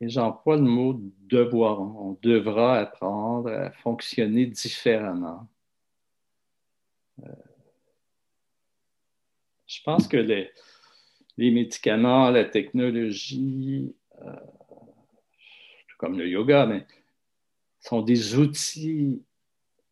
Et 0.02 0.10
j'emploie 0.10 0.58
le 0.58 0.64
mot 0.64 1.00
devoir. 1.22 1.80
On 1.80 2.18
devra 2.22 2.80
apprendre 2.80 3.50
à 3.50 3.72
fonctionner 3.72 4.46
différemment. 4.46 5.48
Euh, 7.24 7.30
je 9.76 9.84
pense 9.84 10.08
que 10.08 10.18
les, 10.18 10.52
médicaments, 11.38 12.30
la 12.30 12.46
technologie, 12.46 13.94
euh, 14.22 14.32
comme 15.98 16.18
le 16.18 16.28
yoga, 16.30 16.70
sont 17.82 18.02
des 18.02 18.36
outils 18.36 19.22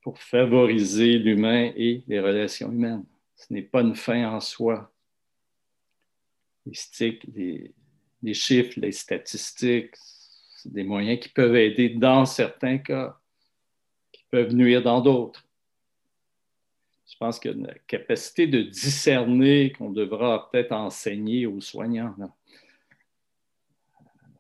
pour 0.02 0.18
favoriser 0.20 1.18
l'humain 1.18 1.72
et 1.76 2.04
les 2.08 2.20
relations 2.20 2.72
humaines. 2.72 3.06
Ce 3.36 3.52
n'est 3.54 3.62
pas 3.62 3.82
une 3.82 3.96
fin 3.96 4.30
en 4.30 4.40
soi. 4.40 4.90
Les, 6.66 7.74
les, 8.22 8.34
chiffres, 8.34 8.80
les 8.80 8.94
statistiques, 8.94 9.96
c'est 10.56 10.72
des 10.72 10.86
moyens 10.86 11.20
qui 11.20 11.30
peuvent 11.30 11.58
aider 11.58 11.90
dans 11.90 12.26
certains 12.26 12.78
cas, 12.78 13.20
qui 14.14 14.24
peuvent 14.32 14.54
nuire 14.54 14.82
dans 14.82 15.02
d'autres. 15.02 15.46
Pense 17.24 17.40
qu'il 17.40 17.52
y 17.52 17.54
a 17.54 17.58
une 17.58 17.74
capacité 17.88 18.48
de 18.48 18.64
discerner 18.64 19.72
qu'on 19.72 19.92
devra 19.92 20.52
peut-être 20.52 20.74
enseigner 20.74 21.46
aux 21.46 21.62
soignants 21.62 22.14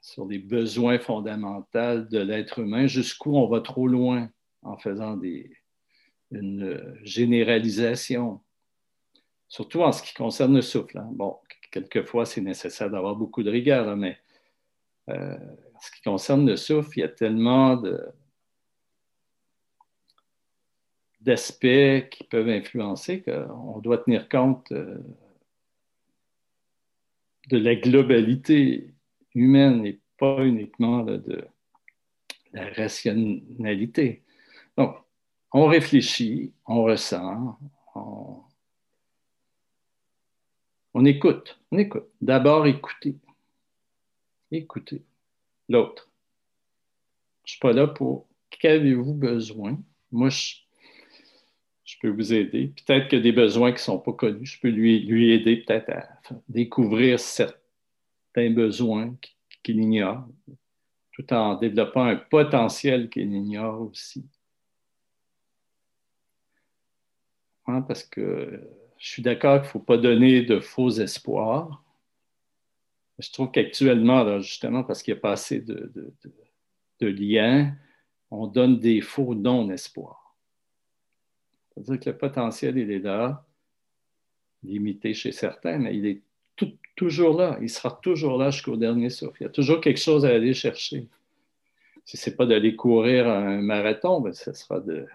sur 0.02 0.26
les 0.26 0.38
besoins 0.38 1.00
fondamentaux 1.00 2.02
de 2.02 2.20
l'être 2.20 2.60
humain, 2.60 2.86
jusqu'où 2.86 3.38
on 3.38 3.48
va 3.48 3.62
trop 3.62 3.88
loin 3.88 4.30
en 4.64 4.76
faisant 4.76 5.16
des, 5.16 5.50
une 6.32 6.94
généralisation 7.04 8.42
surtout 9.48 9.82
en 9.82 9.94
ce 9.94 10.04
qui 10.04 10.14
concerne 10.14 10.54
le 10.54 10.62
souffle. 10.62 10.98
Hein. 10.98 11.08
Bon, 11.14 11.38
quelquefois, 11.72 12.26
c'est 12.26 12.42
nécessaire 12.42 12.90
d'avoir 12.90 13.16
beaucoup 13.16 13.44
de 13.44 13.50
rigueur, 13.50 13.96
mais 13.96 14.18
euh, 15.08 15.38
en 15.74 15.80
ce 15.80 15.90
qui 15.90 16.02
concerne 16.02 16.46
le 16.46 16.58
souffle, 16.58 16.98
il 16.98 17.00
y 17.00 17.06
a 17.06 17.08
tellement 17.08 17.82
d'aspects 21.24 22.10
qui 22.10 22.24
peuvent 22.30 22.50
influencer 22.50 23.24
qu'on 23.24 23.80
doit 23.80 24.00
tenir 24.00 24.28
compte 24.28 24.72
euh, 24.72 24.98
de 27.50 27.58
la 27.58 27.76
globalité 27.76 28.94
humaine 29.34 29.86
et 29.86 30.00
pas 30.18 30.44
uniquement 30.44 31.04
de 31.04 31.46
la 32.52 32.70
rationalité. 32.70 34.24
Donc, 34.78 34.96
on 35.52 35.68
réfléchit, 35.68 36.54
on 36.66 36.84
ressent, 36.84 37.58
on, 40.94 41.06
écoute, 41.06 41.60
on 41.72 41.78
écoute. 41.78 42.08
D'abord, 42.22 42.68
écouter. 42.68 43.16
Écoutez 44.52 45.04
l'autre. 45.70 46.10
Je 47.44 47.50
ne 47.50 47.52
suis 47.52 47.60
pas 47.60 47.74
là 47.74 47.88
pour 47.88 48.28
qu'avez-vous 48.50 49.14
besoin? 49.14 49.80
Moi, 50.12 50.30
je, 50.30 50.63
peux 52.02 52.10
vous 52.10 52.34
aider. 52.34 52.74
Peut-être 52.86 53.14
a 53.14 53.20
des 53.20 53.32
besoins 53.32 53.72
qui 53.72 53.76
ne 53.76 53.80
sont 53.80 54.00
pas 54.00 54.14
connus. 54.14 54.46
Je 54.46 54.60
peux 54.60 54.70
lui, 54.70 55.02
lui 55.02 55.32
aider 55.32 55.58
peut-être 55.58 55.90
à 55.90 56.08
découvrir 56.48 57.20
certains 57.20 58.50
besoins 58.52 59.16
qu'il 59.64 59.80
ignore, 59.80 60.28
tout 61.12 61.34
en 61.34 61.56
développant 61.56 62.06
un 62.06 62.16
potentiel 62.16 63.10
qu'il 63.10 63.34
ignore 63.34 63.82
aussi. 63.82 64.26
Hein, 67.68 67.82
parce 67.82 68.04
que 68.04 68.62
je 68.98 69.08
suis 69.08 69.22
d'accord 69.22 69.58
qu'il 69.60 69.68
ne 69.68 69.72
faut 69.72 69.80
pas 69.80 69.98
donner 69.98 70.42
de 70.42 70.60
faux 70.60 70.90
espoirs. 70.90 71.84
Je 73.20 73.32
trouve 73.32 73.52
qu'actuellement, 73.52 74.40
justement, 74.40 74.84
parce 74.84 75.04
qu'il 75.04 75.14
n'y 75.14 75.20
a 75.20 75.22
pas 75.22 75.34
assez 75.34 75.62
de, 75.62 76.14
liens, 77.02 77.76
on 78.32 78.48
donne 78.48 78.80
des 78.80 79.02
faux 79.02 79.36
non-espoirs. 79.36 80.23
C'est-à-dire 81.74 82.00
que 82.00 82.10
le 82.10 82.18
potentiel, 82.18 82.78
il 82.78 82.92
est 82.92 83.00
là, 83.00 83.46
limité 84.64 85.14
chez 85.14 85.32
certains, 85.32 85.80
mais 85.80 85.96
il 85.96 86.06
est 86.06 86.22
toujours 86.96 87.38
là. 87.38 87.58
Il 87.62 87.70
sera 87.70 88.00
toujours 88.02 88.38
là 88.38 88.52
jusqu'au 88.52 88.78
dernier 88.78 89.10
souffle. 89.10 89.38
Il 89.42 89.44
y 89.44 89.48
a 89.48 89.50
toujours 89.50 89.82
quelque 89.82 90.00
chose 90.00 90.26
à 90.26 90.30
aller 90.30 90.54
chercher. 90.54 91.08
Si 92.06 92.18
ce 92.18 92.30
n'est 92.30 92.36
pas 92.36 92.46
d'aller 92.46 92.76
courir 92.76 93.28
un 93.28 93.62
marathon, 93.62 94.22
ben, 94.22 94.34
ce 94.34 94.54
sera 94.54 94.80
de, 94.80 95.08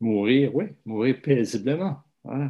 Mourir, 0.00 0.54
oui, 0.54 0.66
mourir 0.84 1.22
paisiblement, 1.22 2.02
euh, 2.26 2.48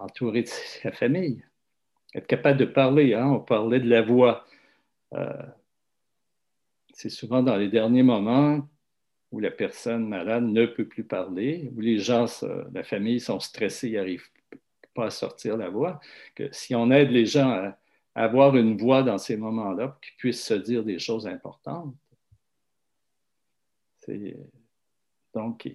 entouré 0.00 0.42
de 0.42 0.48
sa 0.48 0.90
famille. 0.90 1.44
Être 2.14 2.26
capable 2.26 2.58
de 2.58 2.64
parler, 2.64 3.14
hein? 3.14 3.26
on 3.26 3.40
parlait 3.40 3.80
de 3.80 3.88
la 3.88 4.00
voix. 4.00 4.46
Euh, 5.12 5.42
c'est 6.94 7.10
souvent 7.10 7.42
dans 7.42 7.56
les 7.56 7.68
derniers 7.68 8.02
moments 8.02 8.66
où 9.32 9.40
la 9.40 9.50
personne 9.50 10.06
malade 10.06 10.44
ne 10.44 10.66
peut 10.66 10.86
plus 10.86 11.04
parler, 11.04 11.70
où 11.74 11.80
les 11.80 11.98
gens, 11.98 12.26
la 12.72 12.84
famille 12.84 13.18
sont 13.18 13.40
stressés, 13.40 13.88
ils 13.88 13.96
n'arrivent 13.96 14.28
pas 14.94 15.06
à 15.06 15.10
sortir 15.10 15.56
la 15.56 15.70
voix, 15.70 16.00
que 16.34 16.48
si 16.52 16.74
on 16.74 16.90
aide 16.90 17.10
les 17.10 17.26
gens 17.26 17.50
à, 17.50 17.78
avoir 18.14 18.54
une 18.56 18.76
voix 18.76 19.02
dans 19.02 19.16
ces 19.16 19.38
moments-là 19.38 19.88
pour 19.88 20.00
qu'ils 20.00 20.16
puissent 20.18 20.44
se 20.44 20.52
dire 20.52 20.84
des 20.84 20.98
choses 20.98 21.26
importantes, 21.26 21.94
donc, 25.34 25.70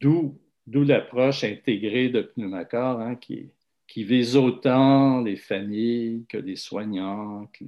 d'où 0.00 0.38
l'approche 0.66 1.44
intégrée 1.44 2.10
de 2.10 2.20
Pneumacor 2.20 3.00
hein, 3.00 3.16
qui 3.16 3.52
vise 3.96 4.36
autant 4.36 5.22
les 5.22 5.36
familles 5.36 6.26
que 6.28 6.36
les 6.36 6.56
soignants, 6.56 7.46
que, 7.54 7.64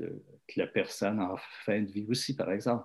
la 0.57 0.67
personne 0.67 1.21
en 1.21 1.37
fin 1.65 1.81
de 1.81 1.91
vie 1.91 2.07
aussi, 2.11 2.37
par 2.37 2.53
exemple. 2.53 2.85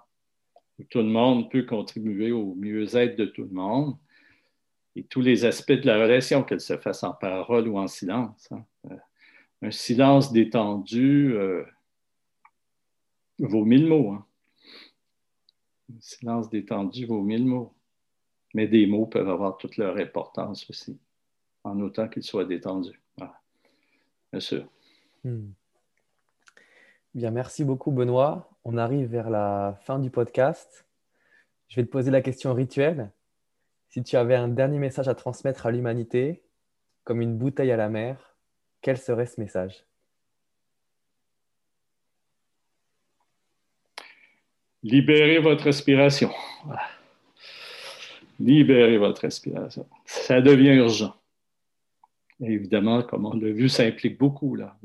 Tout 0.83 0.99
le 0.99 1.05
monde 1.05 1.49
peut 1.49 1.63
contribuer 1.63 2.31
au 2.31 2.53
mieux-être 2.55 3.17
de 3.17 3.25
tout 3.25 3.43
le 3.43 3.49
monde 3.49 3.97
et 4.95 5.03
tous 5.03 5.21
les 5.21 5.45
aspects 5.45 5.71
de 5.71 5.85
la 5.85 6.01
relation, 6.01 6.43
qu'elle 6.43 6.61
se 6.61 6.77
fasse 6.77 7.03
en 7.03 7.13
parole 7.13 7.67
ou 7.67 7.77
en 7.77 7.87
silence. 7.87 8.49
Hein. 8.51 8.65
Euh, 8.91 8.97
un 9.61 9.71
silence 9.71 10.31
détendu 10.31 11.33
euh, 11.33 11.65
vaut 13.39 13.65
mille 13.65 13.87
mots. 13.87 14.11
Hein. 14.11 14.25
Un 15.93 15.99
silence 15.99 16.49
détendu 16.49 17.05
vaut 17.05 17.21
mille 17.21 17.45
mots. 17.45 17.73
Mais 18.53 18.67
des 18.67 18.87
mots 18.87 19.05
peuvent 19.05 19.29
avoir 19.29 19.57
toute 19.57 19.75
leur 19.75 19.97
importance 19.97 20.69
aussi, 20.69 20.97
en 21.65 21.79
autant 21.81 22.07
qu'ils 22.07 22.23
soient 22.23 22.45
détendus. 22.45 23.01
Bien 24.31 24.39
sûr. 24.39 24.67
Hmm. 25.23 25.51
Bien, 27.13 27.31
merci 27.31 27.63
beaucoup, 27.65 27.91
Benoît. 27.91 28.49
On 28.67 28.77
arrive 28.77 29.09
vers 29.09 29.29
la 29.29 29.77
fin 29.83 29.99
du 29.99 30.09
podcast. 30.09 30.87
Je 31.67 31.75
vais 31.75 31.85
te 31.85 31.91
poser 31.91 32.09
la 32.09 32.21
question 32.21 32.51
rituelle. 32.51 33.11
Si 33.89 34.03
tu 34.03 34.17
avais 34.17 34.33
un 34.33 34.47
dernier 34.47 34.79
message 34.79 35.07
à 35.07 35.13
transmettre 35.13 35.67
à 35.67 35.71
l'humanité, 35.71 36.41
comme 37.03 37.21
une 37.21 37.37
bouteille 37.37 37.71
à 37.71 37.77
la 37.77 37.89
mer, 37.89 38.35
quel 38.81 38.97
serait 38.97 39.27
ce 39.27 39.39
message? 39.39 39.85
Libérez 44.81 45.37
votre 45.37 45.65
respiration. 45.65 46.31
Libérez 48.39 48.97
votre 48.97 49.21
respiration. 49.21 49.87
Ça 50.05 50.41
devient 50.41 50.73
urgent. 50.73 51.15
évidemment, 52.39 53.03
comme 53.03 53.27
on 53.27 53.35
l'a 53.35 53.51
vu, 53.51 53.69
ça 53.69 53.83
implique 53.83 54.17
beaucoup, 54.17 54.55
là, 54.55 54.75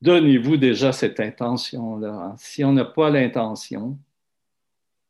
donnez-vous 0.00 0.56
déjà 0.56 0.92
cette 0.92 1.20
intention-là. 1.20 2.34
Si 2.38 2.64
on 2.64 2.72
n'a 2.72 2.84
pas 2.84 3.10
l'intention, 3.10 3.98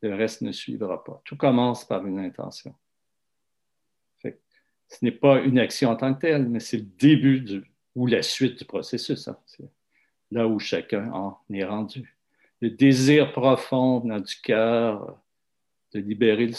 le 0.03 0.15
reste 0.15 0.43
ne 0.43 0.53
suivra 0.53 1.03
pas. 1.03 1.21
Tout 1.25 1.37
commence 1.37 1.85
par 1.85 2.07
une 2.07 2.19
intention. 2.19 2.75
ce 4.23 5.05
n'est 5.05 5.11
pas 5.11 5.41
une 5.41 5.59
action 5.59 5.91
en 5.91 5.97
tant 5.97 6.15
que 6.15 6.21
telle, 6.21 6.49
mais 6.49 6.61
c'est 6.61 6.79
le 6.79 6.85
début 6.99 7.41
du, 7.41 7.65
ou 7.95 8.07
la 8.07 8.23
suite 8.23 8.59
du 8.59 8.65
processus. 8.65 9.27
Hein. 9.29 9.39
C'est 9.47 9.69
là 10.31 10.47
où 10.47 10.59
chacun 10.59 11.11
en 11.13 11.39
est 11.51 11.65
rendu. 11.65 12.17
Le 12.61 12.71
désir 12.71 13.33
profond 13.33 14.01
dans 14.01 14.21
du 14.21 14.35
cœur 14.37 15.21
de 15.93 16.01
libérer, 16.01 16.51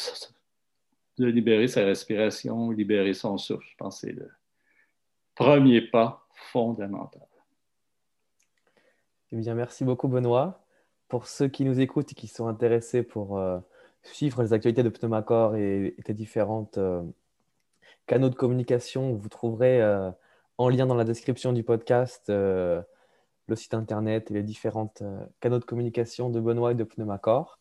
de 1.17 1.25
libérer 1.25 1.67
sa 1.67 1.85
respiration, 1.85 2.71
libérer 2.71 3.13
son 3.13 3.37
souffle, 3.37 3.65
je 3.69 3.75
pense 3.77 4.01
que 4.01 4.07
c'est 4.07 4.13
le 4.13 4.29
premier 5.35 5.81
pas 5.81 6.27
fondamental. 6.33 7.26
Eh 9.33 9.35
bien, 9.35 9.55
merci 9.55 9.83
beaucoup, 9.83 10.07
Benoît. 10.07 10.63
Pour 11.09 11.27
ceux 11.27 11.47
qui 11.49 11.65
nous 11.65 11.79
écoutent 11.81 12.11
et 12.11 12.15
qui 12.15 12.27
sont 12.27 12.47
intéressés 12.47 13.03
pour 13.03 13.37
euh, 13.37 13.59
suivre 14.03 14.41
les 14.41 14.53
actualités 14.53 14.83
de 14.83 14.89
Pneumacor 14.89 15.55
et, 15.55 15.95
et 15.97 16.03
tes 16.03 16.13
différents 16.13 16.69
euh, 16.77 17.03
canaux 18.07 18.29
de 18.29 18.35
communication, 18.35 19.13
vous 19.13 19.29
trouverez 19.29 19.81
euh, 19.81 20.11
en 20.57 20.69
lien 20.69 20.85
dans 20.85 20.95
la 20.95 21.03
description 21.03 21.53
du 21.53 21.63
podcast 21.63 22.29
le 22.29 23.55
site 23.55 23.73
internet 23.73 24.31
et 24.31 24.33
les 24.33 24.43
différents 24.43 24.93
canaux 25.39 25.59
de 25.59 25.65
communication 25.65 26.29
de 26.29 26.39
Benoît 26.39 26.71
et 26.71 26.75
de 26.75 26.83
Pneumacor. 26.83 27.59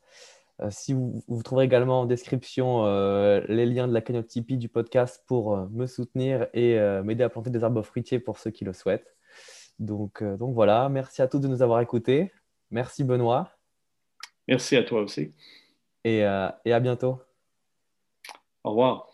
si 0.71 0.93
vous, 0.95 1.23
vous, 1.29 1.43
trouverez 1.43 1.67
également 1.67 2.03
en 2.03 2.07
description 2.07 2.85
les 3.49 3.67
liens 3.67 3.87
de 3.87 3.93
la 3.93 4.01
cagnotte 4.01 4.29
Tipeee 4.29 4.57
du 4.57 4.69
podcast 4.69 5.23
pour 5.27 5.57
me 5.71 5.87
soutenir 5.87 6.49
et 6.55 6.79
m'aider 7.05 7.23
à 7.23 7.29
planter 7.29 7.51
des 7.51 7.63
arbres 7.65 7.83
fruitiers 7.83 8.19
pour 8.19 8.39
ceux 8.39 8.51
qui 8.51 8.65
le 8.65 8.73
souhaitent. 8.73 9.16
Donc, 9.78 10.23
euh, 10.23 10.36
donc 10.36 10.55
voilà, 10.55 10.89
merci 10.89 11.23
à 11.23 11.28
tous 11.28 11.39
de 11.39 11.48
nous 11.48 11.62
avoir 11.62 11.81
écoutés. 11.81 12.32
Merci 12.70 13.05
Benoît. 13.05 13.51
Merci 14.48 14.77
à 14.77 14.82
toi 14.82 15.01
aussi. 15.03 15.35
Et, 16.05 16.24
euh, 16.24 16.48
et 16.65 16.73
à 16.73 16.81
bientôt. 16.81 17.20
Au 18.65 18.70
revoir. 18.70 19.11